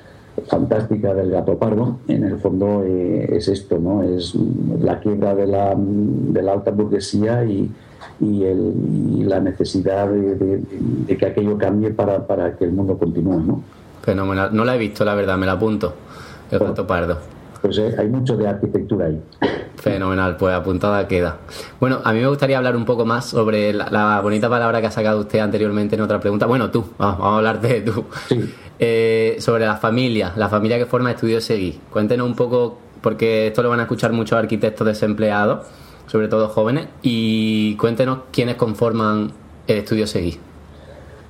fantástica 0.48 1.14
del 1.14 1.30
gato 1.30 1.56
pardo, 1.58 1.98
en 2.08 2.24
el 2.24 2.38
fondo 2.38 2.82
eh, 2.84 3.36
es 3.36 3.48
esto, 3.48 3.78
¿no? 3.78 4.02
Es 4.02 4.34
la 4.80 4.98
quiebra 5.00 5.34
de 5.34 5.46
la, 5.46 5.74
de 5.76 6.42
la 6.42 6.52
alta 6.52 6.70
burguesía 6.70 7.44
y, 7.44 7.70
y, 8.20 8.44
el, 8.44 9.28
la 9.28 9.40
necesidad 9.40 10.08
de, 10.08 11.16
que 11.16 11.26
aquello 11.26 11.56
cambie 11.56 11.90
para, 11.90 12.26
para, 12.26 12.56
que 12.56 12.64
el 12.64 12.72
mundo 12.72 12.98
continúe, 12.98 13.40
¿no? 13.40 13.62
Fenomenal. 14.02 14.50
No 14.52 14.64
la 14.64 14.74
he 14.74 14.78
visto, 14.78 15.04
la 15.04 15.14
verdad, 15.14 15.38
me 15.38 15.46
la 15.46 15.52
apunto. 15.52 15.94
El 16.50 16.58
gato 16.58 16.86
pardo. 16.86 17.33
Pues 17.64 17.78
eh, 17.78 17.94
hay 17.96 18.08
mucho 18.08 18.36
de 18.36 18.46
arquitectura 18.46 19.06
ahí. 19.06 19.18
Fenomenal, 19.76 20.36
pues 20.36 20.54
apuntada 20.54 21.08
queda. 21.08 21.38
Bueno, 21.80 21.98
a 22.04 22.12
mí 22.12 22.20
me 22.20 22.26
gustaría 22.26 22.58
hablar 22.58 22.76
un 22.76 22.84
poco 22.84 23.06
más 23.06 23.24
sobre 23.24 23.72
la, 23.72 24.20
bonita 24.22 24.50
palabra 24.50 24.82
que 24.82 24.88
ha 24.88 24.90
sacado 24.90 25.20
usted 25.20 25.38
anteriormente 25.38 25.96
en 25.96 26.02
otra 26.02 26.20
pregunta. 26.20 26.44
Bueno, 26.44 26.70
tú, 26.70 26.84
vamos, 26.98 27.22
a 27.22 27.36
hablar 27.38 27.62
de 27.62 27.80
tú. 27.80 28.04
Eh, 28.78 29.36
sobre 29.38 29.64
la 29.64 29.76
familia, 29.76 30.32
la 30.36 30.50
familia 30.50 30.76
que 30.76 30.84
forma 30.84 31.12
Estudio 31.12 31.40
Seguí. 31.40 31.78
Cuéntenos 31.90 32.26
un 32.26 32.34
poco, 32.34 32.76
porque 33.00 33.46
esto 33.46 33.62
lo 33.62 33.70
van 33.70 33.78
a 33.78 33.84
escuchar 33.84 34.12
muchos 34.12 34.36
arquitectos 34.36 34.86
desempleados, 34.86 35.64
sobre 36.06 36.28
todo 36.28 36.48
jóvenes, 36.48 36.88
y 37.00 37.76
cuéntenos 37.76 38.18
quiénes 38.30 38.56
conforman 38.56 39.30
Estudio 39.66 40.06
Seguí. 40.06 40.36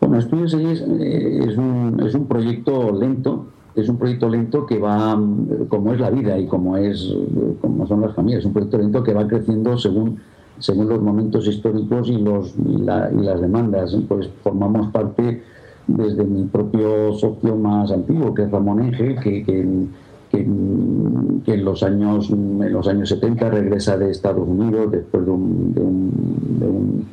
Bueno, 0.00 0.18
Estudio 0.18 0.48
Seguí 0.48 0.72
eh, 1.00 1.44
es 1.46 1.56
un 1.56 2.26
proyecto 2.26 2.90
lento 2.98 3.46
es 3.76 3.88
un 3.88 3.96
proyecto 3.98 4.28
lento 4.28 4.66
que 4.66 4.78
va, 4.78 5.20
como 5.68 5.92
es 5.92 6.00
la 6.00 6.10
vida 6.10 6.38
y 6.38 6.46
como, 6.46 6.76
es, 6.76 7.12
como 7.60 7.86
son 7.86 8.02
las 8.02 8.14
familias, 8.14 8.40
es 8.40 8.46
un 8.46 8.52
proyecto 8.52 8.78
lento 8.78 9.02
que 9.02 9.12
va 9.12 9.26
creciendo 9.26 9.76
según, 9.78 10.20
según 10.58 10.88
los 10.88 11.02
momentos 11.02 11.46
históricos 11.46 12.08
y, 12.08 12.18
los, 12.18 12.54
y, 12.56 12.78
las 12.82 13.40
demandas. 13.40 13.96
Pues 14.08 14.28
formamos 14.42 14.92
parte 14.92 15.42
desde 15.86 16.24
mi 16.24 16.44
propio 16.44 17.12
socio 17.14 17.56
más 17.56 17.90
antiguo, 17.90 18.32
que 18.32 18.42
es 18.42 18.50
Ramón 18.50 18.80
Engel, 18.80 19.18
que, 19.20 19.44
que, 19.44 20.40
en, 20.40 21.64
los 21.64 21.82
años, 21.82 22.30
en 22.30 22.72
los 22.72 22.88
años 22.88 23.08
70 23.08 23.50
regresa 23.50 23.96
de 23.96 24.10
Estados 24.10 24.48
Unidos 24.48 24.90
después 24.90 25.24
de 25.24 25.30
un 25.30 27.06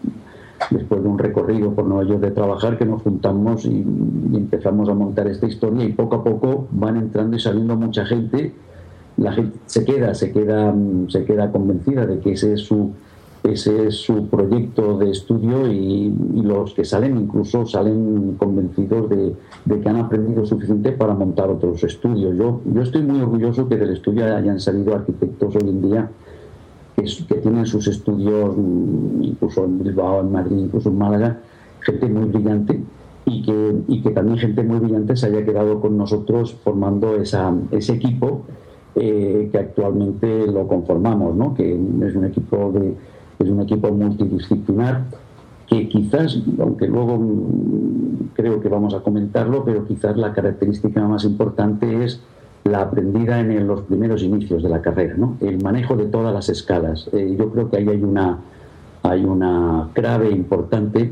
después 0.70 1.02
de 1.02 1.10
un 1.10 1.18
recorrido 1.18 1.74
por 1.74 1.86
Nueva 1.86 2.04
York 2.04 2.22
de 2.22 2.32
trabajar, 2.32 2.78
que 2.78 2.86
nos 2.86 3.02
juntamos 3.02 3.66
y, 3.66 3.86
empezamos 4.34 4.90
a 4.90 4.94
montar 4.94 5.28
esta 5.28 5.48
historia 5.48 5.84
y 5.86 5.94
poco 5.94 6.16
a 6.16 6.24
poco 6.24 6.68
van 6.72 6.98
entrando 6.98 7.36
y 7.36 7.40
saliendo 7.40 7.76
mucha 7.76 8.06
gente. 8.06 8.54
La 9.18 9.34
gente 9.34 9.58
se 9.66 9.84
queda, 9.84 10.16
se 10.16 10.32
queda, 10.32 10.74
se 11.08 11.26
queda 11.26 11.52
convencida 11.52 12.06
de 12.06 12.20
que 12.20 12.32
ese 12.32 12.54
es 12.54 12.62
su, 12.62 12.92
ese 13.44 13.88
es 13.88 13.96
su 13.96 14.28
proyecto 14.28 14.98
de 14.98 15.12
estudio 15.12 15.72
y, 15.72 16.14
los 16.44 16.74
que 16.74 16.86
salen 16.86 17.18
incluso 17.18 17.66
salen 17.66 18.36
convencidos 18.38 19.10
de, 19.10 19.36
que 19.82 19.90
han 19.90 19.98
aprendido 19.98 20.46
suficiente 20.46 20.92
para 20.92 21.14
montar 21.14 21.50
otros 21.50 21.84
estudios. 21.84 22.36
Yo, 22.38 22.62
yo 22.66 22.82
estoy 22.82 23.04
muy 23.04 23.22
orgulloso 23.22 23.68
que 23.68 23.78
del 23.78 23.92
estudio 23.92 24.26
hayan 24.26 24.60
salido 24.60 24.96
arquitectos 24.96 25.56
hoy 25.56 25.70
en 25.70 25.82
día 25.82 26.10
que, 27.28 27.36
tienen 27.36 27.66
sus 27.66 27.88
estudios 27.88 28.56
mm, 28.58 29.24
incluso 29.24 29.66
en 29.66 29.84
Bilbao, 29.84 30.22
en 30.22 30.32
Madrid, 30.32 30.58
incluso 30.58 30.90
en 30.90 30.98
Málaga, 30.98 31.40
gente 31.82 32.08
muy 32.08 32.26
brillante 32.26 32.80
y 33.26 33.44
que, 33.44 33.76
y 33.88 34.02
que 34.02 34.12
también 34.12 34.38
gente 34.38 34.64
muy 34.64 34.80
brillante 34.80 35.16
se 35.16 35.28
haya 35.28 35.46
quedado 35.46 35.80
con 35.80 35.98
nosotros 35.98 36.54
formando 36.64 37.16
esa, 37.16 37.54
ese 37.72 37.94
equipo 37.94 38.44
eh, 38.96 39.50
que 39.52 39.58
actualmente 39.58 40.48
lo 40.48 40.68
conformamos, 40.68 41.36
¿no? 41.36 41.54
que 41.54 41.74
es 41.74 42.16
un 42.16 42.26
equipo 42.26 42.72
de, 42.74 42.94
es 43.40 43.50
un 43.50 43.62
equipo 43.62 43.92
multidisciplinar 43.92 45.06
que 45.68 45.88
quizás, 45.88 46.38
aunque 46.60 46.88
luego 46.88 47.18
mm, 47.18 48.32
creo 48.34 48.60
que 48.60 48.68
vamos 48.68 48.94
a 48.94 49.00
comentarlo, 49.00 49.64
pero 49.64 49.86
quizás 49.86 50.18
la 50.18 50.34
característica 50.34 51.08
más 51.08 51.24
importante 51.24 52.04
es 52.04 52.22
la 52.64 52.82
aprendida 52.82 53.40
en 53.40 53.68
los 53.68 53.82
primeros 53.82 54.22
inicios 54.22 54.62
de 54.62 54.70
la 54.70 54.82
carrera, 54.82 55.16
¿no? 55.18 55.38
el 55.42 55.62
manejo 55.62 55.96
de 55.96 56.06
todas 56.06 56.34
las 56.34 56.50
escalas. 56.50 57.10
Eh, 57.12 57.36
yo 57.38 57.50
creo 57.50 57.70
que 57.70 57.78
ahí 57.78 57.90
hay 57.90 58.04
una, 58.04 58.40
hay 59.04 59.26
una 59.26 59.90
clave 59.94 60.30
importante 60.30 61.12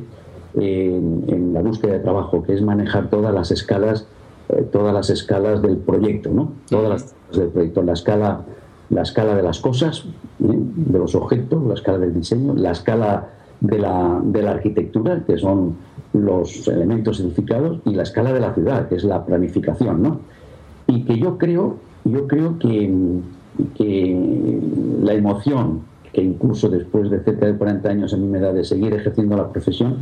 en, 0.55 1.53
la 1.53 1.61
búsqueda 1.61 1.93
de 1.93 1.99
trabajo, 1.99 2.43
que 2.43 2.53
es 2.53 2.61
manejar 2.61 3.09
todas 3.09 3.33
las 3.33 3.51
escalas, 3.51 4.05
eh, 4.49 4.67
todas 4.71 4.93
las 4.93 5.09
escalas 5.09 5.61
del 5.61 5.77
proyecto, 5.77 6.29
¿no? 6.31 6.53
todas 6.69 6.89
las 6.89 7.15
del 7.37 7.49
proyecto, 7.49 7.81
la 7.83 7.93
escala, 7.93 8.41
la 8.89 9.01
escala 9.01 9.35
de 9.35 9.43
las 9.43 9.59
cosas, 9.59 10.05
¿eh? 10.05 10.47
de 10.47 10.99
los 10.99 11.15
objetos, 11.15 11.63
la 11.65 11.73
escala 11.73 11.97
del 11.97 12.13
diseño, 12.13 12.53
la 12.55 12.71
escala 12.71 13.29
de 13.59 13.79
la, 13.79 14.19
de 14.23 14.41
la 14.41 14.51
arquitectura, 14.51 15.23
que 15.25 15.37
son 15.37 15.75
los 16.13 16.67
elementos 16.67 17.19
edificados, 17.19 17.79
y 17.85 17.93
la 17.93 18.03
escala 18.03 18.33
de 18.33 18.39
la 18.39 18.53
ciudad, 18.53 18.87
que 18.87 18.95
es 18.95 19.03
la 19.03 19.25
planificación, 19.25 20.01
¿no? 20.01 20.19
Y 20.89 21.03
que 21.03 21.19
yo 21.19 21.37
creo, 21.37 21.77
yo 22.03 22.27
creo 22.27 22.57
que, 22.57 22.91
la 25.01 25.13
emoción 25.13 25.81
que 26.13 26.21
incluso 26.23 26.69
después 26.69 27.09
de 27.09 27.19
cerca 27.19 27.45
de 27.45 27.55
40 27.55 27.89
años 27.89 28.13
a 28.13 28.17
mí 28.17 28.25
me 28.25 28.39
da 28.39 28.53
de 28.53 28.63
seguir 28.63 28.93
ejerciendo 28.93 29.35
la 29.35 29.49
profesión 29.49 29.97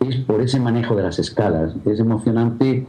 es 0.00 0.16
por 0.16 0.40
ese 0.40 0.58
manejo 0.58 0.96
de 0.96 1.04
las 1.04 1.18
escalas. 1.18 1.74
Es 1.86 2.00
emocionante 2.00 2.86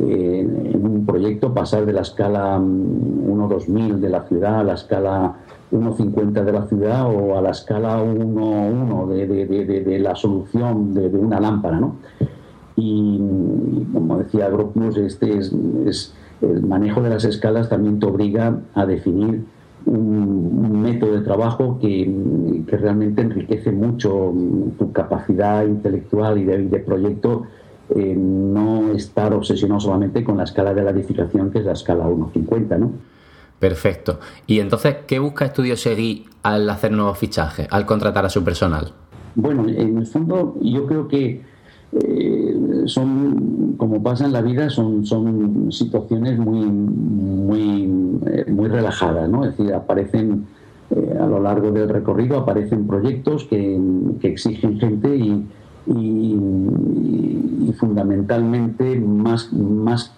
eh, 0.00 0.70
en 0.74 0.86
un 0.86 1.06
proyecto 1.06 1.54
pasar 1.54 1.86
de 1.86 1.92
la 1.92 2.02
escala 2.02 2.58
1-2000 2.58 3.68
mm, 3.68 4.00
de 4.00 4.08
la 4.08 4.22
ciudad 4.24 4.60
a 4.60 4.64
la 4.64 4.74
escala 4.74 5.34
1.50 5.72 6.44
de 6.44 6.52
la 6.52 6.66
ciudad 6.66 7.06
o 7.06 7.38
a 7.38 7.40
la 7.40 7.50
escala 7.50 8.02
1.1 8.02 9.08
de, 9.08 9.82
de, 9.84 9.98
la 9.98 10.14
solución 10.16 10.94
de, 10.94 11.06
una 11.08 11.38
lámpara. 11.40 11.78
¿no? 11.78 11.96
Y, 12.76 13.20
como 13.92 14.18
decía 14.18 14.48
Gropius, 14.48 14.96
este 14.96 15.38
es 15.38 16.14
el 16.52 16.62
manejo 16.62 17.02
de 17.02 17.10
las 17.10 17.24
escalas 17.24 17.68
también 17.68 17.98
te 17.98 18.06
obliga 18.06 18.60
a 18.74 18.86
definir 18.86 19.44
un, 19.86 20.82
método 20.82 21.12
de 21.12 21.20
trabajo 21.20 21.78
que, 21.80 22.10
realmente 22.66 23.22
enriquece 23.22 23.70
mucho 23.70 24.32
tu 24.78 24.92
capacidad 24.92 25.64
intelectual 25.64 26.38
y 26.38 26.44
de, 26.44 26.78
proyecto, 26.80 27.46
no 27.94 28.92
estar 28.92 29.32
obsesionado 29.32 29.80
solamente 29.80 30.24
con 30.24 30.36
la 30.38 30.44
escala 30.44 30.74
de 30.74 30.82
la 30.82 30.90
edificación, 30.90 31.50
que 31.50 31.60
es 31.60 31.64
la 31.64 31.72
escala 31.72 32.06
1.50, 32.06 32.78
¿no? 32.78 32.92
Perfecto. 33.58 34.18
Y 34.46 34.60
entonces, 34.60 34.96
¿qué 35.06 35.18
busca 35.18 35.44
Estudio 35.44 35.76
Seguí 35.76 36.26
al 36.42 36.68
hacer 36.68 36.92
nuevos 36.92 37.18
fichajes, 37.18 37.66
al 37.70 37.86
contratar 37.86 38.24
a 38.24 38.28
su 38.28 38.42
personal? 38.42 38.92
Bueno, 39.36 39.66
en 39.68 39.98
el 39.98 40.06
fondo 40.06 40.56
yo 40.60 40.86
creo 40.86 41.08
que 41.08 41.42
eh, 41.92 42.56
son, 42.86 43.74
como 43.76 44.02
pasa 44.02 44.24
en 44.26 44.32
la 44.32 44.40
vida, 44.40 44.70
son, 44.70 45.04
son 45.04 45.70
situaciones 45.72 46.38
muy, 46.38 46.60
muy, 46.66 48.18
eh, 48.26 48.50
muy 48.50 48.68
relajadas, 48.68 49.28
¿no? 49.28 49.44
Es 49.44 49.56
decir, 49.56 49.74
aparecen 49.74 50.46
eh, 50.90 51.18
a 51.20 51.26
lo 51.26 51.40
largo 51.40 51.70
del 51.70 51.88
recorrido, 51.88 52.38
aparecen 52.38 52.86
proyectos 52.86 53.44
que, 53.44 53.80
exigen 54.22 54.78
gente 54.78 55.16
y, 55.16 55.46
y, 55.86 57.72
fundamentalmente 57.78 58.98
más, 59.00 59.52
más, 59.52 60.14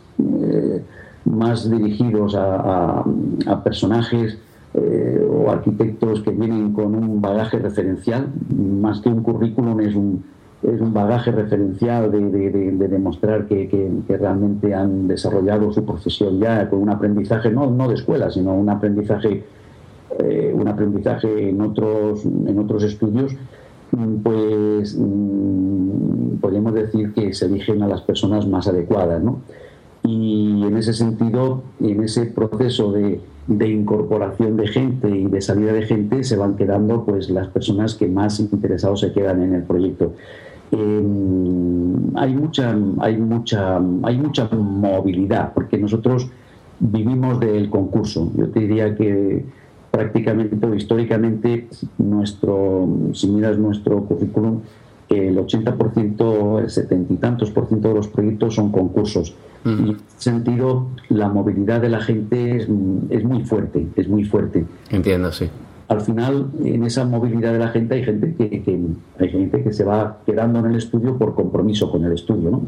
más 1.25 1.71
dirigidos 1.71 2.35
a, 2.35 3.05
a, 3.47 3.65
personajes 3.65 4.39
o 4.75 5.51
arquitectos 5.51 6.21
que 6.21 6.31
vienen 6.31 6.75
con 6.75 6.95
un 6.95 7.21
bagaje 7.23 7.59
referencial, 7.59 8.29
más 8.55 9.01
que 9.01 9.09
un 9.09 9.23
currículum 9.23 9.81
es 9.81 9.95
un 9.95 10.23
es 10.67 10.81
un 10.81 10.93
bagaje 10.93 11.31
referencial 11.31 12.11
de, 12.11 12.89
demostrar 12.89 13.47
que, 13.47 13.91
realmente 14.09 14.75
han 14.75 15.07
desarrollado 15.07 15.73
su 15.73 15.85
profesión 15.85 16.41
ya 16.41 16.69
con 16.69 16.81
un 16.81 16.91
aprendizaje 16.91 17.51
no, 17.51 17.71
no 17.71 17.89
de 17.89 17.95
escuela, 17.95 18.31
sino 18.31 18.55
un 18.55 18.69
aprendizaje, 18.69 19.45
eh, 20.19 20.53
un 20.55 20.67
aprendizaje 20.67 21.51
en 21.51 21.61
otros, 21.61 22.25
en 22.25 22.59
otros 22.59 22.83
estudios, 22.83 23.37
pues 24.23 24.97
mm, 24.99 26.39
podríamos 26.41 26.75
decir 26.75 27.13
que 27.13 27.33
se 27.33 27.47
eligen 27.47 27.83
a 27.83 27.89
las 27.89 28.03
personas 28.03 28.47
más 28.47 28.67
adecuadas. 28.67 29.23
¿no? 29.23 29.41
Y 30.03 30.65
en 30.65 30.77
ese 30.77 30.93
sentido, 30.93 31.63
en 31.81 32.03
ese 32.03 32.27
proceso 32.27 32.93
de, 32.93 33.21
incorporación 33.49 34.57
de 34.57 34.67
gente 34.69 35.09
y 35.09 35.27
de 35.27 35.41
salida 35.41 35.73
de 35.73 35.83
gente, 35.83 36.25
se 36.25 36.37
van 36.37 36.57
quedando 36.57 37.05
pues 37.05 37.31
las 37.31 37.49
personas 37.49 37.95
que 37.95 38.09
más 38.09 38.41
interesados 38.41 39.01
se 39.01 39.13
quedan 39.13 39.43
en 39.43 39.55
el 39.55 39.63
proyecto. 39.63 40.15
Em, 40.73 42.17
hay 42.17 42.35
mucha, 42.35 42.75
hay 42.99 43.17
mucha, 43.17 43.81
hay 44.03 44.19
mucha 44.19 44.49
movilidad, 44.53 45.53
porque 45.55 45.79
nosotros 45.79 46.29
vivimos 46.81 47.41
del 47.41 47.71
concurso. 47.71 48.33
Yo 48.37 48.49
te 48.49 48.61
diría 48.61 48.95
que 48.95 49.45
prácticamente 49.91 50.67
o 50.67 50.75
históricamente 50.75 51.69
nuestro, 51.99 52.89
si 53.13 53.29
miras 53.29 53.59
nuestro 53.59 54.05
currículum, 54.05 54.61
el 55.09 55.39
80%, 55.39 56.61
el 56.61 56.71
70 56.71 57.13
y 57.13 57.17
tantos 57.17 57.51
por 57.51 57.69
ciento 57.69 57.89
de 57.89 57.95
los 57.95 58.09
proyectos 58.09 58.57
son 58.57 58.73
concursos. 58.73 59.35
Y 59.65 59.69
en 59.69 59.97
ese 59.97 60.31
sentido, 60.31 60.87
la 61.09 61.29
movilidad 61.29 61.81
de 61.81 61.89
la 61.89 62.01
gente 62.01 62.57
es, 62.57 62.69
es 63.11 63.25
muy 63.25 63.43
fuerte, 63.45 63.89
es 63.97 64.09
muy 64.09 64.25
fuerte. 64.25 64.65
Entiendo, 64.91 65.33
sí 65.33 65.49
al 65.89 66.01
final 66.01 66.51
en 66.65 66.85
esa 66.85 67.05
movilidad 67.05 67.53
de 67.53 67.59
la 67.59 67.69
gente 67.69 67.95
hay 67.95 68.05
gente 68.05 68.35
que, 68.35 68.81
hay 69.19 69.29
gente 69.29 69.63
que 69.63 69.73
se 69.73 69.85
va 69.85 70.19
quedando 70.27 70.59
en 70.59 70.67
el 70.67 70.77
estudio 70.77 71.17
por 71.17 71.35
compromiso 71.35 71.91
con 71.91 72.05
el 72.05 72.13
estudio, 72.13 72.51
¿no? 72.51 72.63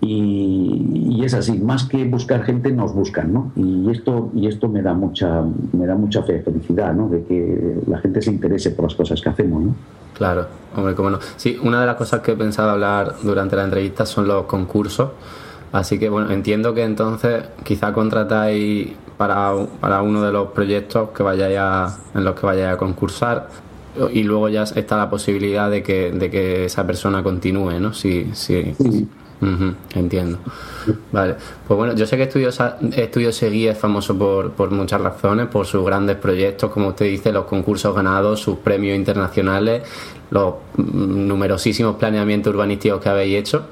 Y, 0.00 1.24
es 1.24 1.34
así, 1.34 1.58
más 1.58 1.84
que 1.84 2.04
buscar 2.04 2.44
gente 2.44 2.70
nos 2.70 2.94
buscan, 2.94 3.32
¿no? 3.32 3.50
Y 3.56 3.90
esto 3.90 4.30
y 4.34 4.46
esto 4.46 4.68
me 4.68 4.80
da 4.80 4.94
mucha 4.94 5.42
me 5.72 5.86
da 5.86 5.96
mucha 5.96 6.22
felicidad, 6.22 6.94
¿no? 6.94 7.08
De 7.08 7.24
que 7.24 7.80
la 7.88 7.98
gente 7.98 8.22
se 8.22 8.30
interese 8.30 8.70
por 8.70 8.84
las 8.84 8.94
cosas 8.94 9.20
que 9.20 9.28
hacemos, 9.28 9.62
¿no? 9.64 9.74
Claro, 10.14 10.46
hombre, 10.76 10.94
cómo 10.94 11.10
no. 11.10 11.18
Sí, 11.36 11.58
una 11.62 11.80
de 11.80 11.86
las 11.86 11.96
cosas 11.96 12.20
que 12.20 12.32
he 12.32 12.36
pensado 12.36 12.70
hablar 12.70 13.14
durante 13.22 13.56
la 13.56 13.64
entrevista 13.64 14.06
son 14.06 14.28
los 14.28 14.44
concursos. 14.44 15.10
Así 15.72 15.98
que 15.98 16.08
bueno, 16.08 16.30
entiendo 16.30 16.72
que 16.74 16.84
entonces 16.84 17.44
quizá 17.64 17.92
contratáis 17.92 18.92
para, 19.16 19.52
para 19.80 20.02
uno 20.02 20.22
de 20.22 20.32
los 20.32 20.48
proyectos 20.48 21.10
que 21.10 21.22
vayáis 21.22 21.58
a, 21.58 21.98
en 22.14 22.24
los 22.24 22.38
que 22.38 22.46
vayáis 22.46 22.74
a 22.74 22.76
concursar 22.76 23.48
y 24.12 24.22
luego 24.22 24.48
ya 24.48 24.64
está 24.64 24.96
la 24.96 25.08
posibilidad 25.08 25.70
de 25.70 25.82
que, 25.82 26.10
de 26.12 26.30
que 26.30 26.66
esa 26.66 26.86
persona 26.86 27.22
continúe, 27.22 27.80
¿no? 27.80 27.92
Sí, 27.94 28.30
sí. 28.34 28.74
entiendo. 29.94 30.38
Vale. 31.12 31.36
Pues 31.66 31.76
bueno, 31.76 31.94
yo 31.94 32.06
sé 32.06 32.16
que 32.16 32.24
Estudio, 32.24 32.50
Estudio 32.92 33.32
Seguí 33.32 33.68
es 33.68 33.78
famoso 33.78 34.16
por, 34.16 34.52
por 34.52 34.70
muchas 34.70 35.00
razones, 35.00 35.46
por 35.48 35.66
sus 35.66 35.84
grandes 35.84 36.16
proyectos, 36.16 36.70
como 36.70 36.88
usted 36.88 37.06
dice, 37.06 37.32
los 37.32 37.44
concursos 37.44 37.94
ganados, 37.94 38.40
sus 38.40 38.58
premios 38.58 38.96
internacionales, 38.96 39.82
los 40.30 40.54
numerosísimos 40.76 41.96
planeamientos 41.96 42.52
urbanísticos 42.54 43.00
que 43.00 43.08
habéis 43.08 43.38
hecho. 43.38 43.66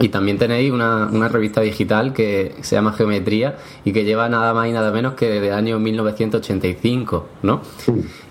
Y 0.00 0.08
también 0.08 0.38
tenéis 0.38 0.72
una, 0.72 1.06
una, 1.12 1.28
revista 1.28 1.60
digital 1.60 2.14
que 2.14 2.54
se 2.62 2.76
llama 2.76 2.92
Geometría 2.92 3.56
y 3.84 3.92
que 3.92 4.04
lleva 4.04 4.26
nada 4.28 4.54
más 4.54 4.66
y 4.68 4.72
nada 4.72 4.90
menos 4.90 5.14
que 5.14 5.28
desde 5.28 5.48
el 5.48 5.54
año 5.54 5.78
1985, 5.78 7.26
¿no? 7.42 7.60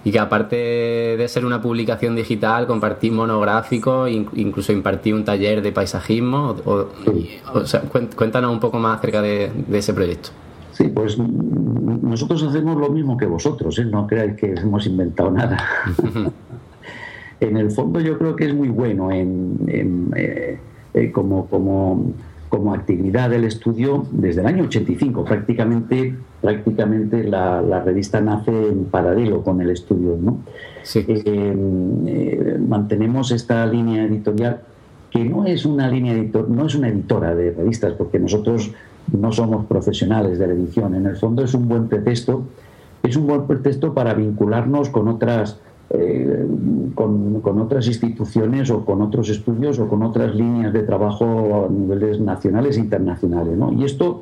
Y 0.03 0.11
que 0.11 0.19
aparte 0.19 0.55
de 0.55 1.27
ser 1.27 1.45
una 1.45 1.61
publicación 1.61 2.15
digital, 2.15 2.65
compartís 2.65 3.11
monográficos, 3.11 4.09
incluso 4.09 4.71
impartí 4.71 5.13
un 5.13 5.23
taller 5.23 5.61
de 5.61 5.71
paisajismo. 5.71 6.55
O, 6.65 7.65
sea, 7.65 7.81
cuéntanos 7.81 8.51
un 8.51 8.59
poco 8.59 8.79
más 8.79 8.97
acerca 8.97 9.21
de, 9.21 9.51
ese 9.71 9.93
proyecto. 9.93 10.29
Sí, 10.71 10.87
pues 10.87 11.19
nosotros 11.19 12.41
hacemos 12.41 12.75
lo 12.77 12.89
mismo 12.89 13.17
que 13.17 13.27
vosotros, 13.27 13.77
¿eh? 13.77 13.85
no 13.85 14.07
creáis 14.07 14.35
que 14.35 14.47
hemos 14.47 14.87
inventado 14.87 15.29
nada. 15.29 15.63
en 17.39 17.57
el 17.57 17.69
fondo 17.69 17.99
yo 17.99 18.17
creo 18.17 18.35
que 18.35 18.47
es 18.47 18.55
muy 18.55 18.69
bueno 18.69 19.11
en... 19.11 20.11
Eh, 20.15 20.57
eh, 20.93 21.11
como, 21.11 21.47
como, 21.47 22.13
como, 22.49 22.73
actividad 22.73 23.29
del 23.29 23.45
estudio 23.45 24.05
desde 24.11 24.41
el 24.41 24.47
año 24.47 24.63
85. 24.65 25.23
Prácticamente, 25.25 26.15
prácticamente 26.41 27.23
la, 27.23 27.61
la 27.61 27.81
revista 27.81 28.21
nace 28.21 28.51
en 28.51 28.85
paralelo 28.85 29.43
con 29.43 29.61
el 29.61 29.69
estudio. 29.69 30.17
¿no? 30.19 30.39
Eh, 30.95 31.23
eh, 31.25 32.57
mantenemos 32.67 33.31
esta 33.31 33.65
línea 33.65 34.03
editorial 34.03 34.61
que 35.09 35.23
no 35.23 35.45
es 35.45 35.65
una 35.65 35.89
línea 35.89 36.13
editor, 36.13 36.49
no 36.49 36.65
es 36.65 36.75
una 36.75 36.87
editora 36.87 37.35
de 37.35 37.51
revistas, 37.51 37.93
porque 37.93 38.17
nosotros 38.17 38.71
no 39.11 39.31
somos 39.31 39.65
profesionales 39.65 40.39
de 40.39 40.47
la 40.47 40.53
edición. 40.53 40.95
En 40.95 41.05
el 41.05 41.17
fondo 41.17 41.43
es 41.43 41.53
un 41.53 41.67
buen 41.67 41.87
pretexto, 41.87 42.43
es 43.03 43.15
un 43.17 43.27
buen 43.27 43.45
pretexto 43.45 43.93
para 43.93 44.13
vincularnos 44.13 44.89
con 44.89 45.09
otras 45.09 45.59
eh, 45.93 46.47
con, 46.95 47.41
otras 47.59 47.85
instituciones 47.87 48.69
o 48.69 48.85
con 48.85 49.01
otros 49.01 49.29
estudios 49.29 49.77
o 49.79 49.89
con 49.89 50.03
otras 50.03 50.33
líneas 50.33 50.71
de 50.71 50.83
trabajo 50.83 51.65
a 51.65 51.71
niveles 51.71 52.19
nacionales 52.19 52.77
e 52.77 52.79
internacionales. 52.79 53.57
Y, 53.77 53.83
esto, 53.83 54.21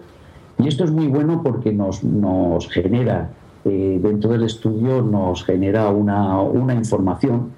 y 0.58 0.67
esto 0.67 0.84
es 0.84 0.91
muy 0.91 1.08
bueno 1.08 1.43
porque 1.43 1.71
nos, 1.71 2.03
nos 2.03 2.67
genera, 2.69 3.29
eh, 3.65 3.99
dentro 4.01 4.32
del 4.32 4.43
estudio, 4.43 5.03
nos 5.03 5.43
genera 5.43 5.89
una, 5.89 6.41
una 6.41 6.73
información 6.73 7.49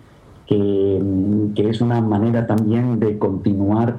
que, 0.45 1.02
que, 1.56 1.69
es 1.69 1.80
una 1.80 2.02
manera 2.02 2.45
también 2.47 3.00
de 3.00 3.17
continuar, 3.17 3.97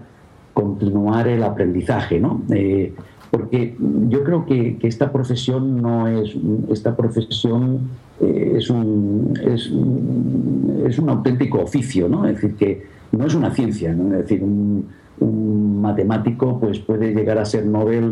continuar 0.52 1.26
el 1.26 1.42
aprendizaje. 1.42 2.20
¿no? 2.20 2.42
Eh, 2.50 2.92
porque 3.32 3.74
yo 4.10 4.24
creo 4.24 4.44
que, 4.44 4.76
esta 4.82 5.10
profesión 5.10 5.80
no 5.80 6.06
es 6.06 6.36
esta 6.68 6.94
profesión 6.94 7.88
eh, 8.22 8.54
es, 8.56 8.70
un, 8.70 9.34
es, 9.44 10.98
un 10.98 11.08
auténtico 11.08 11.60
oficio 11.60 12.08
no 12.08 12.26
es 12.26 12.34
decir 12.34 12.56
que 12.56 12.86
no 13.12 13.26
es 13.26 13.34
una 13.34 13.52
ciencia 13.52 13.92
¿no? 13.92 14.12
es 14.14 14.22
decir 14.22 14.42
un, 14.42 15.02
matemático 15.82 16.58
pues 16.58 16.78
puede 16.80 17.12
llegar 17.14 17.38
a 17.38 17.44
ser 17.44 17.66
Nobel 17.66 18.10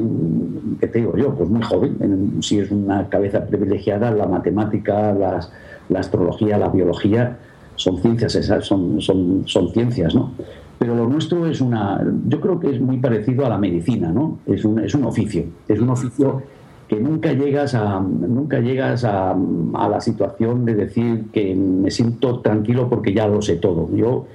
qué 0.78 0.86
te 0.86 0.98
digo 1.00 1.16
yo 1.16 1.34
pues 1.34 1.48
muy 1.48 1.62
joven 1.62 2.38
si 2.40 2.58
es 2.58 2.70
una 2.70 3.08
cabeza 3.08 3.46
privilegiada 3.46 4.10
la 4.12 4.26
matemática 4.26 5.12
la 5.12 5.98
astrología 5.98 6.58
la 6.58 6.68
biología 6.68 7.38
son 7.74 7.98
ciencias 7.98 8.32
son, 8.62 9.00
son, 9.00 9.42
son 9.46 9.72
ciencias 9.72 10.14
no 10.14 10.32
pero 10.80 10.94
lo 10.94 11.06
nuestro 11.06 11.46
es 11.46 11.60
una, 11.60 12.02
yo 12.26 12.40
creo 12.40 12.58
que 12.58 12.70
es 12.70 12.80
muy 12.80 12.96
parecido 12.96 13.44
a 13.44 13.50
la 13.50 13.58
medicina, 13.58 14.10
¿no? 14.10 14.38
Es 14.46 14.64
un, 14.64 14.78
es 14.78 14.94
un 14.94 15.04
oficio, 15.04 15.44
es 15.68 15.78
un 15.78 15.90
oficio 15.90 16.42
que 16.90 16.98
nunca 16.98 17.32
llegas 17.32 17.76
a 17.76 18.00
nunca 18.00 18.58
llegas 18.58 19.04
a, 19.04 19.30
a, 19.30 19.88
la 19.88 20.00
situación 20.00 20.64
de 20.64 20.74
decir 20.74 21.26
que 21.32 21.54
me 21.54 21.88
siento 21.88 22.40
tranquilo 22.40 22.88
porque 22.88 23.14
ya 23.14 23.28
lo 23.28 23.40
sé 23.42 23.54
todo. 23.54 23.94
Yo, 23.94 24.26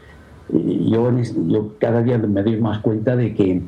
yo, 0.49 1.11
yo 1.47 1.71
cada 1.79 2.01
día 2.01 2.17
me 2.17 2.43
doy 2.43 2.55
más 2.61 2.79
cuenta 2.79 3.17
de 3.17 3.33
que 3.33 3.61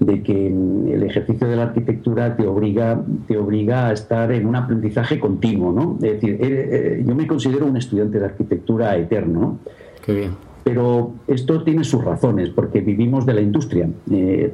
de 0.00 0.24
que 0.24 0.48
el 0.48 1.04
ejercicio 1.04 1.46
de 1.46 1.54
la 1.54 1.62
arquitectura 1.62 2.36
te 2.36 2.44
obliga, 2.44 3.00
te 3.28 3.38
obliga 3.38 3.86
a 3.86 3.92
estar 3.92 4.32
en 4.32 4.46
un 4.46 4.56
aprendizaje 4.56 5.20
continuo, 5.20 5.72
¿no? 5.72 5.94
Es 6.02 6.14
decir, 6.14 6.38
eh, 6.40 6.40
eh, 6.42 7.04
yo 7.06 7.14
me 7.14 7.28
considero 7.28 7.66
un 7.66 7.76
estudiante 7.76 8.18
de 8.18 8.24
arquitectura 8.24 8.96
eterno. 8.96 9.40
¿no? 9.40 9.58
Qué 10.04 10.12
bien. 10.12 10.30
Pero 10.64 11.12
esto 11.28 11.62
tiene 11.62 11.84
sus 11.84 12.02
razones, 12.02 12.50
porque 12.50 12.80
vivimos 12.80 13.26
de 13.26 13.34
la 13.34 13.42
industria. 13.42 13.88
Eh, 14.10 14.52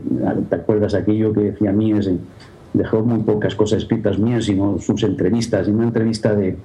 ¿Te 0.51 0.55
acuerdas 0.55 0.93
aquello 0.95 1.33
que 1.33 1.41
decía 1.41 1.73
Mies? 1.73 2.11
Dejó 2.73 3.03
muy 3.03 3.21
pocas 3.21 3.55
cosas 3.55 3.83
escritas 3.83 4.19
mías, 4.19 4.45
sino 4.45 4.79
sus 4.79 5.03
entrevistas. 5.03 5.67
Y 5.67 5.71
una 5.71 5.85
entrevista 5.85 6.35
de, 6.35 6.57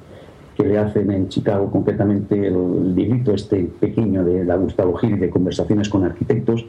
que 0.55 0.63
le 0.63 0.77
hacen 0.77 1.11
en 1.11 1.29
Chicago, 1.29 1.69
concretamente 1.69 2.47
el, 2.47 3.23
este 3.33 3.69
pequeño 3.79 4.23
de 4.23 4.45
la 4.45 4.55
Gustavo 4.55 4.95
Gil 4.95 5.19
de 5.19 5.29
conversaciones 5.29 5.89
con 5.89 6.03
arquitectos, 6.03 6.65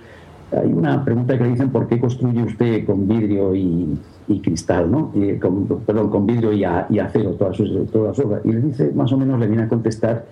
hay 0.52 0.72
una 0.72 1.04
pregunta 1.04 1.36
que 1.36 1.44
le 1.44 1.50
dicen 1.50 1.70
por 1.70 1.88
qué 1.88 1.98
construye 1.98 2.42
usted 2.42 2.86
con 2.86 3.08
vidrio 3.08 3.54
y, 3.54 3.98
cristal, 4.42 4.90
¿no? 4.90 5.12
con, 5.40 5.66
perdón, 5.84 6.10
con 6.10 6.26
vidrio 6.26 6.52
y, 6.52 6.64
acero 6.64 7.32
todas 7.32 7.56
sus, 7.56 7.90
todas 7.90 8.18
obras. 8.18 8.42
Y 8.44 8.52
le 8.52 8.60
dice, 8.60 8.92
más 8.94 9.12
o 9.12 9.18
menos 9.18 9.38
le 9.40 9.46
viene 9.46 9.64
a 9.64 9.68
contestar 9.68 10.24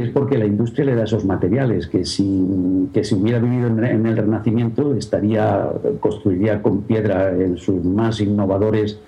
es 0.00 0.10
porque 0.10 0.38
la 0.38 0.46
industria 0.46 0.86
le 0.86 0.94
da 0.94 1.04
esos 1.04 1.24
materiales, 1.24 1.86
que 1.86 2.04
si, 2.04 2.88
que 2.92 3.02
si 3.02 3.14
hubiera 3.14 3.38
vivido 3.38 3.68
en, 3.68 4.06
el 4.06 4.16
Renacimiento 4.16 4.94
estaría, 4.94 5.68
construiría 6.00 6.60
con 6.62 6.82
piedra 6.82 7.30
en 7.32 7.56
sus 7.56 7.82
más 7.84 8.20
innovadores, 8.20 8.98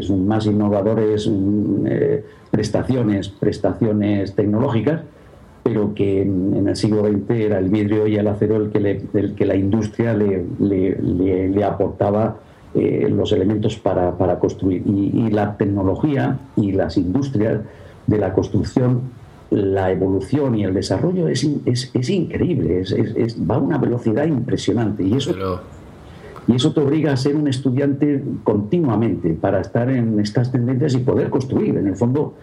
sus 0.00 0.18
más 0.18 0.44
innovadores 0.44 1.26
mm, 1.28 1.86
eh, 1.86 2.24
prestaciones, 2.50 3.28
prestaciones 3.28 4.34
tecnológicas 4.34 5.00
pero 5.68 5.94
que 5.94 6.22
en, 6.22 6.66
el 6.66 6.76
siglo 6.76 7.06
XX 7.06 7.30
era 7.30 7.58
el 7.58 7.68
vidrio 7.68 8.06
y 8.06 8.16
el 8.16 8.26
acero 8.26 8.56
el 8.56 8.70
que, 8.70 9.02
el 9.12 9.34
que 9.34 9.44
la 9.44 9.54
industria 9.54 10.14
le, 10.14 10.46
le, 10.58 11.64
aportaba 11.64 12.36
eh, 12.74 13.06
los 13.10 13.32
elementos 13.32 13.76
para, 13.76 14.16
para 14.16 14.38
construir. 14.38 14.82
Y, 14.86 15.30
la 15.30 15.58
tecnología 15.58 16.38
y 16.56 16.72
las 16.72 16.96
industrias 16.96 17.60
de 18.06 18.18
la 18.18 18.32
construcción, 18.32 19.02
la 19.50 19.90
evolución 19.90 20.54
y 20.56 20.64
el 20.64 20.74
desarrollo 20.74 21.28
es, 21.28 21.48
es, 21.64 21.90
es 21.94 22.10
increíble, 22.10 22.80
es, 22.80 23.36
va 23.48 23.56
a 23.56 23.58
una 23.58 23.78
velocidad 23.78 24.26
impresionante. 24.26 25.02
Y 25.02 25.14
eso, 25.14 25.34
y 26.46 26.54
eso 26.54 26.72
te 26.72 26.80
obliga 26.80 27.12
a 27.12 27.16
ser 27.16 27.36
un 27.36 27.48
estudiante 27.48 28.22
continuamente 28.44 29.34
para 29.34 29.60
estar 29.60 29.90
en 29.90 30.20
estas 30.20 30.52
tendencias 30.52 30.94
y 30.94 30.98
poder 30.98 31.30
construir. 31.30 31.76
En 31.76 31.86
el 31.86 31.96
fondo, 31.96 32.34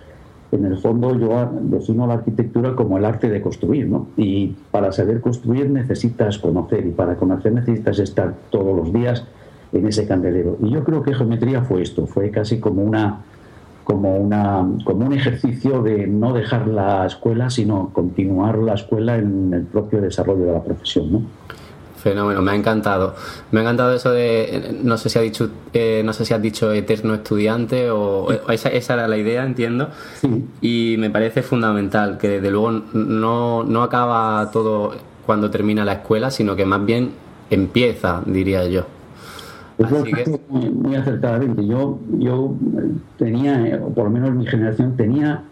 en 0.51 0.65
el 0.65 0.77
fondo 0.77 1.17
yo 1.17 1.51
defino 1.61 2.07
la 2.07 2.15
arquitectura 2.15 2.75
como 2.75 2.97
el 2.97 3.05
arte 3.05 3.29
de 3.29 3.41
construir, 3.41 3.87
¿no? 3.87 4.07
Y 4.17 4.55
para 4.71 4.91
saber 4.91 5.21
construir 5.21 5.69
necesitas 5.69 6.39
conocer 6.39 6.85
y 6.85 6.91
para 6.91 7.15
conocer 7.15 7.53
necesitas 7.53 7.99
estar 7.99 8.33
todos 8.49 8.75
los 8.75 8.93
días 8.93 9.25
en 9.73 9.87
ese 9.87 10.07
candelero. 10.07 10.57
Y 10.61 10.71
yo 10.71 10.83
creo 10.83 11.03
que 11.03 11.13
geometría 11.13 11.61
fue 11.61 11.81
esto, 11.81 12.07
fue 12.07 12.29
casi 12.31 12.59
como 12.59 12.83
una 12.83 13.21
como 13.85 14.17
una 14.17 14.67
como 14.83 15.05
un 15.05 15.13
ejercicio 15.13 15.81
de 15.81 16.07
no 16.07 16.33
dejar 16.33 16.67
la 16.67 17.05
escuela, 17.05 17.49
sino 17.49 17.91
continuar 17.93 18.57
la 18.57 18.73
escuela 18.73 19.15
en 19.15 19.53
el 19.53 19.63
propio 19.63 20.01
desarrollo 20.01 20.45
de 20.45 20.51
la 20.51 20.63
profesión, 20.63 21.11
¿no? 21.13 21.21
Fenómeno, 21.95 22.41
me 22.41 22.51
ha 22.51 22.55
encantado. 22.55 23.15
Me 23.51 23.59
ha 23.59 23.63
encantado 23.63 23.93
eso 23.93 24.11
de, 24.11 24.77
no 24.83 24.97
sé 24.97 25.09
si 25.09 25.17
ha 25.17 25.23
dicho, 25.23 25.49
eh, 25.73 26.03
no 26.05 26.13
sé 26.13 26.25
si 26.25 26.35
has 26.35 26.41
dicho 26.41 26.71
eterno 26.71 27.15
estudiante 27.15 27.89
o 27.89 28.27
esa, 28.51 28.69
era 28.69 29.07
la 29.07 29.17
idea, 29.17 29.43
entiendo. 29.43 29.89
Y 30.61 30.97
me 30.99 31.09
parece 31.09 31.41
fundamental 31.41 32.19
que 32.19 32.27
desde 32.29 32.51
luego 32.51 32.71
no, 32.93 33.63
no 33.63 33.81
acaba 33.81 34.51
todo 34.51 34.93
cuando 35.25 35.49
termina 35.49 35.83
la 35.83 35.93
escuela, 35.93 36.29
sino 36.29 36.55
que 36.55 36.65
más 36.65 36.85
bien 36.85 37.11
empieza, 37.49 38.21
diría 38.25 38.67
yo. 38.67 38.85
Así 39.83 40.11
que... 40.13 40.39
muy, 40.49 40.95
acertadamente. 40.95 41.65
Yo, 41.65 41.99
yo 42.17 42.55
tenía, 43.17 43.81
o 43.83 43.89
por 43.89 44.05
lo 44.05 44.09
menos 44.09 44.33
mi 44.33 44.45
generación 44.45 44.95
tenía 44.95 45.43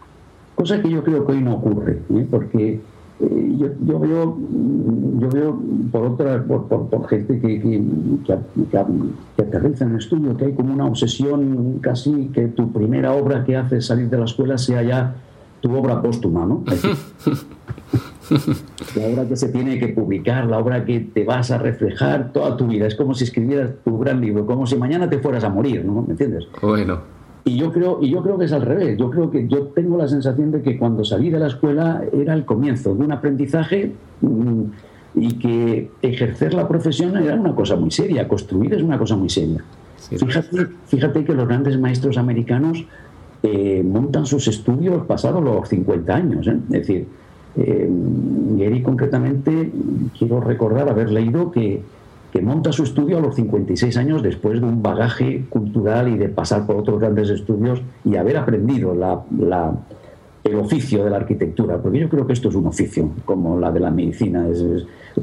cosas 0.56 0.82
que 0.82 0.90
yo 0.90 1.04
creo 1.04 1.26
que 1.26 1.34
hoy 1.34 1.42
no 1.42 1.56
ocurre, 1.56 2.00
¿eh? 2.10 2.28
porque 2.30 2.80
eh, 3.20 3.56
yo, 3.58 3.68
yo, 3.86 4.00
veo 4.00 4.38
yo 5.20 5.30
veo 5.30 5.60
por 5.92 6.06
otra 6.06 6.44
por, 6.44 6.68
por, 6.68 7.08
gente 7.08 7.40
que, 7.40 7.62
que, 7.62 7.84
que, 8.72 9.42
aterriza 9.42 9.86
en 9.86 9.92
el 9.92 9.98
estudio 9.98 10.36
que 10.36 10.46
hay 10.46 10.54
como 10.54 10.74
una 10.74 10.86
obsesión 10.86 11.80
casi 11.82 12.30
que 12.34 12.48
tu 12.48 12.72
primera 12.72 13.14
obra 13.14 13.44
que 13.44 13.56
haces 13.56 13.86
salir 13.86 14.10
de 14.10 14.18
la 14.18 14.26
escuela 14.26 14.58
sea 14.58 14.82
ya 14.84 15.16
tu 15.62 15.76
obra 15.76 16.02
póstuma 16.02 16.46
no 16.46 16.64
la 18.96 19.08
obra 19.08 19.28
que 19.28 19.36
se 19.36 19.50
tiene 19.50 19.80
que 19.80 19.90
publicar 19.90 20.46
la 20.46 20.60
obra 20.60 20.86
que 20.86 21.00
te 21.00 21.24
vas 21.24 21.52
a 21.52 21.58
reflejar 21.58 22.32
toda 22.34 22.58
tu 22.58 22.68
vida 22.68 22.88
es 22.88 22.96
como 22.96 23.14
si 23.14 23.24
escribieras 23.24 23.72
tu 23.84 23.98
gran 24.00 24.22
libro 24.22 24.46
como 24.46 24.66
si 24.66 24.76
mañana 24.76 25.10
te 25.10 25.20
fueras 25.20 25.44
a 25.44 25.50
morir 25.50 25.86
no 25.86 26.02
me 26.02 26.12
entiendes 26.12 26.48
bueno 26.62 27.14
y 27.46 27.58
yo 27.58 27.72
creo, 27.74 28.00
y 28.02 28.10
yo 28.10 28.24
creo 28.24 28.38
que 28.38 28.46
es 28.46 28.54
al 28.54 28.62
revés. 28.62 28.98
Yo 28.98 29.10
creo 29.10 29.30
que 29.30 29.48
yo 29.48 29.68
tengo 29.68 29.98
la 29.98 30.08
sensación 30.08 30.52
de 30.52 30.62
que 30.62 30.78
cuando 30.78 31.04
salí 31.04 31.30
de 31.30 31.40
la 31.40 31.48
escuela 31.48 32.02
era 32.14 32.34
el 32.34 32.46
comienzo 32.46 32.96
de 32.96 33.04
un 33.04 33.12
aprendizaje 33.12 33.92
mm, 34.22 34.64
y 35.16 35.34
que 35.40 35.92
ejercer 36.02 36.54
la 36.54 36.68
profesión 36.68 37.18
era 37.18 37.36
una 37.36 37.54
cosa 37.54 37.76
muy 37.76 37.92
seria, 37.92 38.28
construir 38.28 38.74
es 38.74 38.82
una 38.82 38.98
cosa 38.98 39.18
muy 39.18 39.30
seria. 39.30 39.64
fíjate, 40.10 40.68
fíjate 40.88 41.26
que 41.26 41.34
los 41.34 41.48
grandes 41.48 41.78
maestros 41.78 42.18
americanos 42.18 42.86
eh, 43.44 43.84
montan 43.84 44.26
sus 44.26 44.48
estudios 44.48 45.06
pasados 45.06 45.44
los 45.44 45.68
50 45.68 46.16
años. 46.16 46.48
¿eh? 46.48 46.58
Es 46.68 46.88
decir, 46.88 47.08
eh, 47.58 47.90
Gary 48.58 48.82
concretamente, 48.82 49.72
quiero 50.18 50.42
recordar 50.42 50.90
haber 50.90 51.12
leído 51.12 51.52
que 51.52 51.82
que 52.34 52.42
monta 52.42 52.72
su 52.72 52.82
estudio 52.82 53.20
a 53.20 53.22
los 53.22 53.36
56 53.36 53.96
años 53.96 54.24
después 54.24 54.60
de 54.60 54.66
un 54.66 54.82
bagaje 54.82 55.46
cultural 55.50 56.08
y 56.08 56.18
de 56.18 56.30
pasar 56.30 56.66
por 56.66 56.78
otros 56.78 57.00
grandes 57.00 57.30
estudios 57.30 57.80
y 58.04 58.16
haber 58.16 58.38
aprendido 58.38 58.92
el 60.44 60.56
oficio 60.56 61.04
de 61.04 61.12
la 61.12 61.18
arquitectura, 61.18 61.80
porque 61.80 62.00
yo 62.00 62.10
creo 62.10 62.26
que 62.26 62.34
esto 62.34 62.50
es 62.50 62.56
un 62.56 62.66
oficio, 62.66 63.12
como 63.24 63.60
la 63.60 63.72
de 63.72 63.80
la 63.80 63.92
medicina, 63.92 64.48
es, 64.48 64.66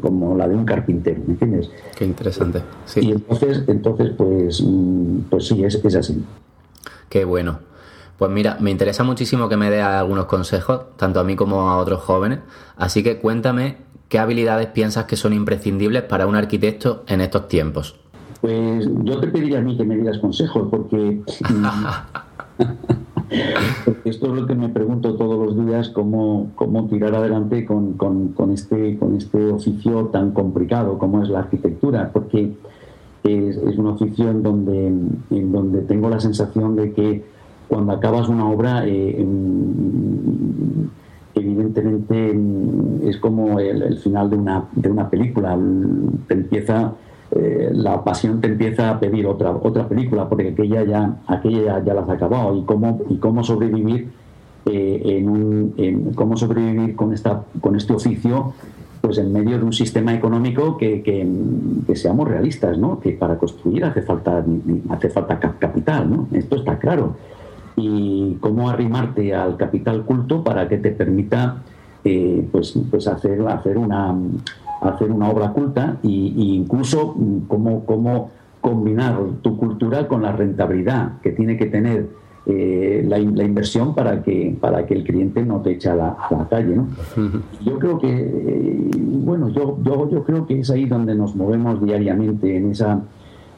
como 0.01 0.37
la 0.37 0.47
de 0.47 0.55
un 0.55 0.65
carpintero, 0.65 1.21
¿me 1.27 1.33
entiendes? 1.33 1.69
Qué 1.97 2.05
interesante. 2.05 2.61
Sí. 2.85 3.01
Y 3.01 3.11
entonces, 3.11 3.65
entonces 3.67 4.13
pues, 4.17 4.63
mm, 4.65 5.23
pues 5.31 5.49
sí, 5.49 5.65
es, 5.65 5.85
es 5.85 5.97
así. 5.97 6.25
Qué 7.09 7.25
bueno. 7.25 7.59
Pues 8.21 8.31
mira, 8.31 8.57
me 8.61 8.71
interesa 8.71 9.03
muchísimo 9.03 9.49
que 9.49 9.57
me 9.57 9.69
dé 9.69 9.83
algunos 9.83 10.27
consejos, 10.27 10.97
tanto 10.97 11.19
a 11.19 11.25
mí 11.25 11.35
como 11.35 11.69
a 11.69 11.79
otros 11.79 12.01
jóvenes. 12.03 12.39
Así 12.77 13.03
que 13.03 13.19
cuéntame 13.19 13.91
¿Qué 14.11 14.19
habilidades 14.19 14.67
piensas 14.67 15.05
que 15.05 15.15
son 15.15 15.33
imprescindibles 15.33 16.03
para 16.03 16.27
un 16.27 16.35
arquitecto 16.35 17.05
en 17.07 17.21
estos 17.21 17.47
tiempos? 17.47 17.95
Pues 18.41 18.89
yo 19.05 19.21
te 19.21 19.29
pediría 19.29 19.61
a 19.61 19.63
mí 19.63 19.77
que 19.77 19.85
me 19.85 19.97
digas 19.97 20.19
consejos, 20.19 20.67
porque, 20.71 21.23
esto 24.05 24.27
es 24.27 24.33
lo 24.33 24.47
que 24.49 24.57
me 24.57 24.69
pregunto 24.71 25.15
todos 25.15 25.47
los 25.47 25.65
días, 25.65 25.91
cómo, 25.91 26.51
cómo 26.57 26.89
tirar 26.89 27.15
adelante 27.15 27.65
con, 27.65 27.95
este, 28.53 28.99
con 28.99 29.15
este 29.15 29.53
oficio 29.53 30.07
tan 30.07 30.33
complicado 30.33 30.99
como 30.99 31.23
es 31.23 31.29
la 31.29 31.39
arquitectura, 31.39 32.11
porque 32.13 32.53
es, 33.23 33.57
un 33.79 33.87
oficio 33.87 34.29
en 34.29 34.43
donde, 34.43 34.89
en 34.89 35.53
donde 35.53 35.83
tengo 35.83 36.11
la 36.11 36.19
sensación 36.19 36.75
de 36.75 36.93
que 36.93 37.25
cuando 37.71 37.93
acabas 37.93 38.29
una 38.29 38.51
obra 38.51 38.83
eh, 38.85 39.25
evidentemente 41.37 43.09
es 43.09 43.17
como 43.19 43.61
el, 43.61 43.97
final 43.99 44.29
de 44.29 44.37
una, 44.37 44.65
de 44.73 44.91
una 44.91 45.09
película. 45.09 45.57
Te 46.27 46.35
empieza, 46.35 46.95
eh, 47.31 47.71
la 47.73 48.03
pasión 48.03 48.41
te 48.41 48.49
empieza 48.49 48.91
a 48.91 48.99
pedir 48.99 49.25
otra, 49.25 49.53
otra 49.53 49.87
película, 49.89 50.29
porque 50.29 50.49
aquella 50.49 50.83
ya, 50.83 51.17
aquella 51.29 51.81
ya, 51.85 51.95
la 51.95 52.01
has 52.01 52.11
acabado. 52.11 52.57
Y 52.57 52.63
cómo, 52.63 53.03
y 53.09 53.19
cómo 53.19 53.45
sobrevivir 53.45 54.11
eh, 54.67 55.03
en 55.05 55.29
un, 55.29 56.13
cómo 56.17 56.37
sobrevivir 56.37 56.97
con 56.97 57.15
esta, 57.15 57.45
con 57.61 57.77
este 57.77 57.93
oficio 57.93 58.53
pues 59.01 59.17
en 59.17 59.33
medio 59.33 59.59
de 59.59 59.65
un 59.65 59.73
sistema 59.73 60.13
económico 60.13 60.77
que, 60.77 61.03
que, 61.03 61.97
seamos 61.97 62.29
realistas, 62.29 62.77
¿no? 62.77 63.01
que 63.01 63.13
para 63.13 63.39
construir 63.39 63.83
hace 63.85 64.03
falta, 64.03 64.45
hace 64.91 65.09
falta 65.09 65.39
capital, 65.39 66.11
¿no? 66.11 66.29
esto 66.33 66.57
está 66.57 66.79
claro 66.79 67.15
y 67.81 68.39
cómo 68.41 68.69
arrimarte 68.69 69.35
al 69.35 69.57
capital 69.57 70.05
culto 70.05 70.45
para 70.45 70.69
que 70.69 70.79
te 70.79 70.91
permita 70.91 71.63
eh, 72.05 72.47
pues, 72.51 72.75
pues 72.91 73.07
hacer, 73.07 73.47
hacer, 73.49 73.77
una, 73.77 74.15
hacer 74.81 75.11
una 75.11 75.29
obra 75.29 75.53
culta 75.53 75.99
e, 76.03 76.09
incluso 76.09 77.15
cómo, 77.49 77.85
cómo 77.85 78.31
combinar 78.61 79.19
tu 79.43 79.57
cultura 79.57 80.07
con 80.09 80.23
la 80.23 80.33
rentabilidad 80.33 81.21
que 81.23 81.33
tiene 81.33 81.57
que 81.57 81.67
tener 81.67 82.09
eh, 82.47 83.05
la, 83.07 83.19
inversión 83.19 83.95
para 83.95 84.23
que, 84.23 84.57
para 84.59 84.87
que 84.87 84.95
el 84.95 85.05
cliente 85.05 85.45
no 85.45 85.61
te 85.61 85.73
eche 85.73 85.91
a 85.91 85.95
la, 85.95 86.17
calle. 86.49 86.75
¿no? 86.75 86.89
Yo 87.65 87.79
creo 87.79 87.99
que, 87.99 88.09
eh, 88.11 88.91
bueno, 88.99 89.51
yo, 89.51 89.79
yo, 89.83 90.11
yo 90.11 90.25
creo 90.25 90.47
que 90.47 90.61
es 90.61 90.71
ahí 90.71 90.87
donde 90.87 91.15
nos 91.15 91.37
movemos 91.37 91.85
diariamente, 91.85 92.57
en 92.57 92.71
esa 92.71 93.03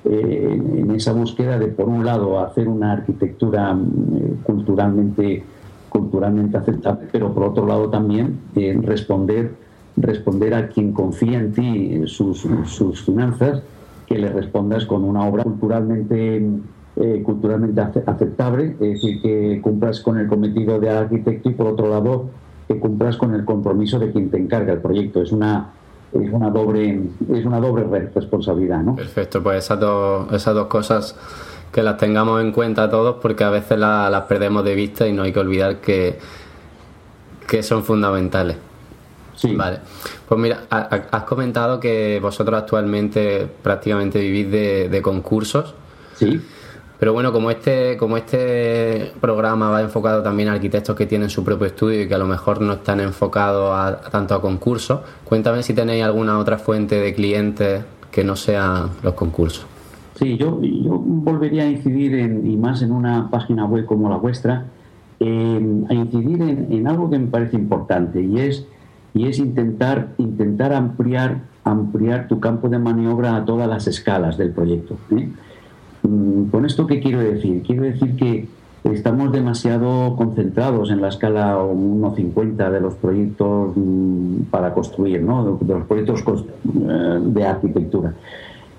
eh, 0.05 0.61
en 0.79 0.91
esa 0.91 1.13
búsqueda 1.13 1.59
de, 1.59 1.69
por 1.69 1.89
un 1.89 2.05
lado, 2.05 2.41
hacer 2.41 2.69
una 2.69 2.93
arquitectura 2.93 3.71
eh, 3.73 4.35
culturalmente, 4.43 5.45
culturalmente 5.89 6.57
aceptable, 6.57 7.07
pero 7.13 7.33
por 7.33 7.45
otro 7.45 7.67
lado 7.67 7.89
también 7.89 8.41
eh, 8.57 8.77
responder, 8.83 9.55
responder 9.97 10.55
a 10.55 10.69
quien 10.69 10.93
confía 10.93 11.39
en 11.39 11.53
ti 11.53 12.03
sus, 12.07 12.45
sus 12.65 13.03
finanzas, 13.03 13.63
que 14.07 14.19
le 14.19 14.29
respondas 14.29 14.87
con 14.87 15.05
una 15.05 15.25
obra 15.25 15.45
culturalmente, 15.45 16.47
culturalmente 17.23 17.81
aceptable, 18.05 18.73
es 18.73 18.79
decir, 18.79 19.23
que 19.23 19.61
cumplas 19.63 20.01
con 20.01 20.19
el 20.19 20.27
cometido 20.27 20.79
del 20.81 20.97
arquitecto 20.97 21.49
y 21.49 21.55
por 21.55 21.69
otro 21.69 21.89
lado, 21.89 22.27
que 22.69 22.79
cumplas 22.79 23.17
con 23.17 23.35
el 23.35 23.45
compromiso 23.45 23.99
de 23.99 24.11
quien 24.11 24.31
te 24.31 24.39
encarga 24.39 24.73
el 24.73 24.81
proyecto. 24.81 25.23
Es 25.23 25.33
una 25.33 25.71
es 26.15 26.33
una 26.33 26.51
doble, 26.51 27.01
es 27.33 27.45
una 27.45 27.61
doble 27.61 28.11
responsabilidad, 28.15 28.83
¿no? 28.83 28.97
Perfecto, 28.97 29.43
pues 29.43 29.65
esas 29.65 29.81
dos, 29.81 30.33
esas 30.33 30.55
dos 30.55 30.67
cosas 30.67 31.17
que 31.73 31.83
las 31.83 31.97
tengamos 31.97 32.41
en 32.43 32.53
cuenta 32.53 32.91
todos 32.91 33.17
porque 33.21 33.45
a 33.45 33.51
veces 33.51 33.79
las 33.79 34.23
perdemos 34.23 34.65
de 34.65 34.75
vista 34.75 35.09
y 35.09 35.13
no 35.13 35.23
hay 35.23 35.33
que 35.33 35.41
olvidar 35.41 35.77
que, 35.77 36.19
que 37.49 37.63
son 37.63 37.83
fundamentales. 37.83 38.57
Sí. 39.35 39.57
Vale. 39.57 39.79
Pues 40.29 40.41
mira, 40.41 40.61
has 40.71 41.23
comentado 41.25 41.81
que 41.81 42.21
vosotros 42.21 42.61
actualmente 42.61 43.49
prácticamente 43.63 44.21
vivís 44.21 44.51
de, 44.51 45.01
concursos. 45.03 45.75
Sí. 46.15 46.41
Pero 47.03 47.15
bueno, 47.15 47.33
como 47.33 47.51
este, 47.51 47.97
como 47.97 48.17
este 48.17 49.11
programa 49.21 49.71
va 49.71 49.81
enfocado 49.81 50.23
también 50.23 50.49
a 50.49 50.53
arquitectos 50.53 50.95
que 50.95 51.05
tienen 51.05 51.31
su 51.31 51.43
propio 51.43 51.67
estudio 51.67 52.03
y 52.03 52.07
que 52.07 52.15
a 52.15 52.19
lo 52.19 52.29
mejor 52.29 52.61
no 52.61 52.75
están 52.75 53.01
enfocados 53.01 53.73
a, 53.75 54.09
tanto 54.09 54.37
a 54.37 54.41
concursos, 54.41 55.01
cuéntame 55.25 55.65
si 55.65 55.75
tenéis 55.75 56.05
alguna 56.05 56.39
otra 56.39 56.59
fuente 56.59 57.01
de 57.01 57.13
clientes 57.13 57.85
que 58.13 58.23
no 58.23 58.37
sean 58.37 58.91
los 59.03 59.15
concursos. 59.15 59.67
Sí, 60.15 60.37
yo, 60.37 60.63
yo 60.63 60.97
volvería 60.97 61.65
a 61.65 61.67
incidir 61.67 62.15
en, 62.15 62.49
y 62.49 62.57
más 62.57 62.83
en 62.83 62.93
una 62.93 63.29
página 63.29 63.65
web 63.65 63.85
como 63.85 64.09
la 64.09 64.19
vuestra, 64.19 64.67
a 65.19 65.25
incidir 65.25 66.41
en, 66.41 66.87
algo 66.87 67.11
que 67.11 67.19
me 67.19 67.27
parece 67.27 67.57
importante 67.57 68.23
y 68.23 68.39
es, 68.39 68.65
y 69.13 69.27
es 69.27 69.41
intentar, 69.41 70.11
intentar 70.19 70.73
ampliar, 70.73 71.41
ampliar 71.65 72.29
tu 72.29 72.39
campo 72.39 72.69
de 72.69 72.79
maniobra 72.79 73.35
a 73.35 73.45
todas 73.45 73.69
las 73.69 73.89
escalas 73.89 74.39
del 74.39 74.53
proyecto. 74.53 74.97
¿eh? 75.17 75.29
Mm, 76.03 76.45
¿Con 76.51 76.65
esto 76.65 76.87
qué 76.87 77.01
quiero 77.01 77.21
decir? 77.21 77.63
Quiero 77.63 77.83
decir 77.83 78.17
que 78.17 78.49
estamos 78.85 79.33
demasiado 79.33 80.17
concentrados 80.17 80.91
en 80.91 81.01
la 81.01 81.09
escala 81.09 81.57
1.50 81.57 82.71
de 82.71 82.81
los 82.81 82.95
proyectos 82.95 83.73
mm, 83.77 84.43
para 84.51 84.75
construir, 84.75 85.23
¿no? 85.23 85.59
de 85.61 85.75
los 85.75 85.87
proyectos 85.87 86.25
eh, 86.65 87.21
de 87.23 87.47
arquitectura. 87.47 88.15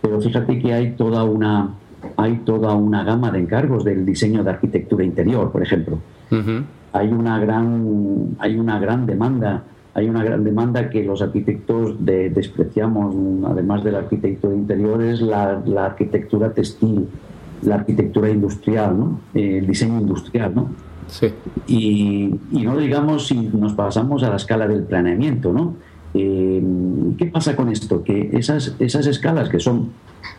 Pero 0.02 0.20
fíjate 0.20 0.60
que 0.60 0.74
hay 0.74 0.92
toda 0.92 1.24
una, 1.24 1.70
hay 2.18 2.38
toda 2.46 2.74
una 2.74 3.04
gama 3.04 3.32
de 3.32 3.40
encargos 3.40 3.86
del 3.86 4.06
diseño 4.06 4.44
de 4.44 4.50
arquitectura 4.50 5.04
interior, 5.04 5.52
por 5.52 5.64
ejemplo. 5.64 6.00
Hay 6.94 7.10
una 7.10 7.40
gran, 7.40 8.36
hay 8.40 8.58
una 8.58 8.80
gran 8.80 9.06
demanda, 9.06 9.64
hay 9.96 10.10
una 10.10 10.24
gran 10.24 10.44
demanda 10.44 10.90
que 10.90 11.04
los 11.04 11.22
arquitectos 11.22 11.96
despreciamos, 12.00 13.16
además 13.46 13.84
del 13.84 13.96
arquitecto 13.96 14.50
de 14.50 14.56
interiores, 14.56 15.22
la, 15.22 15.62
la 15.66 15.86
arquitectura 15.86 16.52
textil, 16.52 17.08
la 17.62 17.76
arquitectura 17.76 18.30
industrial, 18.30 18.98
¿no? 18.98 19.20
Eh, 19.34 19.60
el 19.60 19.68
diseño 19.68 20.00
industrial, 20.00 20.54
¿no? 20.56 20.70
Sí. 21.08 21.28
Y, 21.68 22.40
y, 22.52 22.64
no 22.64 22.78
digamos 22.78 23.28
si 23.28 23.36
nos 23.36 23.74
pasamos 23.74 24.24
a 24.24 24.30
la 24.30 24.38
escala 24.38 24.68
del 24.68 24.84
planeamiento, 24.84 25.54
¿no? 25.54 25.76
Eh, 26.16 26.64
¿Qué 27.18 27.26
pasa 27.28 27.56
con 27.56 27.70
esto? 27.70 28.04
Que 28.04 28.32
esas, 28.34 28.76
esas 28.80 29.06
escalas 29.06 29.50
que 29.50 29.60
son 29.60 29.90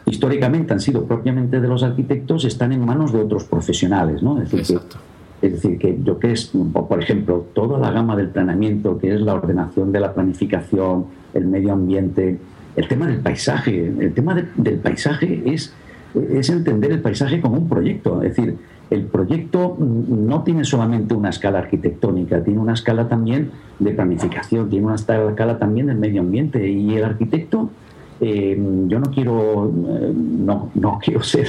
históricamente 0.07 0.73
han 0.73 0.81
sido 0.81 1.05
propiamente 1.05 1.61
de 1.61 1.69
los 1.69 1.83
arquitectos 1.83 2.45
están 2.45 2.73
en 2.73 2.85
manos 2.85 3.13
de 3.13 3.21
otros 3.21 3.45
profesionales, 3.45 4.23
¿no? 4.23 4.41
Es 4.43 4.51
decir, 4.51 4.79
que, 4.79 4.97
es 5.45 5.53
decir, 5.53 5.79
que 5.79 5.99
yo 6.03 6.19
que 6.19 6.33
es, 6.33 6.53
por 6.73 7.03
ejemplo, 7.03 7.47
toda 7.53 7.79
la 7.79 7.91
gama 7.91 8.17
del 8.17 8.29
planeamiento, 8.29 8.99
que 8.99 9.15
es 9.15 9.21
la 9.21 9.35
ordenación 9.35 9.93
de 9.93 10.01
la 10.01 10.15
planificación, 10.15 11.05
el 11.35 11.47
medio 11.47 11.75
ambiente, 11.75 12.39
el 12.77 12.89
tema 12.89 13.07
del 13.07 13.19
paisaje, 13.19 13.93
el 14.01 14.15
tema 14.15 14.35
del 14.35 14.79
paisaje 14.79 15.43
es, 15.45 15.75
entender 16.15 16.93
el 16.93 17.01
paisaje 17.01 17.43
como 17.43 17.59
un 17.59 17.69
proyecto, 17.69 18.23
es 18.23 18.37
decir, 18.37 18.57
el 18.89 19.03
proyecto 19.03 19.77
no 19.79 20.45
tiene 20.45 20.65
solamente 20.65 21.15
una 21.15 21.29
escala 21.29 21.59
arquitectónica, 21.59 22.43
tiene 22.43 22.61
una 22.61 22.73
escala 22.73 23.09
también 23.09 23.51
de 23.79 23.91
planificación, 23.91 24.71
tiene 24.71 24.87
una 24.87 24.95
escala 24.95 25.59
también 25.59 25.89
del 25.89 25.97
medio 25.97 26.21
ambiente. 26.21 26.69
Y 26.69 26.95
el 26.95 27.05
arquitecto 27.05 27.71
eh, 28.21 28.57
yo 28.87 29.01
no 29.01 29.11
quiero 29.11 29.69
eh, 29.69 30.13
no, 30.15 30.71
no 30.75 30.99
quiero 31.03 31.23
ser 31.23 31.49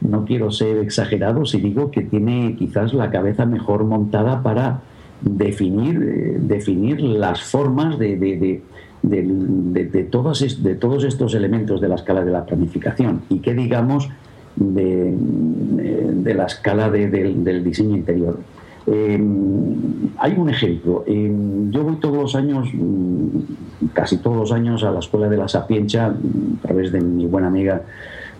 no 0.00 0.24
quiero 0.24 0.50
ser 0.50 0.78
exagerado 0.78 1.44
si 1.44 1.60
digo 1.60 1.90
que 1.90 2.02
tiene 2.02 2.56
quizás 2.58 2.94
la 2.94 3.10
cabeza 3.10 3.46
mejor 3.46 3.84
montada 3.84 4.42
para 4.42 4.80
definir 5.20 6.02
eh, 6.02 6.36
definir 6.40 7.00
las 7.00 7.42
formas 7.42 7.98
de, 7.98 8.16
de, 8.16 8.62
de, 9.02 10.04
todos, 10.10 10.62
de 10.62 10.74
todos 10.74 11.04
estos 11.04 11.34
elementos 11.34 11.80
de 11.80 11.88
la 11.88 11.94
escala 11.94 12.24
de 12.24 12.32
la 12.32 12.44
planificación 12.44 13.22
y 13.28 13.38
que 13.38 13.54
digamos 13.54 14.08
de, 14.56 15.14
de 15.16 16.34
la 16.34 16.46
escala 16.46 16.90
del 16.90 17.64
diseño 17.64 17.96
interior. 17.96 18.38
Em, 18.86 20.08
hay 20.18 20.34
un 20.36 20.48
ejemplo. 20.48 21.04
Em, 21.06 21.70
yo 21.70 21.84
voy 21.84 21.96
todos 21.96 22.16
los 22.16 22.34
años, 22.34 22.68
mm, 22.72 23.90
casi 23.92 24.18
todos 24.18 24.36
los 24.36 24.52
años, 24.52 24.82
a 24.84 24.90
la 24.90 25.00
Escuela 25.00 25.28
de 25.28 25.36
la 25.36 25.48
Sapienza, 25.48 26.06
a 26.06 26.62
través 26.62 26.92
de 26.92 27.00
mi 27.00 27.26
buena 27.26 27.48
amiga 27.48 27.82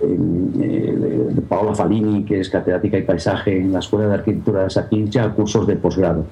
em, 0.03 0.49
eh, 0.63 1.29
Paola 1.47 1.75
Falini, 1.75 2.25
que 2.25 2.41
es 2.41 2.49
catedrática 2.49 2.97
y 2.97 3.03
paisaje 3.03 3.61
en 3.61 3.71
la 3.71 3.81
Escuela 3.81 4.07
de 4.09 4.15
Arquitectura 4.15 4.61
de 4.61 4.65
la 4.65 4.71
Sapienza, 4.71 5.25
a 5.25 5.35
cursos 5.35 5.67
de 5.67 5.77
posgrado. 5.77 6.25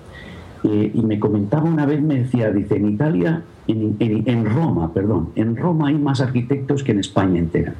Eh, 0.64 0.90
y 0.94 1.03
me 1.03 1.21
comentaba 1.21 1.68
una 1.68 1.85
vez, 1.85 2.01
me 2.01 2.21
decía, 2.21 2.51
dice, 2.51 2.77
en 2.77 2.88
Italia, 2.88 3.42
en, 3.68 3.97
en, 4.01 4.47
Roma, 4.47 4.92
perdón, 4.94 5.29
en 5.37 5.55
Roma 5.55 5.88
hay 5.88 5.94
más 5.94 6.23
arquitectos 6.23 6.83
que 6.83 6.92
en 6.92 7.01
España 7.01 7.38
entera. 7.38 7.75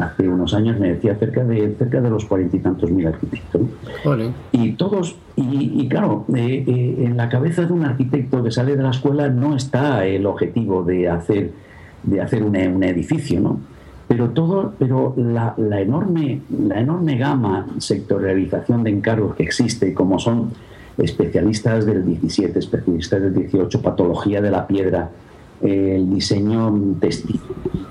Hace 0.00 0.28
unos 0.28 0.54
años 0.54 0.78
me 0.78 0.94
decía 0.94 1.14
cerca 1.16 1.44
de 1.44 1.74
cerca 1.78 2.00
de 2.00 2.08
los 2.08 2.24
cuarenta 2.24 2.56
y 2.56 2.60
tantos 2.60 2.90
mil 2.90 3.06
arquitectos. 3.06 3.62
Y 4.52 4.72
todos, 4.72 5.16
y, 5.36 5.86
claro, 5.88 6.24
eh, 6.34 6.64
eh, 6.66 7.04
en 7.04 7.16
la 7.16 7.28
cabeza 7.28 7.64
de 7.66 7.72
un 7.72 7.84
arquitecto 7.84 8.42
que 8.42 8.50
sale 8.50 8.76
de 8.76 8.82
la 8.82 8.90
escuela 8.90 9.28
no 9.28 9.56
está 9.56 10.06
el 10.06 10.24
objetivo 10.26 10.82
de 10.82 11.08
hacer, 11.08 11.50
de 12.02 12.20
hacer 12.20 12.42
un, 12.42 12.56
edificio, 12.56 13.40
¿no? 13.40 13.60
Pero 14.08 14.30
todo, 14.30 14.74
pero 14.78 15.14
la, 15.16 15.54
la, 15.56 15.80
enorme, 15.80 16.40
la 16.66 16.80
enorme 16.80 17.16
gama 17.16 17.66
sectorialización 17.78 18.82
de 18.82 18.90
encargos 18.90 19.36
que 19.36 19.44
existe, 19.44 19.94
como 19.94 20.18
son 20.18 20.50
especialistas 20.98 21.86
del 21.86 22.04
17, 22.04 22.58
especialistas 22.58 23.22
del 23.22 23.34
18, 23.34 23.82
patología 23.82 24.40
de 24.40 24.50
la 24.50 24.66
piedra, 24.66 25.10
el 25.62 26.08
diseño 26.14 26.96
textil, 27.00 27.40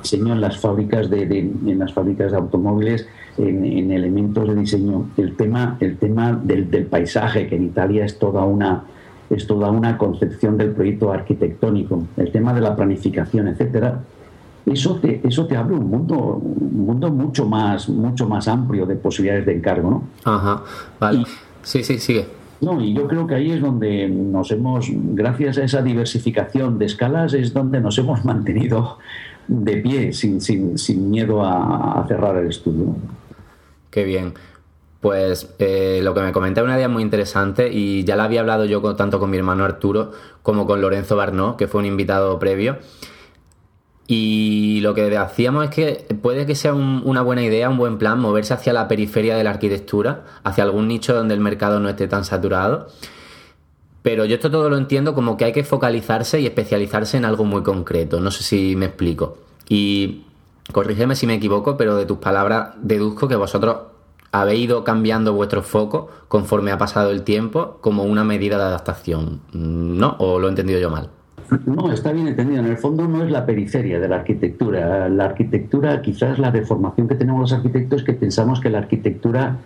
diseño 0.02 0.34
en 0.34 0.42
las 0.42 0.58
fábricas 0.60 1.10
de, 1.10 1.24
en 1.24 1.80
las 1.80 1.94
fábricas 1.94 2.32
de 2.32 2.38
automóviles, 2.38 3.08
en, 3.38 3.92
elementos 3.92 4.48
de 4.48 4.56
diseño. 4.56 5.10
El 5.18 5.36
tema, 5.36 5.78
el 5.80 5.98
tema 5.98 6.40
del, 6.44 6.66
paisaje, 6.86 7.48
que 7.48 7.56
en 7.56 7.66
Italia 7.66 8.06
es 8.06 8.18
toda 8.18 8.44
una 8.44 8.84
es 9.30 9.46
toda 9.46 9.70
una 9.70 9.96
concepción 9.96 10.58
del 10.58 10.72
proyecto 10.72 11.12
arquitectónico, 11.12 12.04
el 12.18 12.32
tema 12.32 12.52
de 12.52 12.62
la 12.62 12.76
planificación, 12.76 13.48
etcétera. 13.48 14.00
Eso 14.66 14.96
te, 14.96 15.22
eso 15.24 15.46
te 15.46 15.56
abre 15.56 15.76
un 15.76 15.88
mundo, 15.88 16.16
un 16.18 16.86
mundo 16.86 17.12
mucho 17.12 17.46
más, 17.46 17.88
mucho 17.90 18.28
más 18.28 18.48
amplio 18.48 18.88
de 18.88 18.96
posibilidades 18.96 19.46
de 19.46 19.54
encargo, 19.54 19.92
¿no? 19.92 20.04
Ajá, 20.24 20.64
vale. 21.00 21.26
sí, 21.62 21.84
sí, 21.84 22.00
sigue. 22.00 22.39
No, 22.62 22.82
y 22.82 22.94
yo 22.94 23.08
creo 23.08 23.26
que 23.26 23.36
ahí 23.36 23.52
es 23.52 23.62
donde 23.62 24.10
nos 24.10 24.52
hemos, 24.52 24.88
gracias 24.92 25.58
a 25.58 25.64
esa 25.64 25.82
diversificación 25.82 26.78
de 26.78 26.86
escalas, 26.86 27.34
es 27.34 27.54
donde 27.54 27.80
nos 27.80 27.98
hemos 27.98 28.26
mantenido 28.26 28.98
de 29.48 29.78
pie, 29.78 30.14
sin, 30.14 30.42
sin, 30.42 30.78
sin 30.78 31.10
miedo 31.10 31.44
a, 31.44 32.06
cerrar 32.08 32.38
el 32.38 32.48
estudio. 32.48 32.96
Qué 33.90 34.04
bien. 34.04 34.34
Pues 35.00 35.56
eh, 35.60 36.02
lo 36.04 36.14
que 36.14 36.22
me 36.22 36.34
comenté 36.34 36.62
una 36.62 36.76
idea 36.76 36.90
muy 36.90 37.02
interesante 37.02 37.72
y 37.72 38.04
ya 38.04 38.18
la 38.18 38.26
había 38.26 38.42
hablado 38.42 38.66
yo 38.66 38.82
tanto 38.96 39.20
con 39.20 39.30
mi 39.30 39.38
hermano 39.38 39.64
Arturo 39.64 40.12
como 40.44 40.68
con 40.68 40.82
Lorenzo 40.82 41.16
Barnó, 41.16 41.56
que 41.56 41.68
fue 41.68 41.80
un 41.80 41.86
invitado 41.86 42.38
previo. 42.38 42.78
Y 44.12 44.80
lo 44.82 44.96
que 44.96 45.16
hacíamos 45.16 45.66
es 45.66 45.70
que 45.70 46.16
puede 46.16 46.48
que 46.48 46.56
sea 46.56 46.74
una 46.74 47.22
buena 47.22 47.44
idea, 47.44 47.70
un 47.70 47.78
buen 47.78 48.00
plan, 48.00 48.20
moverse 48.20 48.56
hacia 48.56 48.74
la 48.74 48.88
periferia 48.88 49.38
de 49.38 49.44
la 49.44 49.52
arquitectura, 49.52 50.26
hacia 50.44 50.64
algún 50.64 50.88
nicho 50.88 51.14
donde 51.14 51.36
el 51.36 51.40
mercado 51.40 51.80
no 51.80 51.90
esté 51.90 52.08
tan 52.08 52.26
saturado. 52.26 52.88
Pero 54.02 54.26
yo 54.26 54.34
esto 54.34 54.50
todo 54.50 54.68
lo 54.68 54.78
entiendo 54.78 55.14
como 55.14 55.38
que 55.38 55.46
hay 55.46 55.52
que 55.52 55.64
focalizarse 55.64 56.40
y 56.40 56.48
especializarse 56.48 57.18
en 57.18 57.26
algo 57.26 57.46
muy 57.46 57.62
concreto. 57.62 58.20
No 58.20 58.32
sé 58.32 58.42
si 58.42 58.76
me 58.76 58.88
explico. 58.88 59.38
Y 59.68 60.24
corrígeme 60.72 61.16
si 61.16 61.28
me 61.28 61.36
equivoco, 61.36 61.78
pero 61.78 61.96
de 61.96 62.08
tus 62.08 62.18
palabras 62.18 62.72
deduzco 62.82 63.28
que 63.28 63.36
vosotros 63.36 63.78
habéis 64.32 64.62
ido 64.62 64.84
cambiando 64.84 65.34
vuestro 65.34 65.62
foco 65.62 66.10
conforme 66.28 66.72
ha 66.72 66.80
pasado 66.80 67.12
el 67.12 67.22
tiempo 67.22 67.78
como 67.82 68.06
una 68.06 68.24
medida 68.24 68.58
de 68.58 68.64
adaptación. 68.64 69.42
¿No? 69.54 70.16
¿O 70.18 70.40
lo 70.40 70.48
he 70.48 70.50
entendido 70.50 70.80
yo 70.80 70.90
mal? 70.90 71.12
No, 71.66 71.92
está 71.92 72.12
bien 72.12 72.28
entendido. 72.28 72.60
En 72.60 72.68
el 72.68 72.78
fondo 72.78 73.08
no 73.08 73.24
es 73.24 73.32
la 73.32 73.46
periferia 73.46 74.00
de 74.00 74.08
la 74.08 74.18
arquitectura. 74.18 75.10
La 75.10 75.26
arquitectura, 75.26 76.02
quizás 76.02 76.40
la 76.40 76.52
deformación 76.52 77.08
que 77.08 77.16
tenemos 77.16 77.42
los 77.42 77.54
arquitectos, 77.54 78.04
que 78.04 78.14
pensamos 78.14 78.60
que 78.60 78.70
la 78.70 78.80
arquitectura 78.80 79.58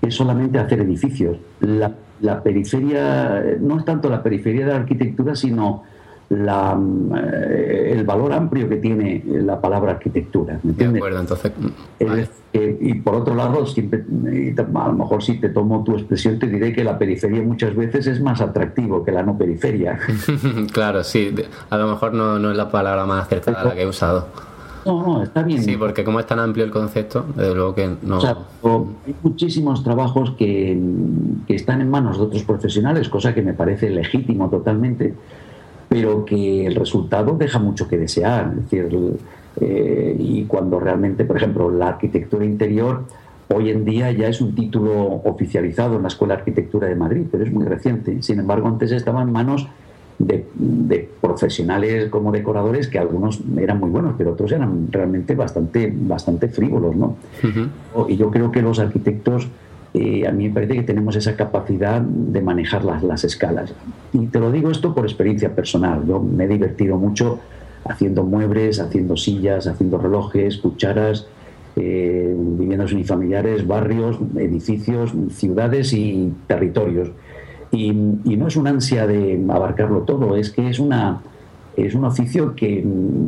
es 0.00 0.14
solamente 0.14 0.58
hacer 0.58 0.80
edificios. 0.80 1.38
La, 1.60 1.92
la 2.20 2.42
periferia, 2.42 3.42
no 3.60 3.78
es 3.78 3.84
tanto 3.84 4.08
la 4.08 4.22
periferia 4.22 4.66
de 4.66 4.72
la 4.72 4.78
arquitectura, 4.78 5.34
sino 5.34 5.82
la, 6.28 6.78
eh, 7.16 7.92
el 7.92 8.04
valor 8.04 8.32
amplio 8.32 8.68
que 8.68 8.76
tiene 8.76 9.22
la 9.24 9.60
palabra 9.60 9.92
arquitectura. 9.92 10.58
de 10.62 10.84
acuerdo, 10.84 11.20
entonces. 11.20 11.52
y 12.52 12.94
por 12.94 13.14
otro 13.14 13.34
lado, 13.34 13.64
siempre, 13.66 14.04
a 14.56 14.88
lo 14.88 14.94
mejor 14.94 15.22
si 15.22 15.38
te 15.38 15.50
tomo 15.50 15.84
tu 15.84 15.92
expresión, 15.92 16.38
te 16.38 16.48
diré 16.48 16.72
que 16.72 16.82
la 16.82 16.98
periferia 16.98 17.42
muchas 17.42 17.74
veces 17.76 18.06
es 18.06 18.20
más 18.20 18.40
atractivo 18.40 19.04
que 19.04 19.12
la 19.12 19.22
no 19.22 19.38
periferia. 19.38 19.98
claro, 20.72 21.04
sí. 21.04 21.32
A 21.70 21.76
lo 21.76 21.88
mejor 21.88 22.12
no, 22.12 22.38
no 22.38 22.50
es 22.50 22.56
la 22.56 22.70
palabra 22.70 23.06
más 23.06 23.24
acertada 23.24 23.62
la 23.62 23.74
que 23.74 23.82
he 23.82 23.86
usado. 23.86 24.26
No, 24.84 25.02
no, 25.04 25.22
está 25.22 25.42
bien. 25.42 25.62
Sí, 25.62 25.76
porque 25.76 26.04
como 26.04 26.20
es 26.20 26.26
tan 26.26 26.38
amplio 26.38 26.64
el 26.64 26.70
concepto, 26.70 27.26
desde 27.34 27.54
luego 27.54 27.74
que 27.74 27.96
no. 28.02 28.20
hay 28.20 29.14
muchísimos 29.20 29.82
trabajos 29.82 30.32
que, 30.38 30.78
que 31.46 31.54
están 31.56 31.80
en 31.80 31.90
manos 31.90 32.18
de 32.18 32.24
otros 32.24 32.44
profesionales, 32.44 33.08
cosa 33.08 33.34
que 33.34 33.42
me 33.42 33.52
parece 33.52 33.90
legítimo 33.90 34.48
totalmente 34.48 35.14
pero 35.96 36.24
que 36.24 36.66
el 36.66 36.74
resultado 36.74 37.36
deja 37.36 37.58
mucho 37.58 37.88
que 37.88 37.96
desear. 37.96 38.52
Es 38.56 38.70
decir, 38.70 39.18
eh, 39.60 40.16
y 40.18 40.44
cuando 40.44 40.78
realmente, 40.78 41.24
por 41.24 41.36
ejemplo, 41.36 41.70
la 41.70 41.88
arquitectura 41.88 42.44
interior 42.44 43.04
hoy 43.48 43.70
en 43.70 43.84
día 43.84 44.10
ya 44.10 44.28
es 44.28 44.40
un 44.40 44.54
título 44.54 45.22
oficializado 45.24 45.96
en 45.96 46.02
la 46.02 46.08
Escuela 46.08 46.34
de 46.34 46.40
Arquitectura 46.40 46.88
de 46.88 46.96
Madrid, 46.96 47.22
pero 47.30 47.44
es 47.44 47.52
muy 47.52 47.64
reciente. 47.64 48.22
Sin 48.22 48.40
embargo, 48.40 48.68
antes 48.68 48.92
estaba 48.92 49.22
en 49.22 49.32
manos 49.32 49.68
de, 50.18 51.08
profesionales 51.20 52.08
como 52.10 52.32
decoradores 52.32 52.88
que 52.88 52.98
algunos 52.98 53.40
eran 53.58 53.78
muy 53.78 53.90
buenos, 53.90 54.14
pero 54.18 54.32
otros 54.32 54.52
eran 54.52 54.90
realmente 54.90 55.34
bastante, 55.34 55.92
bastante 55.94 56.48
frívolos. 56.48 56.94
¿no? 56.96 57.16
Y 58.08 58.16
yo 58.16 58.30
creo 58.30 58.50
que 58.50 58.62
los 58.62 58.78
arquitectos, 58.78 59.48
eh, 59.98 60.26
a 60.26 60.30
mí 60.30 60.48
me 60.48 60.54
parece 60.54 60.74
que 60.74 60.82
tenemos 60.82 61.16
esa 61.16 61.34
capacidad 61.36 62.02
de 62.02 62.42
manejar 62.42 62.84
las, 62.84 63.02
las 63.02 63.24
escalas. 63.24 63.72
Y 64.12 64.26
te 64.26 64.38
lo 64.38 64.52
digo 64.52 64.70
esto 64.70 64.94
por 64.94 65.06
experiencia 65.06 65.54
personal. 65.54 66.06
Yo 66.06 66.20
me 66.20 66.44
he 66.44 66.48
divertido 66.48 66.98
mucho 66.98 67.40
haciendo 67.82 68.22
muebles, 68.22 68.78
haciendo 68.78 69.16
sillas, 69.16 69.66
haciendo 69.66 69.96
relojes, 69.96 70.58
cucharas, 70.58 71.26
eh, 71.76 72.34
viviendas 72.36 72.92
unifamiliares, 72.92 73.66
barrios, 73.66 74.18
edificios, 74.36 75.14
ciudades 75.30 75.94
y 75.94 76.30
territorios. 76.46 77.10
Y, 77.72 77.92
no 77.92 78.48
es 78.48 78.56
una 78.56 78.70
ansia 78.70 79.06
de 79.06 79.42
abarcarlo 79.48 80.02
todo, 80.02 80.36
es 80.36 80.50
que 80.50 80.68
es, 80.68 80.78
una, 80.78 81.22
es 81.74 81.94
un 81.94 82.04
oficio 82.04 82.54
que 82.54 82.84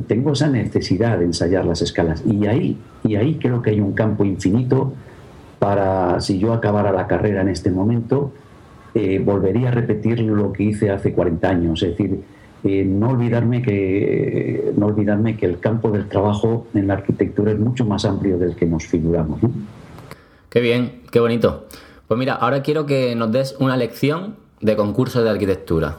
tengo 0.06 0.32
esa 0.32 0.48
necesidad 0.48 1.18
de 1.18 1.24
ensayar 1.24 1.64
las 1.64 1.80
escalas. 1.80 2.22
Y 2.26 2.44
ahí, 2.46 2.76
y 3.04 3.16
ahí 3.16 3.38
creo 3.40 3.62
que 3.62 3.70
hay 3.70 3.80
un 3.80 3.92
campo 3.92 4.22
infinito 4.26 4.92
para, 5.58 6.20
si 6.20 6.38
yo 6.38 6.52
acabara 6.52 6.92
la 6.92 7.06
carrera 7.06 7.42
en 7.42 7.48
este 7.48 7.70
momento, 7.70 8.32
eh, 8.94 9.20
volvería 9.24 9.68
a 9.68 9.72
repetir 9.72 10.20
lo 10.20 10.52
que 10.52 10.64
hice 10.64 10.90
hace 10.90 11.12
40 11.12 11.48
años. 11.48 11.82
Es 11.82 11.90
decir, 11.90 12.20
eh, 12.64 12.84
no, 12.84 13.10
olvidarme 13.10 13.62
que, 13.62 14.72
no 14.76 14.86
olvidarme 14.86 15.36
que 15.36 15.46
el 15.46 15.60
campo 15.60 15.90
del 15.90 16.08
trabajo 16.08 16.66
en 16.74 16.88
la 16.88 16.94
arquitectura 16.94 17.52
es 17.52 17.58
mucho 17.58 17.84
más 17.84 18.04
amplio 18.04 18.38
del 18.38 18.56
que 18.56 18.66
nos 18.66 18.86
figuramos. 18.86 19.40
Qué 20.48 20.60
bien, 20.60 21.02
qué 21.10 21.20
bonito. 21.20 21.66
Pues 22.06 22.18
mira, 22.18 22.34
ahora 22.34 22.62
quiero 22.62 22.86
que 22.86 23.14
nos 23.14 23.30
des 23.30 23.56
una 23.60 23.76
lección 23.76 24.36
de 24.60 24.76
concurso 24.76 25.22
de 25.22 25.30
arquitectura. 25.30 25.98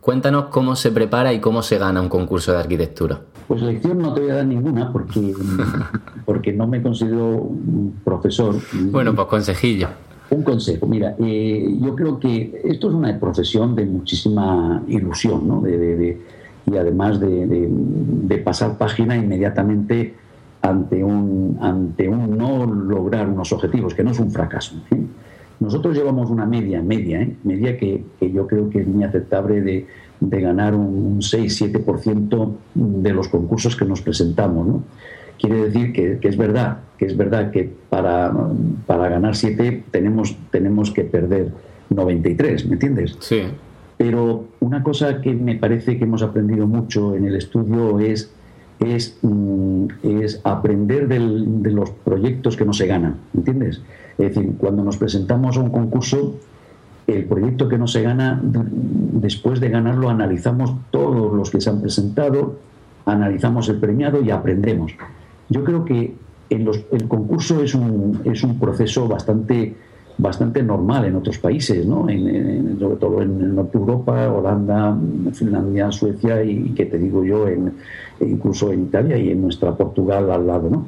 Cuéntanos 0.00 0.46
cómo 0.46 0.76
se 0.76 0.90
prepara 0.90 1.32
y 1.32 1.40
cómo 1.40 1.62
se 1.62 1.78
gana 1.78 2.00
un 2.00 2.08
concurso 2.08 2.52
de 2.52 2.58
arquitectura. 2.58 3.20
Pues 3.50 3.62
lección 3.62 3.98
no 3.98 4.14
te 4.14 4.20
voy 4.20 4.30
a 4.30 4.34
dar 4.36 4.46
ninguna 4.46 4.92
porque, 4.92 5.34
porque 6.24 6.52
no 6.52 6.68
me 6.68 6.80
considero 6.80 7.34
un 7.34 7.96
profesor. 8.04 8.54
Bueno, 8.92 9.12
pues 9.12 9.26
consejillo. 9.26 9.88
Un 10.30 10.44
consejo, 10.44 10.86
mira, 10.86 11.16
eh, 11.18 11.76
yo 11.80 11.96
creo 11.96 12.20
que 12.20 12.62
esto 12.62 12.90
es 12.90 12.94
una 12.94 13.18
profesión 13.18 13.74
de 13.74 13.86
muchísima 13.86 14.80
ilusión, 14.86 15.48
¿no? 15.48 15.60
De, 15.62 16.16
y 16.64 16.76
además 16.76 17.18
de, 17.18 18.42
pasar 18.44 18.78
página 18.78 19.16
inmediatamente 19.16 20.14
ante 20.62 21.02
un, 21.02 21.58
ante 21.60 22.08
un 22.08 22.38
no 22.38 22.64
lograr 22.66 23.28
unos 23.28 23.52
objetivos, 23.52 23.94
que 23.94 24.04
no 24.04 24.12
es 24.12 24.20
un 24.20 24.30
fracaso. 24.30 24.76
Nosotros 25.58 25.96
llevamos 25.96 26.30
una 26.30 26.46
media, 26.46 26.80
media, 26.82 27.20
¿eh? 27.20 27.34
media 27.42 27.76
que, 27.76 28.04
yo 28.32 28.46
creo 28.46 28.70
que 28.70 28.82
es 28.82 28.86
muy 28.86 29.02
aceptable 29.02 29.60
de, 29.60 29.88
ganar 30.20 30.74
un, 30.74 30.86
un 30.86 31.20
6-7% 31.20 32.52
de 32.74 33.12
los 33.12 33.28
concursos 33.28 33.76
que 33.76 33.84
nos 33.84 34.02
presentamos. 34.02 34.66
¿no? 34.66 34.84
quiere 35.40 35.68
decir 35.68 35.92
que, 35.92 36.28
es 36.28 36.36
verdad, 36.36 36.78
que 36.98 37.06
es 37.06 37.16
verdad 37.16 37.50
que 37.50 37.72
para, 37.88 38.32
para 38.86 39.08
ganar 39.08 39.34
7 39.34 39.84
tenemos, 39.90 40.36
tenemos 40.50 40.90
que 40.90 41.04
perder 41.04 41.52
93, 41.88 42.66
¿me 42.66 42.74
entiendes? 42.74 43.16
Sí. 43.20 43.42
Pero 43.96 44.44
una 44.60 44.82
cosa 44.82 45.20
que 45.20 45.32
me 45.32 45.56
parece 45.56 45.98
que 45.98 46.04
hemos 46.04 46.22
aprendido 46.22 46.66
mucho 46.66 47.14
en 47.14 47.24
el 47.26 47.36
estudio 47.36 47.98
es, 48.00 48.32
es, 48.80 49.18
mm, 49.22 49.86
es 50.02 50.40
aprender 50.44 51.08
de 51.08 51.70
los 51.70 51.90
proyectos 51.90 52.56
que 52.56 52.64
no 52.64 52.72
se 52.72 52.86
ganan, 52.86 53.16
¿entiendes? 53.34 53.80
Es 54.18 54.34
decir, 54.34 54.52
cuando 54.58 54.84
nos 54.84 54.96
presentamos 54.98 55.56
a 55.56 55.60
un 55.60 55.70
concurso, 55.70 56.36
el 57.16 57.24
proyecto 57.24 57.68
que 57.68 57.78
no 57.78 57.86
se 57.86 58.02
gana, 58.02 58.40
después 58.42 59.60
de 59.60 59.68
ganarlo 59.68 60.08
analizamos 60.08 60.74
todos 60.90 61.32
los 61.32 61.50
que 61.50 61.60
se 61.60 61.70
han 61.70 61.80
presentado, 61.80 62.56
analizamos 63.06 63.68
el 63.68 63.76
premiado 63.76 64.22
y 64.22 64.30
aprendemos. 64.30 64.92
Yo 65.48 65.64
creo 65.64 65.84
que 65.84 66.14
el 66.50 67.08
concurso 67.08 67.62
es 67.62 67.74
un, 67.74 68.20
es 68.24 68.42
un 68.42 68.58
proceso 68.58 69.06
bastante, 69.06 69.74
bastante 70.18 70.62
normal 70.62 71.04
en 71.04 71.16
otros 71.16 71.38
países, 71.38 71.86
¿no? 71.86 72.06
sobre 72.78 72.96
todo 72.96 73.22
en, 73.22 73.54
Norte 73.54 73.78
Europa, 73.78 74.30
Holanda, 74.30 74.96
Finlandia, 75.32 75.92
Suecia 75.92 76.42
y, 76.42 76.70
que 76.70 76.86
te 76.86 76.98
digo 76.98 77.24
yo, 77.24 77.46
en, 77.48 77.72
incluso 78.20 78.72
en 78.72 78.84
Italia 78.84 79.16
y 79.16 79.30
en 79.30 79.42
nuestra 79.42 79.74
Portugal 79.76 80.30
al 80.30 80.46
lado. 80.46 80.70
¿no? 80.70 80.86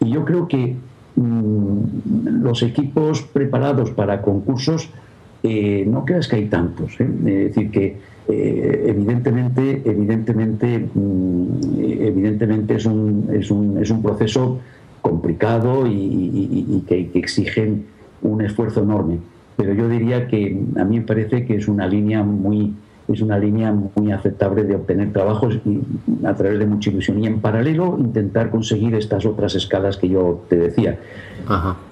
Y 0.00 0.10
yo 0.10 0.24
creo 0.24 0.48
que 0.48 0.76
mm, 1.16 2.42
los 2.42 2.62
equipos 2.62 3.22
preparados 3.22 3.90
para 3.90 4.22
concursos, 4.22 4.88
eh, 5.42 5.84
no 5.86 6.04
creas 6.04 6.28
que 6.28 6.36
hay 6.36 6.46
tantos. 6.46 7.00
¿eh? 7.00 7.08
Es 7.18 7.54
decir, 7.54 7.70
que 7.70 7.96
eh, 8.28 8.84
evidentemente, 8.86 9.82
evidentemente, 9.84 10.86
mm, 10.94 11.80
evidentemente 11.80 12.74
es 12.76 12.86
un, 12.86 13.28
es 13.32 13.50
un, 13.50 13.78
es 13.78 13.90
un 13.90 14.02
proceso 14.02 14.60
complicado 15.00 15.86
y, 15.88 16.84
que, 16.86 17.10
exigen 17.14 17.84
un 18.22 18.40
esfuerzo 18.40 18.82
enorme. 18.82 19.18
Pero 19.56 19.74
yo 19.74 19.88
diría 19.88 20.28
que 20.28 20.58
a 20.76 20.84
mí 20.84 21.00
me 21.00 21.04
parece 21.04 21.44
que 21.44 21.56
es 21.56 21.66
una 21.66 21.88
línea 21.88 22.22
muy 22.22 22.72
es 23.14 23.20
una 23.20 23.38
línea 23.38 23.72
muy 23.72 24.12
aceptable 24.12 24.64
de 24.64 24.76
obtener 24.76 25.12
trabajos 25.12 25.58
a 26.24 26.34
través 26.34 26.58
de 26.58 26.66
mucha 26.66 26.90
ilusión 26.90 27.22
y 27.22 27.26
en 27.26 27.40
paralelo 27.40 27.96
intentar 27.98 28.50
conseguir 28.50 28.94
estas 28.94 29.26
otras 29.26 29.54
escalas 29.54 29.96
que 29.96 30.08
yo 30.08 30.44
te 30.48 30.56
decía. 30.56 30.98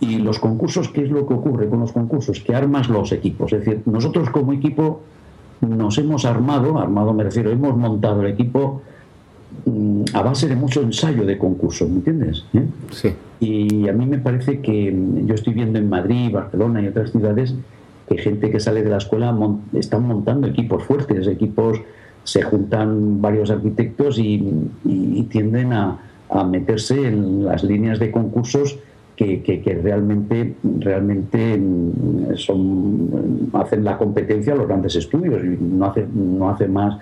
Y 0.00 0.18
los 0.18 0.38
concursos, 0.38 0.88
¿qué 0.88 1.04
es 1.04 1.10
lo 1.10 1.26
que 1.26 1.34
ocurre 1.34 1.68
con 1.68 1.80
los 1.80 1.92
concursos? 1.92 2.40
Que 2.40 2.54
armas 2.54 2.88
los 2.88 3.12
equipos. 3.12 3.52
Es 3.52 3.64
decir, 3.64 3.82
nosotros 3.86 4.30
como 4.30 4.52
equipo 4.52 5.02
nos 5.60 5.98
hemos 5.98 6.24
armado, 6.24 6.78
armado 6.78 7.12
me 7.12 7.24
refiero, 7.24 7.50
hemos 7.50 7.76
montado 7.76 8.22
el 8.22 8.32
equipo 8.32 8.82
mm, 9.66 10.04
a 10.14 10.22
base 10.22 10.48
de 10.48 10.56
mucho 10.56 10.80
ensayo 10.80 11.24
de 11.24 11.36
concursos, 11.36 11.88
¿me 11.88 11.96
entiendes? 11.96 12.44
¿Eh? 12.54 12.64
Sí. 12.90 13.14
Y 13.40 13.88
a 13.88 13.92
mí 13.92 14.06
me 14.06 14.18
parece 14.18 14.60
que 14.60 14.96
yo 15.24 15.34
estoy 15.34 15.54
viendo 15.54 15.78
en 15.78 15.88
Madrid, 15.88 16.32
Barcelona 16.32 16.82
y 16.82 16.88
otras 16.88 17.10
ciudades 17.10 17.54
que 18.10 18.18
gente 18.18 18.50
que 18.50 18.58
sale 18.58 18.82
de 18.82 18.90
la 18.90 18.96
escuela 18.96 19.32
están 19.72 20.02
montando 20.02 20.48
equipos 20.48 20.82
fuertes, 20.82 21.28
equipos, 21.28 21.80
se 22.24 22.42
juntan 22.42 23.22
varios 23.22 23.50
arquitectos 23.52 24.18
y, 24.18 24.66
tienden 25.30 25.72
a, 25.72 25.98
meterse 26.44 27.06
en 27.06 27.44
las 27.44 27.62
líneas 27.62 28.00
de 28.00 28.10
concursos 28.10 28.78
que, 29.14 29.80
realmente, 29.82 30.54
realmente 30.80 31.56
mm, 31.56 32.36
son, 32.36 33.50
hacen 33.52 33.84
la 33.84 33.96
competencia 33.96 34.54
a 34.54 34.56
los 34.56 34.66
grandes 34.66 34.96
estudios 34.96 35.44
y 35.44 35.58
no 35.60 35.86
hace, 35.86 36.06
no 36.12 36.50
hace 36.50 36.66
más. 36.66 36.98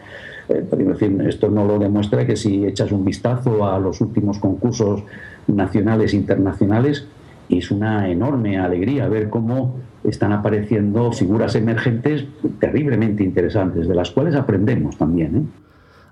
Eh, 0.49 0.67
decir, 0.71 1.23
esto 1.27 1.49
no 1.51 1.65
lo 1.65 1.79
demuestra 1.79 2.27
que 2.27 2.37
si 2.37 2.67
echas 2.67 2.91
un 2.93 3.05
vistazo 3.05 3.67
a 3.67 3.79
los 3.79 4.01
últimos 4.01 4.39
concursos 4.39 5.05
nacionales 5.47 6.13
e 6.13 6.17
internacionales, 6.17 7.07
es 7.49 7.71
una 7.71 8.09
enorme 8.09 8.59
alegría 8.59 9.09
ver 9.09 9.31
cómo 9.31 9.81
están 10.05 10.33
apareciendo 10.33 11.13
figuras 11.13 11.55
emergentes 11.55 12.25
terriblemente 12.59 13.23
interesantes, 13.23 13.89
de 13.89 13.95
las 13.95 14.11
cuales 14.11 14.35
aprendemos 14.35 14.97
también. 14.97 15.37
¿eh? 15.37 15.43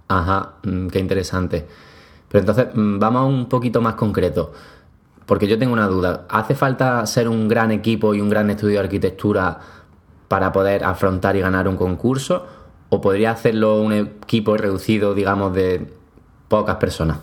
Ajá, 0.08 0.54
mm, 0.64 0.88
qué 0.88 0.98
interesante. 0.98 1.66
Pero 2.28 2.40
entonces, 2.40 2.66
mm, 2.74 2.98
vamos 2.98 3.32
un 3.32 3.48
poquito 3.48 3.80
más 3.80 3.94
concreto. 3.94 4.52
Porque 5.26 5.48
yo 5.48 5.58
tengo 5.58 5.72
una 5.72 5.88
duda. 5.88 6.26
¿Hace 6.28 6.54
falta 6.54 7.04
ser 7.06 7.28
un 7.28 7.48
gran 7.48 7.72
equipo 7.72 8.14
y 8.14 8.20
un 8.20 8.28
gran 8.28 8.48
estudio 8.48 8.74
de 8.74 8.84
arquitectura 8.84 9.58
para 10.28 10.52
poder 10.52 10.84
afrontar 10.84 11.36
y 11.36 11.40
ganar 11.40 11.66
un 11.66 11.76
concurso? 11.76 12.46
¿O 12.90 13.00
podría 13.00 13.32
hacerlo 13.32 13.82
un 13.82 13.92
equipo 13.92 14.56
reducido, 14.56 15.14
digamos, 15.14 15.52
de 15.52 15.90
pocas 16.48 16.76
personas? 16.76 17.18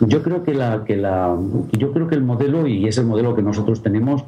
Yo 0.00 0.22
creo 0.22 0.42
que 0.42 0.54
la, 0.54 0.84
que 0.84 0.96
la, 0.96 1.36
yo 1.72 1.92
creo 1.92 2.08
que 2.08 2.14
el 2.14 2.22
modelo, 2.22 2.66
y 2.66 2.86
es 2.86 2.98
el 2.98 3.06
modelo 3.06 3.34
que 3.34 3.42
nosotros 3.42 3.82
tenemos, 3.82 4.24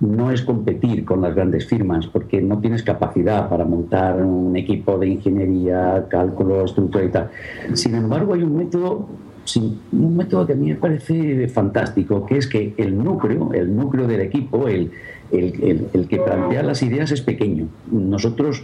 no 0.00 0.30
es 0.30 0.42
competir 0.42 1.04
con 1.04 1.22
las 1.22 1.34
grandes 1.34 1.66
firmas, 1.66 2.06
porque 2.06 2.40
no 2.40 2.58
tienes 2.58 2.82
capacidad 2.82 3.48
para 3.48 3.64
montar 3.64 4.22
un 4.22 4.56
equipo 4.56 4.96
de 4.96 5.08
ingeniería, 5.08 6.06
cálculo, 6.08 6.64
estructura 6.64 7.04
y 7.04 7.08
tal. 7.08 7.30
Sin 7.74 7.94
embargo, 7.94 8.34
hay 8.34 8.42
un 8.42 8.56
método 8.56 9.08
un 9.56 10.16
método 10.16 10.46
que 10.46 10.52
a 10.52 10.56
mí 10.56 10.68
me 10.68 10.74
parece 10.74 11.48
fantástico, 11.48 12.26
que 12.26 12.36
es 12.36 12.46
que 12.46 12.74
el 12.76 13.02
núcleo, 13.02 13.52
el 13.54 13.74
núcleo 13.74 14.06
del 14.06 14.20
equipo, 14.20 14.68
el, 14.68 14.90
el, 15.32 16.06
que 16.08 16.18
plantea 16.18 16.62
las 16.62 16.82
ideas 16.82 17.10
es 17.12 17.22
pequeño. 17.22 17.66
Nosotros 17.90 18.62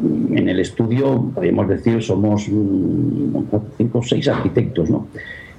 en 0.00 0.48
el 0.48 0.60
estudio, 0.60 1.30
podríamos 1.34 1.68
decir, 1.68 2.02
somos 2.02 2.48
mm, 2.48 3.36
cinco 3.76 3.98
o 3.98 4.02
seis 4.02 4.28
arquitectos, 4.28 4.90
¿no? 4.90 5.08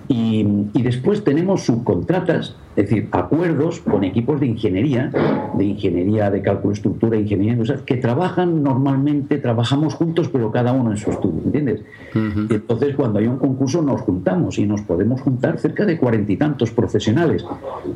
Y, 0.08 0.44
después 0.82 1.24
tenemos 1.24 1.64
subcontratas, 1.64 2.56
es 2.76 2.90
decir, 2.90 3.08
acuerdos 3.12 3.80
con 3.80 4.04
equipos 4.04 4.40
de 4.40 4.48
ingeniería, 4.48 5.10
de 5.56 5.64
ingeniería 5.64 6.30
de 6.30 6.42
cálculo, 6.42 6.74
estructura, 6.74 7.18
ingeniería 7.18 7.54
industrial, 7.54 7.86
que 7.86 7.96
trabajan 7.96 8.64
normalmente, 8.64 9.38
trabajamos 9.38 9.94
juntos, 9.94 10.28
pero 10.28 10.52
cada 10.52 10.74
uno 10.74 10.92
en 10.92 10.98
su 10.98 11.10
estudio, 11.10 11.42
¿entiendes? 11.46 11.82
entonces, 12.14 12.96
cuando 12.96 13.20
hay 13.20 13.28
un 13.28 13.38
concurso, 13.38 13.82
nos 13.82 14.02
juntamos 14.02 14.60
y 14.60 14.66
nos 14.66 14.82
podemos 14.82 15.22
juntar 15.22 15.58
cerca 15.58 15.86
de 15.86 15.98
cuarenta 15.98 16.32
y 16.32 16.38
tantos 16.38 16.72
profesionales, 16.72 17.46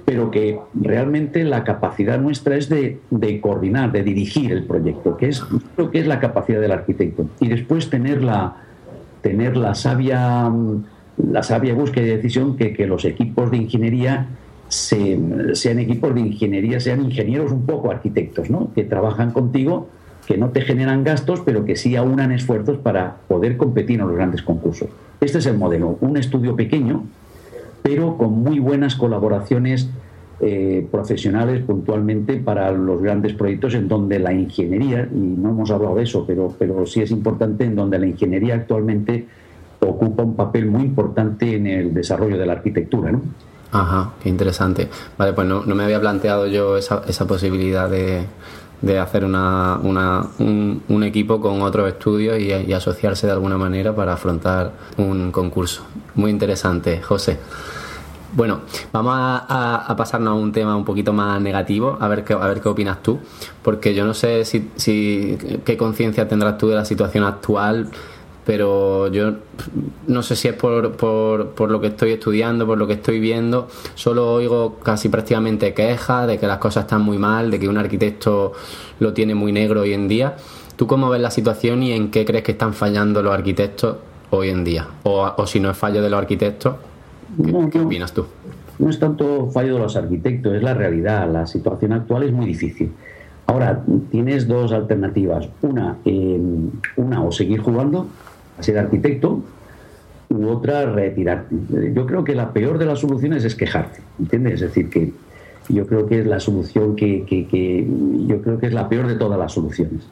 pero 0.05 0.32
que 0.32 0.60
realmente 0.74 1.43
la 1.43 1.64
capacidad 1.64 2.20
nuestra 2.20 2.55
es 2.55 2.70
de, 2.70 2.99
de 3.10 3.41
coordinar, 3.41 3.91
de 3.91 4.03
dirigir 4.03 4.51
el 4.51 4.64
proyecto, 4.64 5.18
que 5.18 5.30
es 5.30 5.43
lo 5.76 5.91
que 5.91 5.99
es 5.99 6.08
la 6.08 6.20
capacidad 6.20 6.62
del 6.62 6.72
arquitecto. 6.72 7.26
Y 7.39 7.49
después 7.49 7.89
tener 7.89 8.24
la, 8.24 8.55
tener 9.22 9.58
la 9.58 9.76
sabia 9.76 10.49
la 11.18 11.43
sabia 11.43 11.74
búsqueda 11.74 12.05
y 12.05 12.09
decisión 12.09 12.57
que, 12.57 12.74
que 12.74 12.86
los 12.86 13.05
equipos 13.05 13.51
de 13.51 13.57
ingeniería 13.57 14.28
sean 14.70 15.80
equipos 15.80 16.13
de 16.13 16.22
ingeniería, 16.22 16.80
sean 16.80 17.01
ingenieros 17.01 17.51
un 17.51 17.65
poco 17.65 17.89
arquitectos, 17.89 18.49
¿no? 18.49 18.72
que 18.74 18.84
trabajan 18.84 19.32
contigo, 19.32 19.88
que 20.28 20.38
no 20.38 20.49
te 20.49 20.61
generan 20.61 21.03
gastos, 21.03 21.41
pero 21.45 21.63
que 21.63 21.76
sí 21.78 21.95
aunan 21.95 22.32
esfuerzos 22.32 22.78
para 22.78 23.18
poder 23.28 23.55
competir 23.55 23.99
en 24.01 24.07
los 24.07 24.15
grandes 24.15 24.41
concursos. 24.41 24.89
Este 25.22 25.38
es 25.38 25.45
el 25.45 25.57
modelo, 25.57 25.97
un 26.01 26.18
estudio 26.18 26.55
pequeño, 26.55 27.05
pero 27.82 28.18
con 28.18 28.43
muy 28.43 28.59
buenas 28.59 28.95
colaboraciones 28.95 29.89
eh, 30.41 30.86
profesionales 30.91 31.63
puntualmente 31.63 32.38
para 32.38 32.72
los 32.72 33.01
grandes 33.01 33.34
proyectos 33.34 33.74
en 33.74 33.88
donde 33.88 34.20
la 34.20 34.34
ingeniería, 34.34 35.07
y 35.11 35.18
no 35.18 35.49
hemos 35.49 35.72
hablado 35.72 35.95
de 35.95 36.03
eso, 36.03 36.26
pero, 36.28 36.53
pero 36.59 36.86
sí 36.86 37.01
es 37.01 37.11
importante, 37.11 37.63
en 37.63 37.76
donde 37.76 37.97
la 37.97 38.05
ingeniería 38.05 38.55
actualmente 38.55 39.26
ocupa 39.88 40.24
un 40.24 40.36
papel 40.36 40.66
muy 40.68 40.84
importante 40.84 41.56
en 41.56 41.68
el 41.68 41.94
desarrollo 41.94 42.38
de 42.38 42.46
la 42.46 42.54
arquitectura. 42.54 43.12
¿no? 43.12 43.22
Ajá, 43.72 44.12
qué 44.22 44.30
interesante. 44.30 44.88
Vale, 45.18 45.34
pues 45.34 45.48
no, 45.48 45.62
me 45.64 45.84
había 45.84 46.00
planteado 46.00 46.48
yo 46.48 46.78
esa, 46.78 47.02
esa 47.08 47.26
posibilidad 47.26 47.90
de, 47.90 48.26
de 48.82 49.00
hacer 49.00 49.26
una, 49.26 49.80
una, 49.82 50.26
un, 50.40 51.04
equipo 51.04 51.42
con 51.42 51.62
otros 51.62 51.88
estudios 51.88 52.40
y, 52.40 52.74
asociarse 52.74 53.28
de 53.28 53.34
alguna 53.34 53.58
manera 53.58 53.96
para 53.96 54.14
afrontar 54.14 54.72
un 54.98 55.32
concurso. 55.32 55.84
Muy 56.16 56.32
interesante, 56.32 57.02
José. 57.02 57.40
Bueno, 58.34 58.62
vamos 58.92 59.14
a, 59.16 59.94
pasarnos 59.98 60.32
a 60.32 60.36
un 60.36 60.52
tema 60.52 60.76
un 60.76 60.86
poquito 60.86 61.12
más 61.12 61.42
negativo, 61.42 61.98
a 62.00 62.08
ver 62.08 62.24
qué, 62.24 62.34
a 62.34 62.48
ver 62.48 62.62
qué 62.62 62.70
opinas 62.70 63.02
tú, 63.02 63.20
porque 63.64 63.96
yo 63.96 64.06
no 64.06 64.14
sé 64.14 64.46
si, 64.46 64.70
si 64.76 65.38
qué 65.66 65.76
conciencia 65.78 66.28
tendrás 66.28 66.58
tú 66.58 66.68
de 66.68 66.76
la 66.76 66.86
situación 66.86 67.24
actual 67.24 67.90
pero 68.48 69.10
yo 69.10 69.34
no 70.08 70.24
sé 70.24 70.38
si 70.38 70.48
es 70.48 70.54
por, 70.54 70.95
por, 70.95 71.70
lo 71.70 71.82
que 71.82 71.88
estoy 71.88 72.12
estudiando, 72.12 72.66
por 72.66 72.78
lo 72.78 72.88
que 72.88 72.93
estoy 72.93 73.20
viendo, 73.20 73.68
solo 73.93 74.32
oigo 74.32 74.78
casi 74.82 75.10
prácticamente 75.10 75.74
quejas 75.74 76.28
de 76.28 76.38
que 76.38 76.48
las 76.48 76.58
cosas 76.58 76.86
están 76.86 77.02
muy 77.02 77.18
mal, 77.18 77.52
de 77.52 77.60
que 77.60 77.68
un 77.68 77.78
arquitecto 77.78 78.54
lo 79.02 79.12
tiene 79.12 79.36
muy 79.36 79.52
negro 79.52 79.82
hoy 79.82 79.91
en 79.91 80.08
día. 80.08 80.38
¿Tú 80.78 80.88
cómo 80.88 81.10
ves 81.10 81.20
la 81.20 81.30
situación 81.30 81.84
y 81.84 81.91
en 81.91 82.10
qué 82.10 82.24
crees 82.24 82.45
que 82.45 82.54
están 82.54 82.74
fallando 82.74 83.22
los 83.22 83.34
arquitectos 83.34 83.98
hoy 84.30 84.48
en 84.48 84.64
día? 84.64 84.88
O, 85.04 85.45
si 85.45 85.60
no 85.60 85.70
es 85.70 85.76
fallo 85.76 86.02
de 86.02 86.10
los 86.10 86.18
arquitectos, 86.18 86.76
¿qué, 87.70 87.82
opinas 87.82 88.14
tú? 88.14 88.28
No 88.80 88.89
es 88.89 88.98
tanto 88.98 89.50
fallo 89.52 89.74
de 89.74 89.80
los 89.80 89.98
arquitectos, 89.98 90.56
es 90.56 90.64
la 90.64 90.74
realidad. 90.74 91.30
La 91.30 91.48
situación 91.48 91.91
actual 91.91 92.24
es 92.24 92.32
muy 92.32 92.45
difícil. 92.45 92.93
Ahora, 93.45 93.84
tienes 94.10 94.48
dos 94.48 94.72
alternativas. 94.72 95.50
Una, 95.62 95.98
eh, 96.06 96.39
una 96.95 97.24
o 97.24 97.32
seguir 97.34 97.60
jugando 97.60 98.08
a 98.58 98.64
ser 98.64 98.78
arquitecto 98.78 99.43
u 100.30 100.47
otra 100.47 100.86
retirarte. 100.86 101.55
Yo 101.93 102.05
creo 102.05 102.24
que 102.24 102.36
la 102.36 102.51
peor 102.53 102.78
de 102.78 102.86
las 102.86 102.99
soluciones 102.99 103.43
es 103.45 103.55
quejarte, 103.55 104.01
¿entiendes? 104.20 104.55
Es 104.55 104.62
decir, 104.62 104.89
que 104.89 105.14
yo 105.70 105.86
creo 105.88 106.05
que 106.08 106.20
es 106.20 106.26
la 106.26 106.39
solución 106.39 106.95
que, 106.95 107.88
yo 108.28 108.41
creo 108.41 108.60
que 108.60 108.68
es 108.68 108.74
la 108.74 108.89
peor 108.89 109.08
de 109.08 109.16
todas 109.16 109.39
las 109.39 109.53
soluciones. 109.53 110.08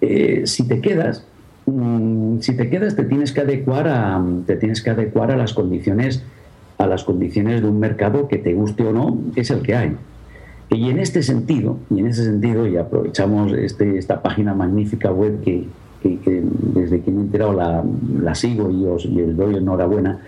Eh, 0.00 0.42
si 0.44 0.66
te 0.66 0.80
quedas, 0.80 1.26
mm, 1.66 2.40
si 2.40 2.56
te 2.56 2.68
quedas 2.68 2.96
te 2.96 3.04
tienes 3.04 3.32
que 3.32 3.40
adecuar 3.40 3.88
a 3.88 4.22
te 4.46 4.56
tienes 4.56 4.82
que 4.82 4.90
adecuar 4.90 5.30
a 5.30 5.36
las 5.36 5.54
condiciones 5.54 6.22
a 6.78 6.86
las 6.86 7.04
condiciones 7.04 7.62
de 7.62 7.68
un 7.68 7.80
mercado 7.80 8.28
que 8.28 8.38
te 8.38 8.52
guste 8.52 8.84
o 8.84 8.92
no, 8.92 9.18
es 9.34 9.50
el 9.50 9.62
que 9.62 9.74
hay. 9.74 9.96
Y 10.70 10.90
en 10.90 10.98
este 10.98 11.22
sentido, 11.22 11.78
y 11.90 12.00
en 12.00 12.08
ese 12.08 12.24
sentido, 12.24 12.66
y 12.66 12.76
aprovechamos 12.76 13.52
este, 13.52 13.96
esta 13.98 14.20
página 14.20 14.52
magnífica 14.52 15.12
web 15.12 15.40
que, 15.42 15.66
que, 16.14 16.42
desde 16.74 17.00
que 17.00 17.10
me 17.10 17.20
he 17.20 17.24
enterado 17.24 17.52
la, 17.52 18.34
sigo 18.34 18.70
y 18.70 18.84
os, 18.86 19.08
doy 19.36 19.56
enhorabuena. 19.56 20.20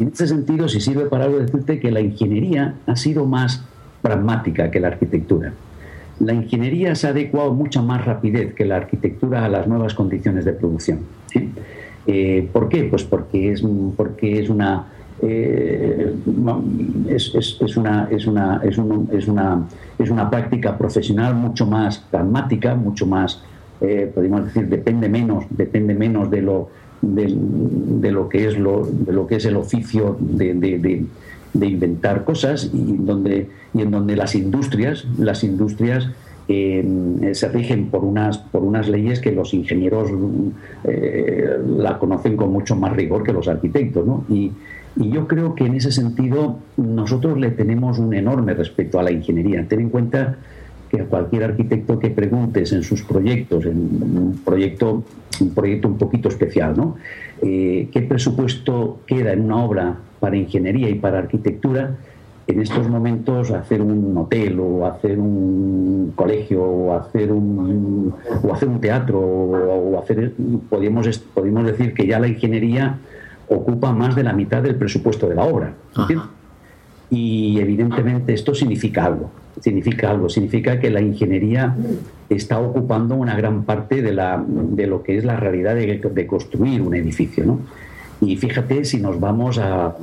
En 0.00 0.08
ese 0.12 0.28
sentido, 0.28 0.68
si 0.68 0.80
sirve 0.80 1.06
para 1.06 1.24
algo, 1.24 1.38
decirte 1.38 1.80
que 1.80 1.90
la 1.90 2.00
ingeniería 2.00 2.74
ha 2.86 2.96
sido 2.96 3.26
más 3.26 3.64
pragmática 4.02 4.70
que 4.70 4.78
la 4.78 4.88
arquitectura. 4.88 5.52
La 6.20 6.32
ingeniería 6.32 6.94
se 6.94 7.08
ha 7.08 7.10
adecuado 7.10 7.52
mucha 7.52 7.82
más 7.82 8.04
rapidez 8.04 8.54
que 8.54 8.64
la 8.64 8.76
arquitectura 8.76 9.44
a 9.44 9.48
las 9.48 9.66
nuevas 9.66 9.94
condiciones 9.94 10.44
de 10.44 10.52
producción. 10.52 11.00
Eh, 12.06 12.48
¿Por 12.52 12.68
qué? 12.68 12.84
Pues 12.84 13.02
porque 13.04 13.52
es, 13.52 13.62
porque 13.96 14.40
es 14.40 14.48
una 14.48 14.86
eh, 15.22 16.14
es, 17.08 17.34
es, 17.34 17.76
una, 17.76 18.08
es, 18.10 18.26
una, 18.26 18.60
es, 18.62 18.78
es, 19.12 19.28
una, 19.28 19.66
es 19.98 20.10
una 20.10 20.30
práctica 20.30 20.76
profesional 20.76 21.34
mucho 21.34 21.66
más 21.66 21.98
pragmática, 21.98 22.74
mucho 22.74 23.06
más 23.06 23.42
eh, 23.80 24.10
podemos 24.14 24.44
decir, 24.46 24.68
depende 24.68 25.08
menos, 25.08 25.44
depende 25.50 25.94
menos 25.94 26.30
de 26.30 26.42
lo, 26.42 26.70
de, 27.02 28.10
lo 28.10 28.28
que 28.28 28.46
es 28.46 28.58
lo, 28.58 28.86
de 28.86 29.12
lo 29.12 29.26
que 29.26 29.36
es 29.36 29.44
el 29.44 29.56
oficio 29.56 30.16
de, 30.20 30.54
de, 30.54 31.66
inventar 31.66 32.24
cosas 32.24 32.70
y 32.72 32.96
donde, 32.98 33.48
y 33.74 33.82
en 33.82 33.90
donde 33.90 34.16
las 34.16 34.34
industrias, 34.34 35.06
las 35.18 35.42
industrias 35.42 36.08
eh, 36.48 37.30
se 37.32 37.48
rigen 37.48 37.86
por 37.86 38.04
unas, 38.04 38.38
por 38.38 38.62
unas 38.62 38.88
leyes 38.88 39.20
que 39.20 39.32
los 39.32 39.52
ingenieros 39.52 40.10
eh, 40.84 41.58
la 41.78 41.98
conocen 41.98 42.36
con 42.36 42.52
mucho 42.52 42.76
más 42.76 42.92
rigor 42.94 43.24
que 43.24 43.32
los 43.32 43.48
arquitectos. 43.48 44.06
¿no? 44.06 44.24
Y, 44.28 44.52
y 44.98 45.10
yo 45.10 45.26
creo 45.26 45.54
que 45.54 45.66
en 45.66 45.74
ese 45.74 45.92
sentido 45.92 46.58
nosotros 46.76 47.38
le 47.38 47.50
tenemos 47.50 47.98
un 47.98 48.14
enorme 48.14 48.54
respeto 48.54 48.98
a 48.98 49.02
la 49.02 49.10
ingeniería. 49.10 49.66
Ten 49.68 49.80
en 49.80 49.90
cuenta 49.90 50.38
que 50.90 51.00
a 51.00 51.04
cualquier 51.04 51.44
arquitecto 51.44 51.98
que 51.98 52.10
preguntes 52.10 52.72
en 52.72 52.82
sus 52.82 53.02
proyectos, 53.02 53.64
en 53.64 53.76
un 53.76 54.40
proyecto, 54.44 55.04
un 55.40 55.54
proyecto 55.54 55.88
un 55.88 55.98
poquito 55.98 56.28
especial, 56.28 56.76
¿no? 56.76 56.96
Eh, 57.42 57.88
¿Qué 57.92 58.02
presupuesto 58.02 59.00
queda 59.06 59.32
en 59.32 59.42
una 59.42 59.64
obra 59.64 59.96
para 60.20 60.36
ingeniería 60.36 60.88
y 60.88 60.94
para 60.94 61.18
arquitectura? 61.18 61.96
En 62.46 62.60
estos 62.60 62.88
momentos 62.88 63.50
hacer 63.50 63.82
un 63.82 64.16
hotel 64.16 64.60
o 64.60 64.86
hacer 64.86 65.18
un 65.18 66.12
colegio 66.14 66.62
o 66.62 66.96
hacer 66.96 67.32
un, 67.32 68.14
o 68.44 68.54
hacer 68.54 68.68
un 68.68 68.80
teatro 68.80 69.18
o, 69.18 69.98
hacer, 69.98 70.32
podríamos, 70.70 71.18
podríamos 71.34 71.66
decir 71.66 71.92
que 71.92 72.06
ya 72.06 72.20
la 72.20 72.28
ingeniería 72.28 72.98
ocupa 73.48 73.92
más 73.92 74.14
de 74.14 74.22
la 74.22 74.32
mitad 74.32 74.62
del 74.62 74.76
presupuesto 74.76 75.28
de 75.28 75.34
la 75.34 75.44
obra. 75.44 75.74
Y 77.10 77.58
evidentemente 77.58 78.32
esto 78.32 78.54
significa 78.54 79.04
algo 79.04 79.30
significa 79.60 80.10
algo, 80.10 80.28
significa 80.28 80.78
que 80.78 80.90
la 80.90 81.00
ingeniería 81.00 81.74
está 82.28 82.58
ocupando 82.58 83.14
una 83.14 83.36
gran 83.36 83.64
parte 83.64 84.02
de, 84.02 84.12
la, 84.12 84.44
de 84.46 84.86
lo 84.86 85.02
que 85.02 85.16
es 85.16 85.24
la 85.24 85.36
realidad 85.36 85.74
de, 85.74 86.26
construir 86.26 86.82
un 86.82 86.94
edificio. 86.94 87.44
¿no? 87.44 87.60
Y 88.20 88.36
fíjate 88.36 88.84
si 88.84 88.98
nos 88.98 89.20
vamos 89.20 89.58
a 89.58 89.96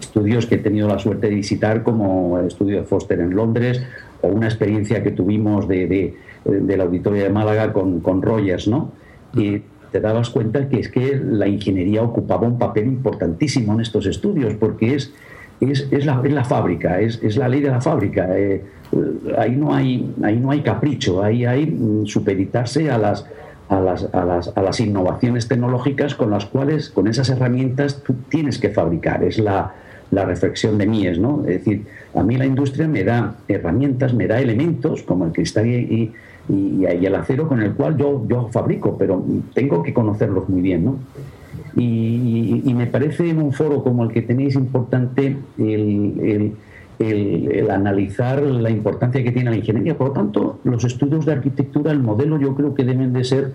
estudios 0.00 0.46
que 0.46 0.56
he 0.56 0.58
tenido 0.58 0.88
la 0.88 0.98
suerte 0.98 1.28
de 1.28 1.34
visitar, 1.34 1.82
como 1.82 2.38
el 2.38 2.46
estudio 2.46 2.78
de 2.78 2.82
Foster 2.84 3.20
en 3.20 3.34
Londres, 3.34 3.82
o 4.20 4.28
una 4.28 4.46
experiencia 4.46 5.02
que 5.02 5.10
tuvimos 5.10 5.68
de, 5.68 5.86
de, 5.86 6.16
del 6.44 6.80
auditorio 6.80 7.22
de 7.22 7.30
Málaga 7.30 7.72
con, 7.72 8.00
con 8.00 8.22
Rogers, 8.22 8.68
¿no? 8.68 8.92
Y 9.34 9.62
te 9.92 10.00
dabas 10.00 10.30
cuenta 10.30 10.68
que 10.68 10.80
es 10.80 10.88
que 10.88 11.20
la 11.22 11.46
ingeniería 11.46 12.02
ocupaba 12.02 12.46
un 12.46 12.58
papel 12.58 12.86
importantísimo 12.86 13.74
en 13.74 13.80
estos 13.80 14.06
estudios, 14.06 14.54
porque 14.54 14.94
es, 14.94 15.12
es, 15.60 15.88
es, 15.90 16.06
la, 16.06 16.20
es 16.24 16.32
la, 16.32 16.44
fábrica, 16.44 17.00
es, 17.00 17.20
es, 17.22 17.36
la 17.36 17.48
ley 17.48 17.60
de 17.60 17.70
la 17.70 17.80
fábrica. 17.80 18.28
Eh, 18.36 18.62
ahí 19.36 19.56
no 19.56 19.74
hay, 19.74 20.14
ahí 20.22 20.38
no 20.38 20.50
hay 20.50 20.60
capricho, 20.62 21.22
ahí 21.22 21.44
hay 21.44 21.66
mm, 21.66 22.06
supeditarse 22.06 22.90
a 22.90 22.98
las, 22.98 23.26
a 23.68 23.80
las, 23.80 24.08
a, 24.14 24.24
las, 24.24 24.52
a 24.56 24.62
las, 24.62 24.80
innovaciones 24.80 25.48
tecnológicas 25.48 26.14
con 26.14 26.30
las 26.30 26.46
cuales, 26.46 26.90
con 26.90 27.08
esas 27.08 27.28
herramientas, 27.30 28.02
tú 28.02 28.14
tienes 28.28 28.58
que 28.58 28.70
fabricar. 28.70 29.24
Es 29.24 29.38
la, 29.38 29.74
la 30.10 30.24
reflexión 30.24 30.78
de 30.78 30.86
Mies, 30.86 31.18
¿no? 31.18 31.40
Es 31.40 31.64
decir, 31.64 31.86
a 32.14 32.22
mí 32.22 32.36
la 32.36 32.46
industria 32.46 32.88
me 32.88 33.04
da 33.04 33.34
herramientas, 33.48 34.14
me 34.14 34.26
da 34.26 34.40
elementos 34.40 35.02
como 35.02 35.26
el 35.26 35.32
cristal 35.32 35.66
y, 35.66 36.12
y, 36.48 36.86
y 36.86 37.06
el 37.06 37.14
acero 37.14 37.46
con 37.46 37.60
el 37.60 37.72
cual 37.72 37.96
yo, 37.96 38.24
yo 38.26 38.48
fabrico, 38.50 38.96
pero 38.96 39.22
tengo 39.54 39.82
que 39.82 39.92
conocerlos 39.92 40.48
muy 40.48 40.62
bien, 40.62 40.84
¿no? 40.84 40.98
Y, 41.76 42.62
y 42.64 42.74
me 42.74 42.86
parece 42.86 43.28
en 43.30 43.38
un 43.38 43.52
foro 43.52 43.82
como 43.82 44.04
el 44.04 44.10
que 44.10 44.22
tenéis 44.22 44.54
importante 44.54 45.36
el, 45.58 46.20
el 46.20 46.52
el, 46.98 47.70
analizar 47.70 48.42
la 48.42 48.70
importancia 48.70 49.22
que 49.22 49.32
tiene 49.32 49.50
la 49.50 49.56
ingeniería. 49.56 49.96
Por 49.96 50.08
lo 50.08 50.12
tanto, 50.14 50.60
los 50.64 50.84
estudios 50.84 51.26
de 51.26 51.32
arquitectura, 51.32 51.92
el 51.92 52.00
modelo 52.00 52.38
yo 52.38 52.54
creo 52.54 52.74
que 52.74 52.84
deben 52.84 53.12
de 53.12 53.24
ser 53.24 53.54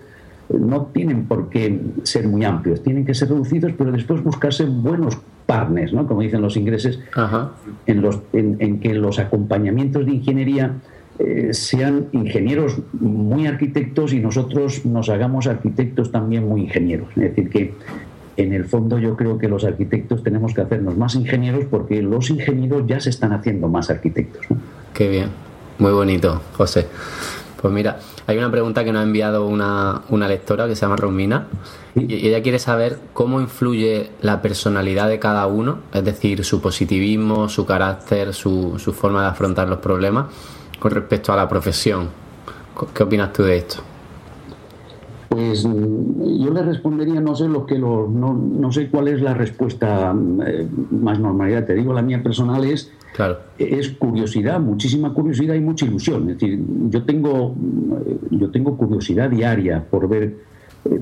no 0.50 0.86
tienen 0.92 1.24
por 1.24 1.48
qué 1.48 1.80
ser 2.02 2.28
muy 2.28 2.44
amplios, 2.44 2.82
tienen 2.82 3.06
que 3.06 3.14
ser 3.14 3.30
reducidos, 3.30 3.72
pero 3.78 3.90
después 3.90 4.22
buscarse 4.22 4.66
buenos 4.66 5.18
partners, 5.46 5.94
¿no? 5.94 6.06
como 6.06 6.20
dicen 6.20 6.42
los 6.42 6.58
ingleses, 6.58 7.00
En, 7.86 8.02
los, 8.02 8.20
en, 8.34 8.78
que 8.78 8.92
los 8.92 9.18
acompañamientos 9.18 10.04
de 10.04 10.12
ingeniería 10.12 10.72
eh, 11.18 11.50
sean 11.52 12.08
ingenieros 12.10 12.78
muy 12.92 13.46
arquitectos 13.46 14.12
y 14.12 14.18
nosotros 14.18 14.84
nos 14.84 15.08
hagamos 15.08 15.46
arquitectos 15.46 16.10
también 16.10 16.48
muy 16.48 16.62
ingenieros. 16.62 17.08
Es 17.10 17.22
decir, 17.22 17.50
que 17.50 17.74
en 18.36 18.52
el 18.52 18.64
fondo 18.64 18.98
yo 18.98 19.16
creo 19.16 19.38
que 19.38 19.48
los 19.48 19.64
arquitectos 19.64 20.24
tenemos 20.24 20.54
que 20.54 20.62
hacernos 20.62 20.96
más 20.96 21.14
ingenieros 21.14 21.66
porque 21.70 22.02
los 22.02 22.30
ingenieros 22.30 22.82
ya 22.88 22.98
se 22.98 23.10
están 23.10 23.32
haciendo 23.32 23.68
más 23.68 23.90
arquitectos. 23.90 24.44
Qué 24.92 25.08
bien, 25.08 25.28
muy 25.78 25.92
bonito, 25.92 26.42
José. 26.56 26.88
Pues 27.62 27.72
mira, 27.72 28.00
hay 28.26 28.36
una 28.36 28.50
pregunta 28.50 28.82
que 28.82 28.92
nos 28.92 29.00
ha 29.00 29.04
enviado 29.04 29.46
una, 29.46 30.02
lectora 30.10 30.66
que 30.66 30.74
se 30.74 30.82
llama 30.82 30.96
Romina 30.96 31.46
y 31.94 32.26
ella 32.26 32.42
quiere 32.42 32.58
saber 32.58 32.98
cómo 33.12 33.40
influye 33.40 34.10
la 34.20 34.42
personalidad 34.42 35.08
de 35.08 35.20
cada 35.20 35.46
uno, 35.46 35.78
es 35.94 36.04
decir, 36.04 36.44
su 36.44 36.60
positivismo, 36.60 37.48
su 37.48 37.64
carácter, 37.64 38.34
su, 38.34 38.80
su 38.80 38.92
forma 38.92 39.22
de 39.22 39.28
afrontar 39.28 39.68
los 39.68 39.78
problemas 39.78 40.26
con 40.84 40.92
respecto 40.92 41.32
a 41.32 41.36
la 41.36 41.48
profesión. 41.48 42.10
¿Qué 42.94 43.02
opinas 43.02 43.32
tú 43.32 43.42
de 43.42 43.56
esto? 43.56 43.76
Pues 45.30 45.62
yo 45.62 46.50
le 46.52 46.62
respondería, 46.62 47.22
no 47.22 47.34
sé 47.34 47.48
lo 47.48 47.64
que 47.64 47.78
lo, 47.78 48.06
no, 48.06 48.34
no 48.34 48.70
sé 48.70 48.90
cuál 48.90 49.08
es 49.08 49.22
la 49.22 49.32
respuesta 49.32 50.14
eh, 50.46 50.68
más 50.90 51.18
normalidad. 51.18 51.64
Te 51.64 51.72
digo, 51.72 51.94
la 51.94 52.02
mía 52.02 52.22
personal 52.22 52.66
es, 52.66 52.92
claro. 53.14 53.38
es 53.56 53.92
curiosidad, 53.92 54.60
muchísima 54.60 55.14
curiosidad 55.14 55.54
y 55.54 55.60
mucha 55.60 55.86
ilusión. 55.86 56.28
Es 56.28 56.38
decir, 56.38 56.62
yo 56.90 57.02
tengo, 57.04 57.54
eh, 58.04 58.18
yo 58.32 58.50
tengo 58.50 58.76
curiosidad 58.76 59.30
diaria 59.30 59.82
por 59.90 60.06
ver, 60.06 60.36
eh, 60.84 61.00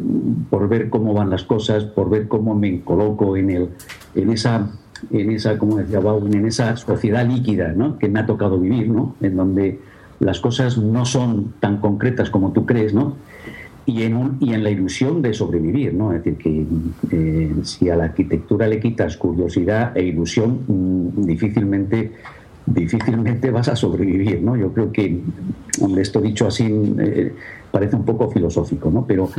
por 0.48 0.68
ver 0.68 0.90
cómo 0.90 1.12
van 1.12 1.28
las 1.28 1.42
cosas, 1.42 1.82
por 1.82 2.08
ver 2.08 2.28
cómo 2.28 2.54
me 2.54 2.82
coloco 2.82 3.36
en, 3.36 3.50
el, 3.50 3.68
en 4.14 4.30
esa 4.30 4.70
en 5.10 5.30
esa, 5.30 5.58
como 5.58 5.76
decía 5.76 6.00
Bauman, 6.00 6.34
en 6.34 6.46
esa 6.46 6.76
sociedad 6.76 7.26
líquida 7.26 7.72
¿no? 7.72 7.98
que 7.98 8.08
me 8.08 8.20
ha 8.20 8.26
tocado 8.26 8.58
vivir, 8.58 8.88
¿no? 8.88 9.16
en 9.20 9.36
donde 9.36 9.80
las 10.20 10.40
cosas 10.40 10.78
no 10.78 11.04
son 11.04 11.54
tan 11.60 11.78
concretas 11.78 12.30
como 12.30 12.52
tú 12.52 12.66
crees, 12.66 12.94
¿no? 12.94 13.16
y 13.86 14.02
en, 14.02 14.36
y 14.40 14.54
en 14.54 14.62
la 14.62 14.70
ilusión 14.70 15.22
de 15.22 15.34
sobrevivir, 15.34 15.94
¿no? 15.94 16.12
Es 16.12 16.22
decir, 16.22 16.38
que 16.38 16.66
eh, 17.10 17.52
si 17.64 17.90
a 17.90 17.96
la 17.96 18.04
arquitectura 18.04 18.66
le 18.68 18.78
quitas 18.78 19.16
curiosidad 19.16 19.96
e 19.96 20.04
ilusión, 20.04 20.60
mm, 20.66 21.26
difícilmente, 21.26 22.12
difícilmente 22.66 23.50
vas 23.50 23.68
a 23.68 23.76
sobrevivir, 23.76 24.40
¿no? 24.40 24.56
Yo 24.56 24.72
creo 24.72 24.92
que, 24.92 25.20
hombre, 25.80 26.02
esto 26.02 26.20
dicho 26.20 26.46
así 26.46 26.66
eh, 26.98 27.32
parece 27.72 27.96
un 27.96 28.04
poco 28.04 28.30
filosófico, 28.30 28.90
¿no? 28.90 29.04
Pero, 29.06 29.30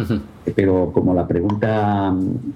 pero 0.56 0.92
como 0.92 1.14
la 1.14 1.26
pregunta, 1.28 2.14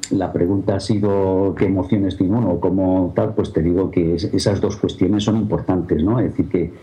la 0.09 0.33
pregunta 0.33 0.75
ha 0.75 0.79
sido 0.79 1.53
qué 1.55 1.65
emociones 1.65 2.17
tiene 2.17 2.35
uno 2.35 2.53
o 2.53 2.59
como 2.59 3.13
tal, 3.15 3.35
pues 3.35 3.53
te 3.53 3.61
digo 3.61 3.91
que 3.91 4.15
esas 4.15 4.59
dos 4.59 4.75
cuestiones 4.75 5.23
son 5.23 5.37
importantes, 5.37 6.03
¿no? 6.03 6.19
Es 6.19 6.31
decir, 6.31 6.49
que, 6.49 6.73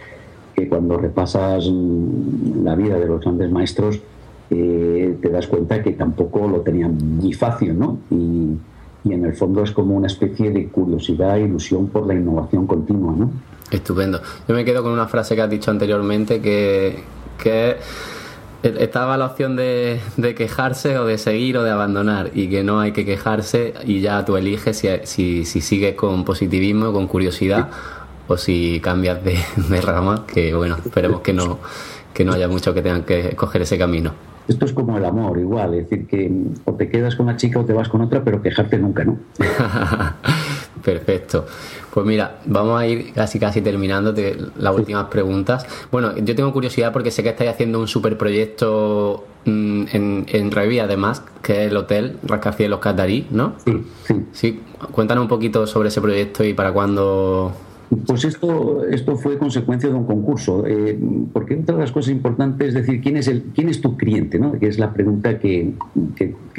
que 0.54 0.68
cuando 0.68 0.96
repasas 0.96 1.66
la 1.66 2.76
vida 2.76 2.96
de 2.98 3.06
los 3.06 3.20
grandes 3.20 3.50
maestros, 3.50 4.00
eh, 4.50 5.18
te 5.20 5.28
das 5.28 5.48
cuenta 5.48 5.82
que 5.82 5.92
tampoco 5.92 6.46
lo 6.46 6.60
tenían 6.60 6.96
muy 6.96 7.32
fácil, 7.32 7.76
¿no? 7.76 7.98
Y, 8.10 8.56
en 9.06 9.22
el 9.22 9.34
fondo 9.34 9.62
es 9.62 9.70
como 9.70 9.94
una 9.94 10.06
especie 10.06 10.50
de 10.50 10.68
curiosidad 10.68 11.36
e 11.36 11.42
ilusión 11.42 11.88
por 11.88 12.06
la 12.06 12.14
innovación 12.14 12.66
continua, 12.66 13.14
¿no? 13.14 13.30
Estupendo. 13.70 14.22
Yo 14.48 14.54
me 14.54 14.64
quedo 14.64 14.82
con 14.82 14.92
una 14.92 15.06
frase 15.08 15.34
que 15.34 15.42
has 15.42 15.50
dicho 15.50 15.70
anteriormente 15.70 16.40
que, 16.40 17.00
que 17.42 17.76
estaba 18.64 19.16
la 19.18 19.26
opción 19.26 19.56
de, 19.56 20.00
quejarse 20.36 20.98
o 20.98 21.04
de 21.04 21.18
seguir 21.18 21.58
o 21.58 21.62
de 21.62 21.70
abandonar 21.70 22.30
y 22.34 22.48
que 22.48 22.64
no 22.64 22.80
hay 22.80 22.92
que 22.92 23.04
quejarse 23.04 23.74
y 23.84 24.00
ya 24.00 24.24
tú 24.24 24.36
eliges 24.36 24.78
si, 24.78 25.44
si, 25.44 25.60
sigues 25.60 25.94
con 25.94 26.24
positivismo, 26.24 26.92
con 26.92 27.06
curiosidad 27.06 27.68
o 28.26 28.38
si 28.38 28.80
cambias 28.82 29.22
de, 29.22 29.38
de, 29.68 29.80
rama, 29.82 30.24
que 30.26 30.54
bueno, 30.54 30.78
esperemos 30.82 31.20
que 31.20 31.34
no, 31.34 31.58
que 32.14 32.24
no 32.24 32.32
haya 32.32 32.48
muchos 32.48 32.74
que 32.74 32.80
tengan 32.80 33.02
que 33.02 33.36
coger 33.36 33.62
ese 33.62 33.76
camino. 33.76 34.12
Esto 34.48 34.64
es 34.64 34.72
como 34.72 34.96
el 34.96 35.04
amor, 35.04 35.38
igual, 35.38 35.74
es 35.74 35.88
decir, 35.88 36.06
que 36.06 36.30
o 36.64 36.74
te 36.74 36.88
quedas 36.88 37.16
con 37.16 37.26
una 37.26 37.36
chica 37.36 37.60
o 37.60 37.64
te 37.64 37.72
vas 37.72 37.88
con 37.88 38.00
otra, 38.00 38.24
pero 38.24 38.42
quejarte 38.42 38.78
nunca, 38.78 39.04
¿no? 39.04 39.18
Perfecto. 40.84 41.46
Pues 41.92 42.06
mira, 42.06 42.40
vamos 42.44 42.80
a 42.80 42.86
ir 42.86 43.12
casi 43.12 43.38
casi 43.38 43.60
terminando 43.60 44.12
de 44.12 44.36
las 44.58 44.74
últimas 44.74 45.06
preguntas. 45.06 45.66
Bueno, 45.90 46.14
yo 46.16 46.34
tengo 46.34 46.52
curiosidad 46.52 46.92
porque 46.92 47.10
sé 47.10 47.22
que 47.22 47.30
estáis 47.30 47.50
haciendo 47.50 47.80
un 47.80 47.88
super 47.88 48.18
proyecto 48.18 49.24
mm, 49.46 49.84
en, 49.92 50.26
en 50.28 50.50
Revi, 50.50 50.80
además, 50.80 51.22
que 51.42 51.64
es 51.64 51.70
el 51.70 51.76
hotel 51.76 52.18
Rascacielos 52.24 52.80
Catarí, 52.80 53.26
¿no? 53.30 53.54
Sí, 53.64 53.84
sí. 54.04 54.14
Sí, 54.32 54.60
cuéntanos 54.92 55.22
un 55.22 55.28
poquito 55.28 55.66
sobre 55.66 55.88
ese 55.88 56.00
proyecto 56.00 56.44
y 56.44 56.52
para 56.52 56.72
cuándo 56.72 57.52
pues 58.06 58.24
esto, 58.24 58.84
esto 58.86 59.16
fue 59.16 59.38
consecuencia 59.38 59.88
de 59.88 59.94
un 59.94 60.04
concurso, 60.04 60.64
eh, 60.66 60.98
porque 61.32 61.54
otra 61.54 61.76
de 61.76 61.82
las 61.82 61.92
cosas 61.92 62.12
importantes 62.12 62.68
es 62.68 62.74
decir, 62.74 63.00
¿quién 63.00 63.16
es, 63.16 63.28
el, 63.28 63.42
quién 63.54 63.68
es 63.68 63.80
tu 63.80 63.96
cliente? 63.96 64.38
¿no? 64.38 64.52
Que 64.58 64.68
es 64.68 64.78
la 64.78 64.92
pregunta 64.92 65.38
que, 65.38 65.72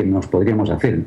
nos 0.05 0.27
podríamos 0.27 0.69
hacer. 0.69 1.03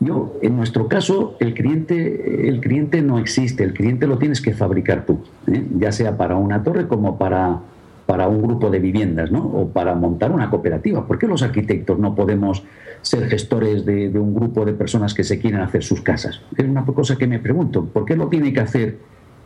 Yo, 0.00 0.34
en 0.42 0.56
nuestro 0.56 0.88
caso, 0.88 1.36
el 1.40 1.54
cliente, 1.54 2.48
el 2.48 2.60
cliente 2.60 3.00
no 3.00 3.18
existe, 3.18 3.64
el 3.64 3.72
cliente 3.72 4.06
lo 4.06 4.18
tienes 4.18 4.40
que 4.40 4.52
fabricar 4.52 5.06
tú, 5.06 5.20
¿eh? 5.46 5.64
ya 5.78 5.92
sea 5.92 6.16
para 6.16 6.36
una 6.36 6.62
torre 6.62 6.88
como 6.88 7.16
para, 7.16 7.60
para 8.06 8.28
un 8.28 8.42
grupo 8.42 8.70
de 8.70 8.80
viviendas, 8.80 9.30
¿no? 9.30 9.44
o 9.44 9.68
para 9.68 9.94
montar 9.94 10.32
una 10.32 10.50
cooperativa. 10.50 11.06
¿Por 11.06 11.18
qué 11.18 11.26
los 11.26 11.42
arquitectos 11.42 11.98
no 11.98 12.14
podemos 12.14 12.64
ser 13.02 13.28
gestores 13.28 13.84
de, 13.84 14.08
un 14.18 14.34
grupo 14.34 14.64
de 14.64 14.72
personas 14.72 15.14
que 15.14 15.24
se 15.24 15.38
quieren 15.38 15.60
hacer 15.60 15.82
sus 15.82 16.00
casas? 16.00 16.40
Es 16.56 16.64
una 16.64 16.84
cosa 16.84 17.16
que 17.16 17.26
me 17.26 17.38
pregunto, 17.38 17.84
¿por 17.84 18.04
qué 18.04 18.16
lo 18.16 18.28
tiene 18.28 18.52
que 18.52 18.60
hacer? 18.60 18.98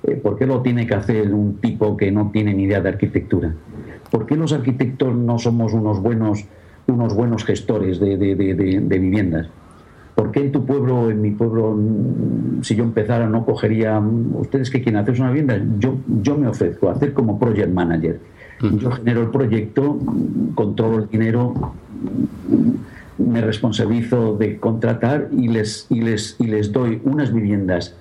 Eh, 0.05 0.15
¿Por 0.15 0.39
qué 0.39 0.47
lo 0.47 0.63
tiene 0.63 0.87
que 0.87 0.95
hacer 0.95 1.33
un 1.33 1.59
tipo 1.59 1.97
que 1.97 2.11
no 2.11 2.31
tiene 2.33 2.55
ni 2.55 2.65
idea 2.65 2.81
de 2.81 2.89
arquitectura? 2.89 3.53
¿Por 4.11 4.27
qué 4.27 4.37
los 4.37 4.53
arquitectos 4.53 5.15
no 5.15 5.39
somos 5.39 5.73
unos 5.73 6.01
buenos, 6.01 6.47
unos 6.87 7.15
buenos 7.15 7.45
gestores 7.45 8.01
de, 8.01 8.17
viviendas? 8.17 9.49
¿Por 10.19 10.33
qué 10.33 10.41
en 10.41 10.51
tu 10.51 10.67
pueblo, 10.67 11.13
en 11.13 11.23
mi 11.23 11.31
pueblo, 11.31 11.77
mm, 11.79 12.65
si 12.65 12.75
yo 12.75 12.83
empezara, 12.83 13.29
no 13.29 13.47
cogería, 13.47 14.01
mm, 14.01 14.35
ustedes 14.35 14.69
que 14.69 14.83
quieren 14.83 15.01
hacer 15.01 15.15
una 15.21 15.31
vivienda? 15.31 15.57
Yo, 15.79 15.95
yo 16.23 16.37
me 16.37 16.49
ofrezco 16.49 16.89
a 16.89 16.95
hacer 16.95 17.13
como 17.13 17.39
project 17.39 17.73
manager. 17.73 18.19
Yo 18.61 18.91
genero 18.91 19.23
el 19.23 19.29
proyecto, 19.29 19.95
mm, 19.95 20.55
controlo 20.57 20.99
el 21.05 21.09
dinero, 21.09 21.55
me 23.17 23.41
responsabilizo 23.43 24.37
de 24.37 24.59
contratar 24.59 25.29
y 25.31 25.47
les, 25.47 25.87
y 25.89 26.01
les, 26.01 26.35
y 26.41 26.49
les 26.49 26.73
doy 26.73 27.01
unas 27.05 27.33
viviendas 27.33 27.95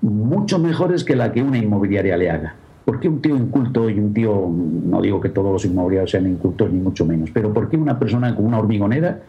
mucho 0.00 0.58
mejores 0.58 1.04
que 1.04 1.14
la 1.14 1.30
que 1.30 1.40
una 1.40 1.58
inmobiliaria 1.58 2.16
le 2.16 2.32
haga. 2.32 2.56
¿Por 2.84 2.98
qué 2.98 3.08
un 3.08 3.22
tío 3.22 3.36
inculto 3.36 3.88
y 3.88 3.96
un 3.96 4.12
tío, 4.12 4.50
no 4.86 5.00
digo 5.00 5.20
que 5.20 5.28
todos 5.28 5.52
los 5.52 5.64
inmobiliarios 5.64 6.10
sean 6.10 6.26
incultos 6.26 6.72
ni 6.72 6.80
mucho 6.80 7.06
menos, 7.06 7.30
pero 7.32 7.52
por 7.52 7.68
qué 7.68 7.76
una 7.76 7.96
persona 7.96 8.34
con 8.34 8.46
una 8.46 8.58
hormigonera 8.58 9.20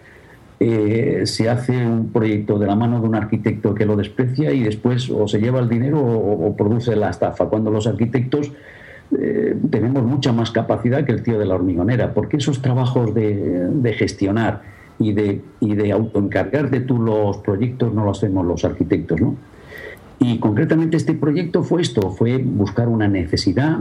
eh, 0.63 1.25
se 1.25 1.49
hace 1.49 1.83
un 1.83 2.11
proyecto 2.11 2.59
de 2.59 2.67
la 2.67 2.75
mano 2.75 3.01
de 3.01 3.07
un 3.07 3.15
arquitecto 3.15 3.73
que 3.73 3.83
lo 3.83 3.95
desprecia 3.95 4.51
y 4.51 4.61
después 4.61 5.09
o 5.09 5.27
se 5.27 5.39
lleva 5.39 5.59
el 5.59 5.67
dinero 5.67 5.99
o, 5.99 6.55
produce 6.55 6.95
la 6.95 7.09
estafa? 7.09 7.47
Cuando 7.47 7.71
los 7.71 7.87
arquitectos 7.87 8.51
eh, 9.19 9.57
tenemos 9.71 10.03
mucha 10.03 10.31
más 10.31 10.51
capacidad 10.51 11.03
que 11.03 11.13
el 11.13 11.23
tío 11.23 11.39
de 11.39 11.47
la 11.47 11.55
hormigonera, 11.55 12.13
porque 12.13 12.37
esos 12.37 12.61
trabajos 12.61 13.15
de, 13.15 13.95
gestionar 13.97 14.61
y 14.99 15.13
de, 15.13 15.41
y 15.61 15.73
de 15.73 15.91
autoencargar 15.93 16.69
de 16.69 16.81
tú 16.81 16.99
los 17.01 17.37
proyectos 17.37 17.91
no 17.91 18.05
los 18.05 18.19
hacemos 18.19 18.45
los 18.45 18.63
arquitectos, 18.63 19.19
¿no? 19.19 19.35
Y 20.19 20.37
concretamente 20.37 20.95
este 20.95 21.15
proyecto 21.15 21.63
fue 21.63 21.81
esto, 21.81 22.11
fue 22.11 22.37
buscar 22.37 22.87
una 22.87 23.07
necesidad, 23.07 23.79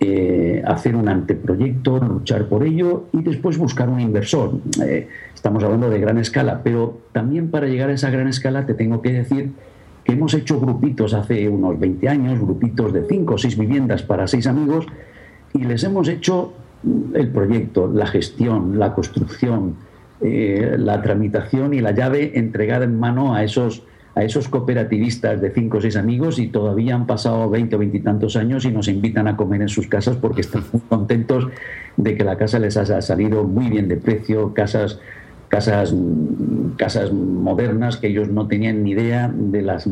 eh, 0.00 0.62
hacer 0.64 0.94
un 0.94 1.08
anteproyecto, 1.08 1.98
luchar 1.98 2.46
por 2.46 2.62
ello 2.62 3.06
y 3.12 3.22
después 3.22 3.58
buscar 3.58 3.88
un 3.88 3.98
inversor. 3.98 4.60
Estamos 5.38 5.62
hablando 5.62 5.88
de 5.88 6.00
gran 6.00 6.18
escala, 6.18 6.62
pero 6.64 6.98
también 7.12 7.52
para 7.52 7.68
llegar 7.68 7.90
a 7.90 7.92
esa 7.92 8.10
gran 8.10 8.26
escala 8.26 8.66
te 8.66 8.74
tengo 8.74 9.00
que 9.02 9.12
decir 9.12 9.52
que 10.02 10.14
hemos 10.14 10.34
hecho 10.34 10.58
grupitos 10.60 11.14
hace 11.14 11.48
unos 11.48 11.78
20 11.78 12.08
años, 12.08 12.40
grupitos 12.40 12.92
de 12.92 13.04
5 13.08 13.34
o 13.34 13.38
6 13.38 13.56
viviendas 13.56 14.02
para 14.02 14.26
6 14.26 14.48
amigos 14.48 14.86
y 15.54 15.62
les 15.62 15.84
hemos 15.84 16.08
hecho 16.08 16.54
el 17.14 17.28
proyecto, 17.28 17.86
la 17.86 18.06
gestión, 18.06 18.80
la 18.80 18.94
construcción, 18.94 19.76
eh, 20.20 20.74
la 20.76 21.00
tramitación 21.02 21.72
y 21.72 21.80
la 21.82 21.92
llave 21.92 22.32
entregada 22.34 22.84
en 22.84 22.98
mano 22.98 23.34
a 23.34 23.44
esos 23.44 23.84
a 24.16 24.24
esos 24.24 24.48
cooperativistas 24.48 25.40
de 25.40 25.52
cinco 25.52 25.78
o 25.78 25.80
seis 25.80 25.94
amigos 25.94 26.40
y 26.40 26.48
todavía 26.48 26.96
han 26.96 27.06
pasado 27.06 27.48
20 27.48 27.76
o 27.76 27.78
veintitantos 27.78 28.34
años 28.34 28.64
y 28.64 28.72
nos 28.72 28.88
invitan 28.88 29.28
a 29.28 29.36
comer 29.36 29.62
en 29.62 29.68
sus 29.68 29.86
casas 29.86 30.16
porque 30.16 30.40
están 30.40 30.64
muy 30.72 30.82
contentos 30.88 31.46
de 31.96 32.16
que 32.16 32.24
la 32.24 32.36
casa 32.36 32.58
les 32.58 32.76
haya 32.76 33.00
salido 33.00 33.44
muy 33.44 33.70
bien 33.70 33.86
de 33.86 33.96
precio, 33.96 34.52
casas, 34.54 34.98
casas, 35.48 35.94
casas 36.76 37.12
modernas 37.12 37.96
que 37.96 38.08
ellos 38.08 38.28
no 38.28 38.46
tenían 38.46 38.82
ni 38.84 38.92
idea 38.92 39.32
de 39.34 39.62
las 39.62 39.88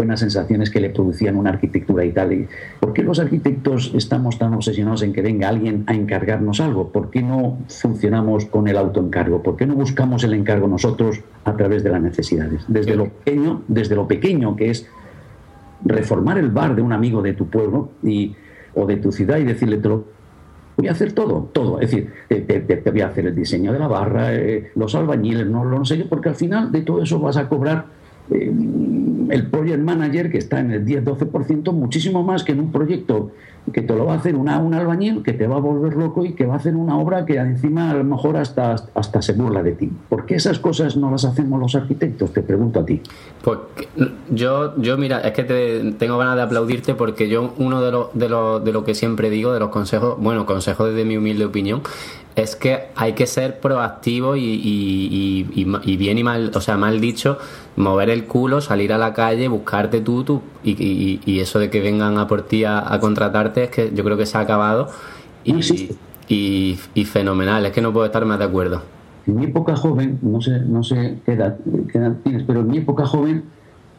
buenas 0.00 0.20
sensaciones 0.20 0.70
que 0.70 0.80
le 0.80 0.90
producían 0.90 1.36
una 1.36 1.50
arquitectura 1.50 2.04
y 2.04 2.12
tal. 2.12 2.48
¿Por 2.80 2.92
qué 2.92 3.02
los 3.02 3.18
arquitectos 3.18 3.92
estamos 3.94 4.38
tan 4.38 4.54
obsesionados 4.54 5.02
en 5.02 5.12
que 5.12 5.22
venga 5.22 5.48
alguien 5.48 5.84
a 5.86 5.94
encargarnos 5.94 6.60
algo? 6.60 6.88
¿Por 6.88 7.10
qué 7.10 7.22
no 7.22 7.58
funcionamos 7.68 8.46
con 8.46 8.66
el 8.66 8.78
autoencargo? 8.78 9.42
¿Por 9.42 9.56
qué 9.56 9.66
no 9.66 9.74
buscamos 9.74 10.24
el 10.24 10.34
encargo 10.34 10.68
nosotros 10.68 11.20
a 11.44 11.54
través 11.56 11.84
de 11.84 11.90
las 11.90 12.02
necesidades? 12.02 12.64
Desde 12.66 12.96
lo 12.96 13.08
pequeño, 13.08 13.62
desde 13.68 13.94
lo 13.94 14.08
pequeño 14.08 14.56
que 14.56 14.70
es 14.70 14.86
reformar 15.84 16.38
el 16.38 16.50
bar 16.50 16.74
de 16.74 16.82
un 16.82 16.92
amigo 16.92 17.22
de 17.22 17.34
tu 17.34 17.48
pueblo 17.48 17.90
y, 18.02 18.34
o 18.74 18.86
de 18.86 18.96
tu 18.96 19.12
ciudad 19.12 19.38
y 19.38 19.44
decirle, 19.44 19.78
voy 20.76 20.88
a 20.88 20.92
hacer 20.92 21.12
todo, 21.12 21.50
todo. 21.52 21.80
Es 21.80 21.90
decir, 21.90 22.10
te, 22.28 22.90
voy 22.90 23.00
a 23.00 23.08
hacer 23.08 23.26
el 23.26 23.34
diseño 23.34 23.72
de 23.72 23.78
la 23.78 23.88
barra, 23.88 24.34
eh, 24.34 24.70
los 24.74 24.94
albañiles, 24.94 25.46
no, 25.46 25.64
lo 25.64 25.84
sé 25.84 25.98
yo, 25.98 26.08
porque 26.08 26.30
al 26.30 26.36
final 26.36 26.72
de 26.72 26.82
todo 26.82 27.02
eso 27.02 27.18
vas 27.18 27.36
a 27.36 27.48
cobrar 27.48 27.86
eh, 28.30 28.52
el 29.30 29.46
project 29.50 29.82
manager 29.82 30.30
que 30.30 30.38
está 30.38 30.60
en 30.60 30.70
el 30.72 30.84
10-12%, 30.84 31.72
muchísimo 31.72 32.22
más 32.22 32.44
que 32.44 32.52
en 32.52 32.60
un 32.60 32.72
proyecto 32.72 33.32
que 33.72 33.82
te 33.82 33.94
lo 33.94 34.06
va 34.06 34.14
a 34.14 34.16
hacer 34.16 34.34
una, 34.34 34.58
un 34.58 34.74
albañil 34.74 35.22
que 35.22 35.32
te 35.32 35.46
va 35.46 35.56
a 35.56 35.60
volver 35.60 35.94
loco 35.94 36.24
y 36.24 36.32
que 36.32 36.46
va 36.46 36.54
a 36.54 36.56
hacer 36.56 36.74
una 36.74 36.98
obra 36.98 37.24
que 37.24 37.36
encima 37.36 37.90
a 37.90 37.94
lo 37.94 38.04
mejor 38.04 38.36
hasta, 38.36 38.76
hasta 38.94 39.22
se 39.22 39.32
burla 39.34 39.62
de 39.62 39.72
ti. 39.72 39.90
¿Por 40.08 40.26
qué 40.26 40.36
esas 40.36 40.58
cosas 40.58 40.96
no 40.96 41.10
las 41.10 41.24
hacemos 41.24 41.60
los 41.60 41.74
arquitectos? 41.74 42.32
Te 42.32 42.42
pregunto 42.42 42.80
a 42.80 42.84
ti. 42.84 43.00
Pues 43.42 43.58
yo, 44.30 44.76
yo 44.76 44.96
mira, 44.98 45.20
es 45.20 45.32
que 45.32 45.44
te, 45.44 45.92
tengo 45.92 46.18
ganas 46.18 46.36
de 46.36 46.42
aplaudirte 46.42 46.94
porque 46.94 47.28
yo 47.28 47.54
uno 47.58 47.80
de 47.80 47.92
lo, 47.92 48.10
de, 48.14 48.28
lo, 48.28 48.60
de 48.60 48.72
lo 48.72 48.84
que 48.84 48.94
siempre 48.94 49.30
digo, 49.30 49.52
de 49.52 49.60
los 49.60 49.70
consejos, 49.70 50.16
bueno, 50.18 50.46
consejos 50.46 50.90
desde 50.90 51.04
mi 51.04 51.16
humilde 51.16 51.44
opinión, 51.44 51.82
es 52.36 52.56
que 52.56 52.88
hay 52.94 53.12
que 53.14 53.26
ser 53.26 53.60
proactivo 53.60 54.36
y, 54.36 54.42
y, 54.42 55.96
bien 55.96 56.18
y 56.18 56.24
mal, 56.24 56.50
o 56.54 56.60
sea, 56.60 56.76
mal 56.76 57.00
dicho, 57.00 57.38
mover 57.76 58.10
el 58.10 58.24
culo, 58.24 58.60
salir 58.60 58.92
a 58.92 58.98
la 58.98 59.12
calle, 59.12 59.48
buscarte 59.48 60.00
tú, 60.00 60.24
tú 60.24 60.42
y, 60.62 61.40
eso 61.40 61.58
de 61.58 61.70
que 61.70 61.80
vengan 61.80 62.18
a 62.18 62.26
por 62.26 62.42
ti 62.42 62.64
a, 62.64 62.98
contratarte 63.00 63.49
es 63.56 63.70
que 63.70 63.92
yo 63.94 64.04
creo 64.04 64.16
que 64.16 64.26
se 64.26 64.38
ha 64.38 64.40
acabado 64.40 64.88
y, 65.44 66.78
fenomenal, 67.06 67.66
es 67.66 67.72
que 67.72 67.80
no 67.80 67.92
puedo 67.92 68.06
estar 68.06 68.24
más 68.24 68.38
de 68.38 68.44
acuerdo. 68.44 68.82
En 69.26 69.36
mi 69.36 69.44
época 69.44 69.76
joven, 69.76 70.18
no 70.22 70.40
sé, 70.40 70.60
no 70.60 70.82
sé 70.82 71.18
qué 71.24 71.32
edad, 71.32 71.56
tienes, 72.22 72.42
pero 72.44 72.60
en 72.60 72.68
mi 72.68 72.78
época 72.78 73.06
joven, 73.06 73.44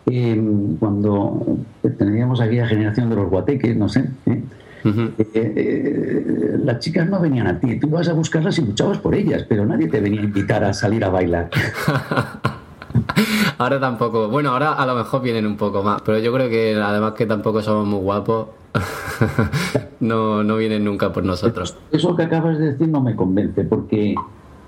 eh, 0.08 0.42
cuando 0.80 1.58
teníamos 1.98 2.42
aquella 2.42 2.68
generación 2.68 3.10
de 3.10 3.16
los 3.16 3.30
guateques, 3.30 3.76
no 3.76 3.88
sé, 3.88 4.10
¿eh? 4.26 4.42
Eh, 4.84 5.14
eh, 5.36 6.58
las 6.64 6.80
chicas 6.80 7.08
no 7.08 7.20
venían 7.20 7.48
a 7.48 7.60
ti, 7.60 7.80
tú 7.80 7.90
vas 7.90 8.10
a 8.10 8.14
buscarlas 8.14 8.58
y 8.58 8.66
luchabas 8.66 8.98
por 8.98 9.14
ellas, 9.14 9.46
pero 9.48 9.66
nadie 9.66 9.88
te 9.88 10.02
venía 10.02 10.22
a 10.22 10.24
invitar 10.24 10.64
a 10.64 10.74
salir 10.74 11.06
a 11.06 11.10
bailar. 11.10 11.50
ahora 13.58 13.80
tampoco, 13.80 14.30
bueno, 14.30 14.52
ahora 14.52 14.74
a 14.74 14.86
lo 14.86 14.96
mejor 14.96 15.22
vienen 15.22 15.46
un 15.46 15.58
poco 15.58 15.84
más, 15.84 16.02
pero 16.02 16.18
yo 16.18 16.34
creo 16.34 16.50
que 16.50 16.76
además 16.76 17.14
que 17.14 17.28
tampoco 17.28 17.62
somos 17.62 17.86
muy 17.86 18.00
guapos, 18.00 18.48
no, 20.00 20.44
no 20.44 20.58
vienen 20.58 20.86
nunca 20.86 21.12
por 21.12 21.24
nosotros. 21.24 21.78
Eso 21.92 22.16
que 22.16 22.24
acabas 22.24 22.58
de 22.58 22.72
decir 22.72 22.88
no 22.88 23.02
me 23.02 23.16
convence, 23.16 23.64
porque, 23.64 24.16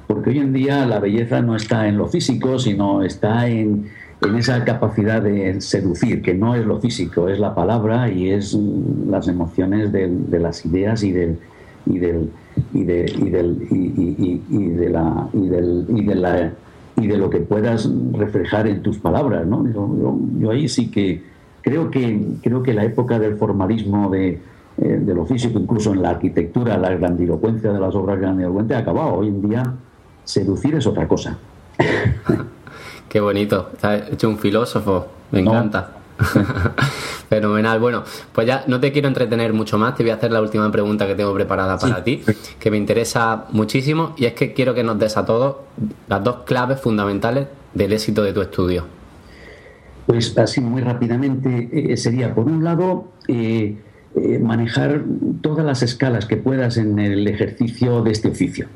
porque 0.08 0.32
hoy 0.32 0.40
en 0.40 0.54
día 0.54 0.86
la 0.86 1.00
belleza 1.00 1.42
no 1.42 1.56
está 1.56 1.88
en 1.88 1.98
lo 1.98 2.08
físico, 2.08 2.60
sino 2.60 3.04
está 3.04 3.48
en 3.48 3.90
en 4.26 4.36
esa 4.36 4.64
capacidad 4.64 5.22
de 5.22 5.60
seducir, 5.62 6.22
que 6.22 6.34
no 6.34 6.56
es 6.56 6.66
lo 6.66 6.80
físico, 6.80 7.30
es 7.30 7.40
la 7.40 7.54
palabra 7.54 8.10
y 8.10 8.32
es 8.32 8.58
las 9.10 9.28
emociones 9.28 9.92
de, 9.92 10.40
las 10.40 10.66
ideas 10.66 11.04
y 11.04 11.12
del 11.12 11.40
y 11.86 12.00
del 12.00 12.30
y 12.74 12.84
de, 12.84 13.06
y 13.18 13.30
del 13.30 13.68
y, 13.70 14.70
de 14.70 14.90
la 14.90 15.28
y 15.34 15.48
del 15.48 15.86
y 15.90 16.06
de 16.06 16.16
la 16.16 16.52
y 16.96 17.08
de 17.08 17.18
lo 17.18 17.30
que 17.30 17.40
puedas 17.40 17.90
reflejar 18.14 18.68
en 18.68 18.82
tus 18.82 19.00
palabras, 19.00 19.46
¿no? 19.48 19.66
Yo, 20.40 20.52
ahí 20.52 20.70
sí 20.70 20.92
que 20.92 21.24
creo 21.64 21.90
que 21.90 22.22
creo 22.44 22.62
que 22.62 22.74
la 22.74 22.84
época 22.84 23.18
del 23.18 23.38
formalismo 23.38 24.12
de, 24.12 24.40
eh, 24.78 25.00
de 25.02 25.16
lo 25.16 25.26
físico, 25.26 25.58
incluso 25.58 25.94
en 25.94 26.04
la 26.04 26.12
arquitectura, 26.12 26.78
la 26.78 26.90
grandilocuencia 26.92 27.72
de 27.72 27.80
las 27.80 27.96
obras 27.96 28.20
grandilocuentes 28.20 28.78
ha 28.78 28.82
acabado. 28.82 29.16
Hoy 29.16 29.30
en 29.30 29.50
día 29.50 29.64
seducir 30.24 30.76
es 30.76 30.86
otra 30.86 31.08
cosa. 31.08 31.38
Qué 33.10 33.20
bonito. 33.20 33.70
Estás 33.74 34.12
hecho 34.12 34.30
un 34.30 34.38
filósofo. 34.38 35.08
Me 35.32 35.40
encanta. 35.40 35.92
Fenomenal. 37.30 37.80
Bueno, 37.80 38.04
pues 38.32 38.46
ya 38.48 38.64
no 38.68 38.80
te 38.80 38.92
quiero 38.92 39.08
entretener 39.08 39.54
mucho 39.54 39.78
más. 39.78 39.96
Te 39.96 40.04
voy 40.04 40.12
a 40.12 40.16
hacer 40.16 40.32
la 40.32 40.42
última 40.42 40.72
pregunta 40.72 41.08
que 41.08 41.16
tengo 41.16 41.34
preparada 41.34 41.78
para 41.78 42.04
ti, 42.04 42.24
que 42.60 42.72
me 42.72 42.78
interesa 42.78 43.46
muchísimo. 43.52 44.14
Y 44.18 44.26
es 44.26 44.34
que 44.34 44.54
quiero 44.54 44.74
que 44.74 44.84
nos 44.84 44.98
des 45.00 45.16
a 45.18 45.26
todos 45.26 45.58
las 46.08 46.24
dos 46.24 46.38
claves 46.46 46.80
fundamentales 46.82 47.48
del 47.74 47.94
éxito 47.94 48.24
de 48.24 48.34
tu 48.34 48.42
estudio. 48.42 49.03
Pues 50.06 50.38
así 50.38 50.60
muy 50.60 50.82
rápidamente 50.82 51.70
eh, 51.72 51.98
sería, 51.98 52.36
por 52.36 52.46
un 52.46 52.64
lado, 52.64 53.06
eh, 53.28 53.78
eh, 54.16 54.40
manejar 54.40 55.04
todas 55.42 55.66
las 55.66 55.82
escalas 55.82 56.26
que 56.26 56.38
puedas 56.38 56.78
en 56.78 57.00
el 57.00 57.28
ejercicio 57.28 58.04
de 58.04 58.12
este 58.12 58.28
oficio. 58.28 58.68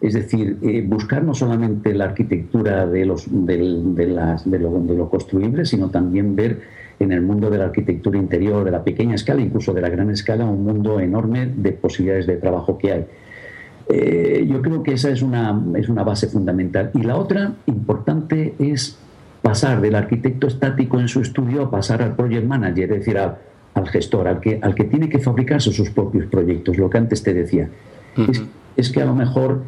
Es 0.00 0.14
decir, 0.14 0.56
buscar 0.86 1.22
no 1.22 1.34
solamente 1.34 1.92
la 1.92 2.06
arquitectura 2.06 2.86
de, 2.86 3.04
los, 3.04 3.26
de, 3.28 4.06
las, 4.06 4.50
de, 4.50 4.58
lo, 4.58 4.80
de, 4.80 4.96
lo, 4.96 5.10
construible, 5.10 5.66
sino 5.66 5.90
también 5.90 6.34
ver 6.34 6.62
en 6.98 7.12
el 7.12 7.20
mundo 7.20 7.50
de 7.50 7.58
la 7.58 7.66
arquitectura 7.66 8.18
interior, 8.18 8.64
de 8.64 8.70
la 8.70 8.82
pequeña 8.82 9.14
escala, 9.14 9.42
incluso 9.42 9.74
de 9.74 9.82
la 9.82 9.90
gran 9.90 10.10
escala, 10.10 10.46
un 10.46 10.64
mundo 10.64 11.00
enorme 11.00 11.52
de 11.54 11.72
posibilidades 11.72 12.26
de 12.26 12.36
trabajo 12.36 12.78
que 12.78 12.92
hay. 12.92 14.46
Yo 14.48 14.62
creo 14.62 14.82
que 14.82 14.94
esa 14.94 15.10
es 15.10 15.20
una, 15.20 15.62
es 15.76 15.90
una 15.90 16.02
base 16.02 16.28
fundamental. 16.28 16.90
Y 16.94 17.02
la 17.02 17.16
otra 17.16 17.52
importante 17.66 18.54
es 18.58 18.96
pasar 19.42 19.80
del 19.80 19.94
arquitecto 19.94 20.46
estático 20.46 21.00
en 21.00 21.08
su 21.08 21.20
estudio 21.20 21.62
a 21.62 21.70
pasar 21.70 22.02
al 22.02 22.14
project 22.14 22.46
manager, 22.46 22.92
es 22.92 22.98
decir, 22.98 23.18
al 23.18 23.88
gestor, 23.88 24.28
al 24.28 24.40
que, 24.40 24.58
al 24.62 24.74
que 24.74 24.84
tiene 24.84 25.08
que 25.08 25.18
fabricarse 25.18 25.72
sus 25.72 25.90
propios 25.90 26.26
proyectos, 26.26 26.76
lo 26.76 26.90
que 26.90 26.98
antes 26.98 27.22
te 27.22 27.34
decía. 27.34 27.68
es, 28.16 28.42
es, 28.76 28.90
que 28.90 29.00
a 29.00 29.04
lo 29.06 29.14
mejor 29.14 29.62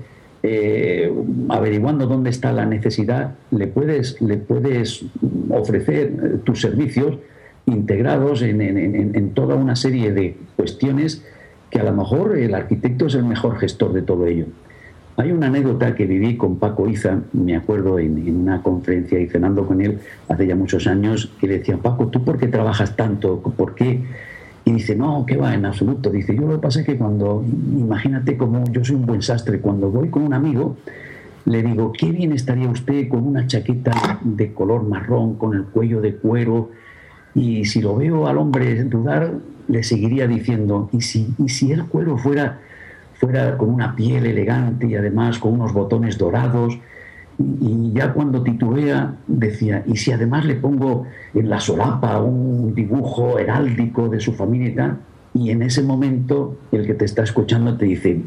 eh, 0.45 1.13
averiguando 1.51 2.07
dónde 2.07 2.31
está 2.31 2.53
la 2.53 2.67
necesidad, 2.67 3.35
le 3.53 3.69
puedes, 3.69 4.21
le 4.21 4.39
puedes 4.39 5.05
ofrecer 5.51 6.07
eh, 6.07 6.39
tus 6.43 6.61
servicios 6.61 7.19
integrados 7.67 8.43
en, 8.43 9.31
toda 9.35 9.55
una 9.55 9.77
serie 9.77 10.13
de 10.13 10.37
cuestiones 10.57 11.25
que 11.71 11.79
a 11.79 11.85
lo 11.85 11.93
mejor 11.93 12.37
el 12.37 12.57
arquitecto 12.57 13.07
es 13.07 13.15
el 13.15 13.25
mejor 13.25 13.57
gestor 13.59 13.93
de 13.93 14.03
todo 14.03 14.27
ello. 14.27 14.47
Hay 15.17 15.31
una 15.31 15.49
anécdota 15.49 15.95
que 15.95 16.07
viví 16.07 16.37
con 16.37 16.57
Paco 16.57 16.89
Iza, 16.89 17.21
me 17.33 17.55
acuerdo 17.55 17.99
en, 17.99 18.35
una 18.35 18.63
conferencia 18.63 19.19
y 19.19 19.29
cenando 19.29 19.67
con 19.67 19.83
él 19.83 19.99
hace 20.29 20.47
ya 20.47 20.57
muchos 20.57 20.87
años, 20.87 21.31
que 21.39 21.47
le 21.47 21.59
decía, 21.59 21.77
Paco, 21.77 22.09
¿tú 22.09 22.25
por 22.25 22.39
qué 22.39 22.49
trabajas 22.49 22.97
tanto? 22.97 23.41
¿Por 23.41 23.75
qué? 23.75 24.03
Y 24.65 24.73
dice, 24.73 24.97
no, 24.97 25.27
¿qué 25.27 25.37
va? 25.37 25.55
En 25.55 25.67
absoluto. 25.67 26.09
Dice, 26.09 26.35
yo 26.35 26.43
lo 26.43 26.55
que 26.55 26.63
pasa 26.63 26.81
es 26.81 26.87
que 26.87 26.97
cuando, 26.97 27.45
imagínate 27.45 28.39
como 28.39 28.65
yo 28.73 28.85
soy 28.85 28.97
un 28.97 29.07
buen 29.07 29.21
sastre, 29.21 29.61
cuando 29.61 29.91
voy 29.91 30.09
con 30.09 30.23
un 30.23 30.33
amigo, 30.33 30.77
le 31.45 31.63
digo, 31.63 31.93
qué 31.93 32.11
bien 32.11 32.33
estaría 32.33 32.69
usted 32.69 33.09
con 33.09 33.27
una 33.27 33.47
chaqueta 33.47 34.21
de 34.23 34.55
color 34.55 34.85
marrón, 34.85 35.35
con 35.35 35.55
el 35.55 35.65
cuello 35.65 36.01
de 36.01 36.15
cuero, 36.15 36.71
y 37.35 37.65
si 37.67 37.83
lo 37.83 37.97
veo 37.97 38.29
al 38.29 38.39
hombre 38.39 38.85
dudar, 38.85 39.33
le 39.69 39.83
seguiría 39.83 40.27
diciendo, 40.27 40.89
¿y 40.93 41.03
si, 41.03 41.35
y 41.39 41.49
si 41.49 41.73
el 41.73 41.85
cuero 41.87 42.17
fuera, 42.17 42.61
fuera 43.23 43.57
con 43.57 43.71
una 43.71 43.95
piel 43.95 44.27
elegante 44.27 44.87
y 44.89 44.97
además 44.97 45.39
con 45.39 45.55
unos 45.55 45.73
botones 45.73 46.19
dorados? 46.19 46.79
y 47.39 47.93
ya 47.93 48.13
cuando 48.13 48.43
titubea 48.43 49.15
decía, 49.27 49.83
¿y 49.87 49.97
si 49.97 50.13
además 50.13 50.45
le 50.45 50.55
pongo 50.57 51.07
en 51.35 51.49
la 51.49 51.61
solapa 51.61 52.21
un 52.21 52.75
dibujo 52.75 53.39
heráldico 53.39 54.09
de 54.09 54.21
su 54.21 54.33
familia 54.33 54.69
y 54.69 54.75
tal? 54.75 54.99
Y 55.35 55.51
en 55.51 55.63
ese 55.63 55.83
momento 55.83 56.57
el 56.73 56.87
que 56.87 56.95
te 56.95 57.05
está 57.05 57.23
escuchando 57.23 57.77
te 57.77 57.87
dice, 57.87 58.21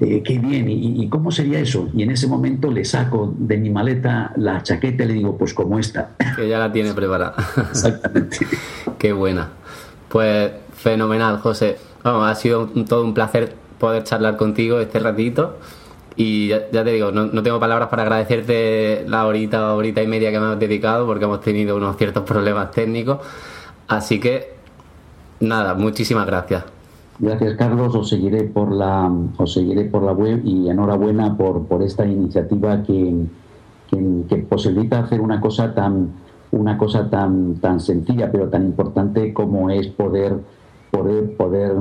eh, 0.00 0.22
qué 0.22 0.38
bien, 0.38 0.68
¿Y, 0.68 1.08
cómo 1.08 1.30
sería 1.30 1.60
eso? 1.60 1.88
Y 1.94 2.02
en 2.02 2.10
ese 2.10 2.26
momento 2.26 2.70
le 2.70 2.84
saco 2.84 3.32
de 3.38 3.56
mi 3.56 3.70
maleta 3.70 4.32
la 4.36 4.62
chaqueta 4.62 5.04
y 5.04 5.08
le 5.08 5.14
digo, 5.14 5.38
pues 5.38 5.54
como 5.54 5.78
esta. 5.78 6.10
Que 6.34 6.48
ya 6.48 6.58
la 6.58 6.72
tiene 6.72 6.92
preparada. 6.94 7.36
Exactamente. 7.70 8.38
qué 8.98 9.12
buena. 9.12 9.50
Pues 10.08 10.50
fenomenal, 10.74 11.38
José. 11.38 11.78
ha 12.02 12.34
sido 12.34 12.66
todo 12.88 13.04
un 13.04 13.14
placer 13.14 13.54
poder 13.78 14.04
charlar 14.04 14.36
contigo 14.36 14.80
este 14.80 14.98
ratito. 14.98 15.56
Y 16.16 16.48
ya, 16.48 16.70
te 16.70 16.84
digo, 16.84 17.12
no, 17.12 17.42
tengo 17.42 17.60
palabras 17.60 17.88
para 17.88 18.02
agradecerte 18.02 19.04
la 19.06 19.26
horita, 19.26 19.74
horita 19.74 20.02
y 20.02 20.06
media 20.06 20.30
que 20.30 20.40
me 20.40 20.46
has 20.46 20.58
dedicado 20.58 21.06
porque 21.06 21.24
hemos 21.24 21.42
tenido 21.42 21.76
unos 21.76 21.96
ciertos 21.96 22.22
problemas 22.22 22.70
técnicos. 22.70 23.18
Así 23.86 24.18
que, 24.18 24.54
nada, 25.40 25.74
muchísimas 25.74 26.26
gracias. 26.26 26.64
Gracias, 27.18 27.56
Carlos. 27.56 27.94
Os 27.94 28.08
seguiré 28.08 28.44
por 28.44 28.72
la, 28.72 29.10
os 29.36 29.52
seguiré 29.52 29.84
por 29.84 30.02
la 30.02 30.12
web 30.12 30.40
y 30.44 30.68
enhorabuena 30.68 31.36
por, 31.36 31.66
por 31.66 31.82
esta 31.82 32.06
iniciativa 32.06 32.82
que, 32.82 33.26
que, 33.90 34.36
posibilita 34.48 35.00
hacer 35.00 35.20
una 35.20 35.40
cosa 35.40 35.74
tan, 35.74 36.10
una 36.50 36.76
cosa 36.76 37.08
tan, 37.08 37.56
tan 37.56 37.80
sencilla 37.80 38.30
pero 38.30 38.48
tan 38.48 38.66
importante 38.66 39.32
como 39.32 39.70
es 39.70 39.88
poder 39.88 40.40
poder, 40.90 41.36
poder 41.36 41.72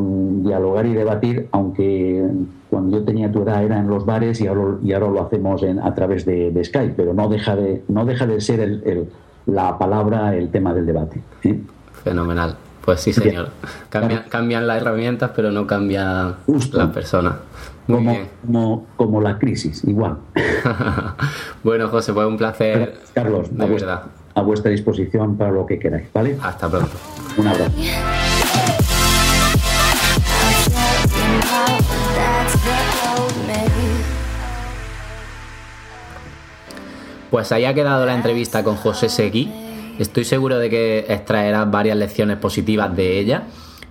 dialogar 0.44 0.86
y 0.86 0.94
debatir, 0.94 1.48
aunque 1.52 2.28
cuando 2.70 2.98
yo 2.98 3.06
tenía 3.06 3.32
tu 3.32 3.44
edad 3.44 3.64
era 3.64 3.80
en 3.80 3.88
los 3.88 4.06
bares 4.06 4.42
y 4.42 4.48
ahora, 4.48 4.78
y 4.84 4.94
ahora 4.94 5.10
lo 5.10 5.22
hacemos 5.22 5.64
en, 5.64 5.80
a 5.80 5.94
través 5.96 6.26
de, 6.26 6.62
Skype, 6.64 6.94
pero 6.96 7.14
no 7.14 7.30
deja 7.30 7.56
de, 7.56 7.84
no 7.88 8.06
deja 8.06 8.26
de 8.26 8.42
ser 8.42 8.60
el, 8.60 9.10
la 9.46 9.78
palabra, 9.78 10.36
el 10.36 10.50
tema 10.50 10.74
del 10.74 10.86
debate. 10.86 11.22
¿eh? 11.44 11.60
Fenomenal. 12.04 12.58
Pues 12.84 13.02
sí, 13.02 13.14
señor. 13.14 13.50
Cambian, 13.90 14.68
las 14.68 14.82
herramientas, 14.82 15.32
pero 15.36 15.52
no 15.52 15.66
cambian 15.66 16.36
las 16.46 16.90
personas. 16.90 17.34
Muy 17.88 17.98
como, 17.98 18.12
bien. 18.12 18.28
Como, 18.46 18.86
como, 18.96 19.22
la 19.22 19.40
crisis, 19.40 19.84
igual. 19.86 20.18
bueno, 21.64 21.88
José, 21.90 22.14
pues 22.14 22.28
un 22.28 22.38
placer. 22.38 22.96
Carlos, 23.14 23.56
de 23.56 23.66
verdad. 23.66 24.04
a 24.36 24.42
vuestra 24.42 24.70
disposición 24.70 25.36
para 25.36 25.52
lo 25.52 25.66
que 25.66 25.80
queráis, 25.80 26.12
¿vale? 26.14 26.38
Hasta 26.42 26.70
pronto. 26.70 26.96
Un 27.38 27.48
abrazo. 27.48 27.74
Pues 37.36 37.52
ahí 37.52 37.66
ha 37.66 37.74
quedado 37.74 38.06
la 38.06 38.16
entrevista 38.16 38.64
con 38.64 38.78
José 38.78 39.10
Seguí. 39.10 39.52
Estoy 40.00 40.24
seguro 40.24 40.58
de 40.58 40.70
que 40.70 41.00
extraerás 41.10 41.70
varias 41.70 41.98
lecciones 41.98 42.38
positivas 42.38 42.96
de 42.96 43.20
ella. 43.20 43.44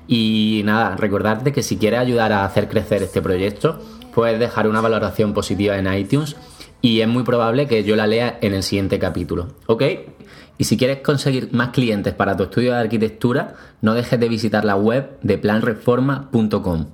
Y 0.08 0.62
nada, 0.64 0.96
recordarte 0.96 1.52
que 1.52 1.62
si 1.62 1.76
quieres 1.76 2.00
ayudar 2.00 2.32
a 2.32 2.46
hacer 2.46 2.70
crecer 2.70 3.02
este 3.02 3.20
proyecto, 3.20 3.78
puedes 4.14 4.40
dejar 4.40 4.66
una 4.66 4.80
valoración 4.80 5.34
positiva 5.34 5.76
en 5.76 5.92
iTunes 5.92 6.36
y 6.80 7.02
es 7.02 7.06
muy 7.06 7.22
probable 7.22 7.66
que 7.66 7.84
yo 7.84 7.96
la 7.96 8.06
lea 8.06 8.38
en 8.40 8.54
el 8.54 8.62
siguiente 8.62 8.98
capítulo. 8.98 9.48
¿Ok? 9.66 9.82
Y 10.56 10.64
si 10.64 10.78
quieres 10.78 11.00
conseguir 11.00 11.52
más 11.52 11.68
clientes 11.68 12.14
para 12.14 12.38
tu 12.38 12.44
estudio 12.44 12.72
de 12.72 12.78
arquitectura, 12.78 13.56
no 13.82 13.92
dejes 13.92 14.18
de 14.18 14.28
visitar 14.30 14.64
la 14.64 14.76
web 14.76 15.18
de 15.20 15.36
planreforma.com. 15.36 16.86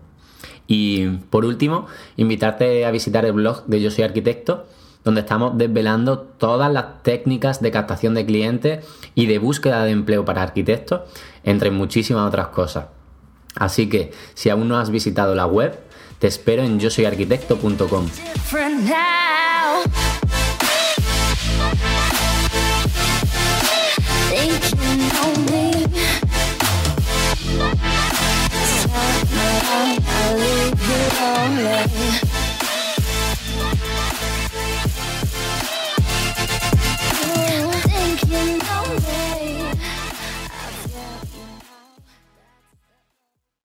Y 0.67 1.07
por 1.31 1.45
último, 1.45 1.87
invitarte 2.17 2.85
a 2.87 2.91
visitar 2.91 3.25
el 3.25 3.35
blog 3.35 3.67
de 3.67 3.81
Yo 3.81 3.93
Soy 3.93 4.03
Arquitecto 4.03 4.67
donde 5.05 5.23
estamos 5.23 5.57
desvelando 5.57 6.19
todas 6.19 6.73
las 6.73 7.03
técnicas 7.03 7.61
de 7.61 7.71
captación 7.71 8.15
de 8.15 8.27
clientes 8.27 8.85
y 9.15 9.27
de 9.27 9.39
búsqueda 9.39 9.85
de 9.85 9.93
empleo 9.93 10.25
para 10.25 10.43
arquitectos, 10.43 11.03
entre 11.45 11.71
muchísimas 11.71 12.27
otras 12.27 12.49
cosas. 12.49 12.87
Así 13.57 13.89
que, 13.89 14.13
si 14.35 14.51
aún 14.51 14.69
no 14.69 14.79
has 14.79 14.91
visitado 14.91 15.35
la 15.35 15.47
web, 15.47 15.79
te 16.19 16.27
espero 16.27 16.63
en 16.63 16.79
yo 16.79 16.91
soy 16.91 17.07
arquitecto.com. 17.07 18.07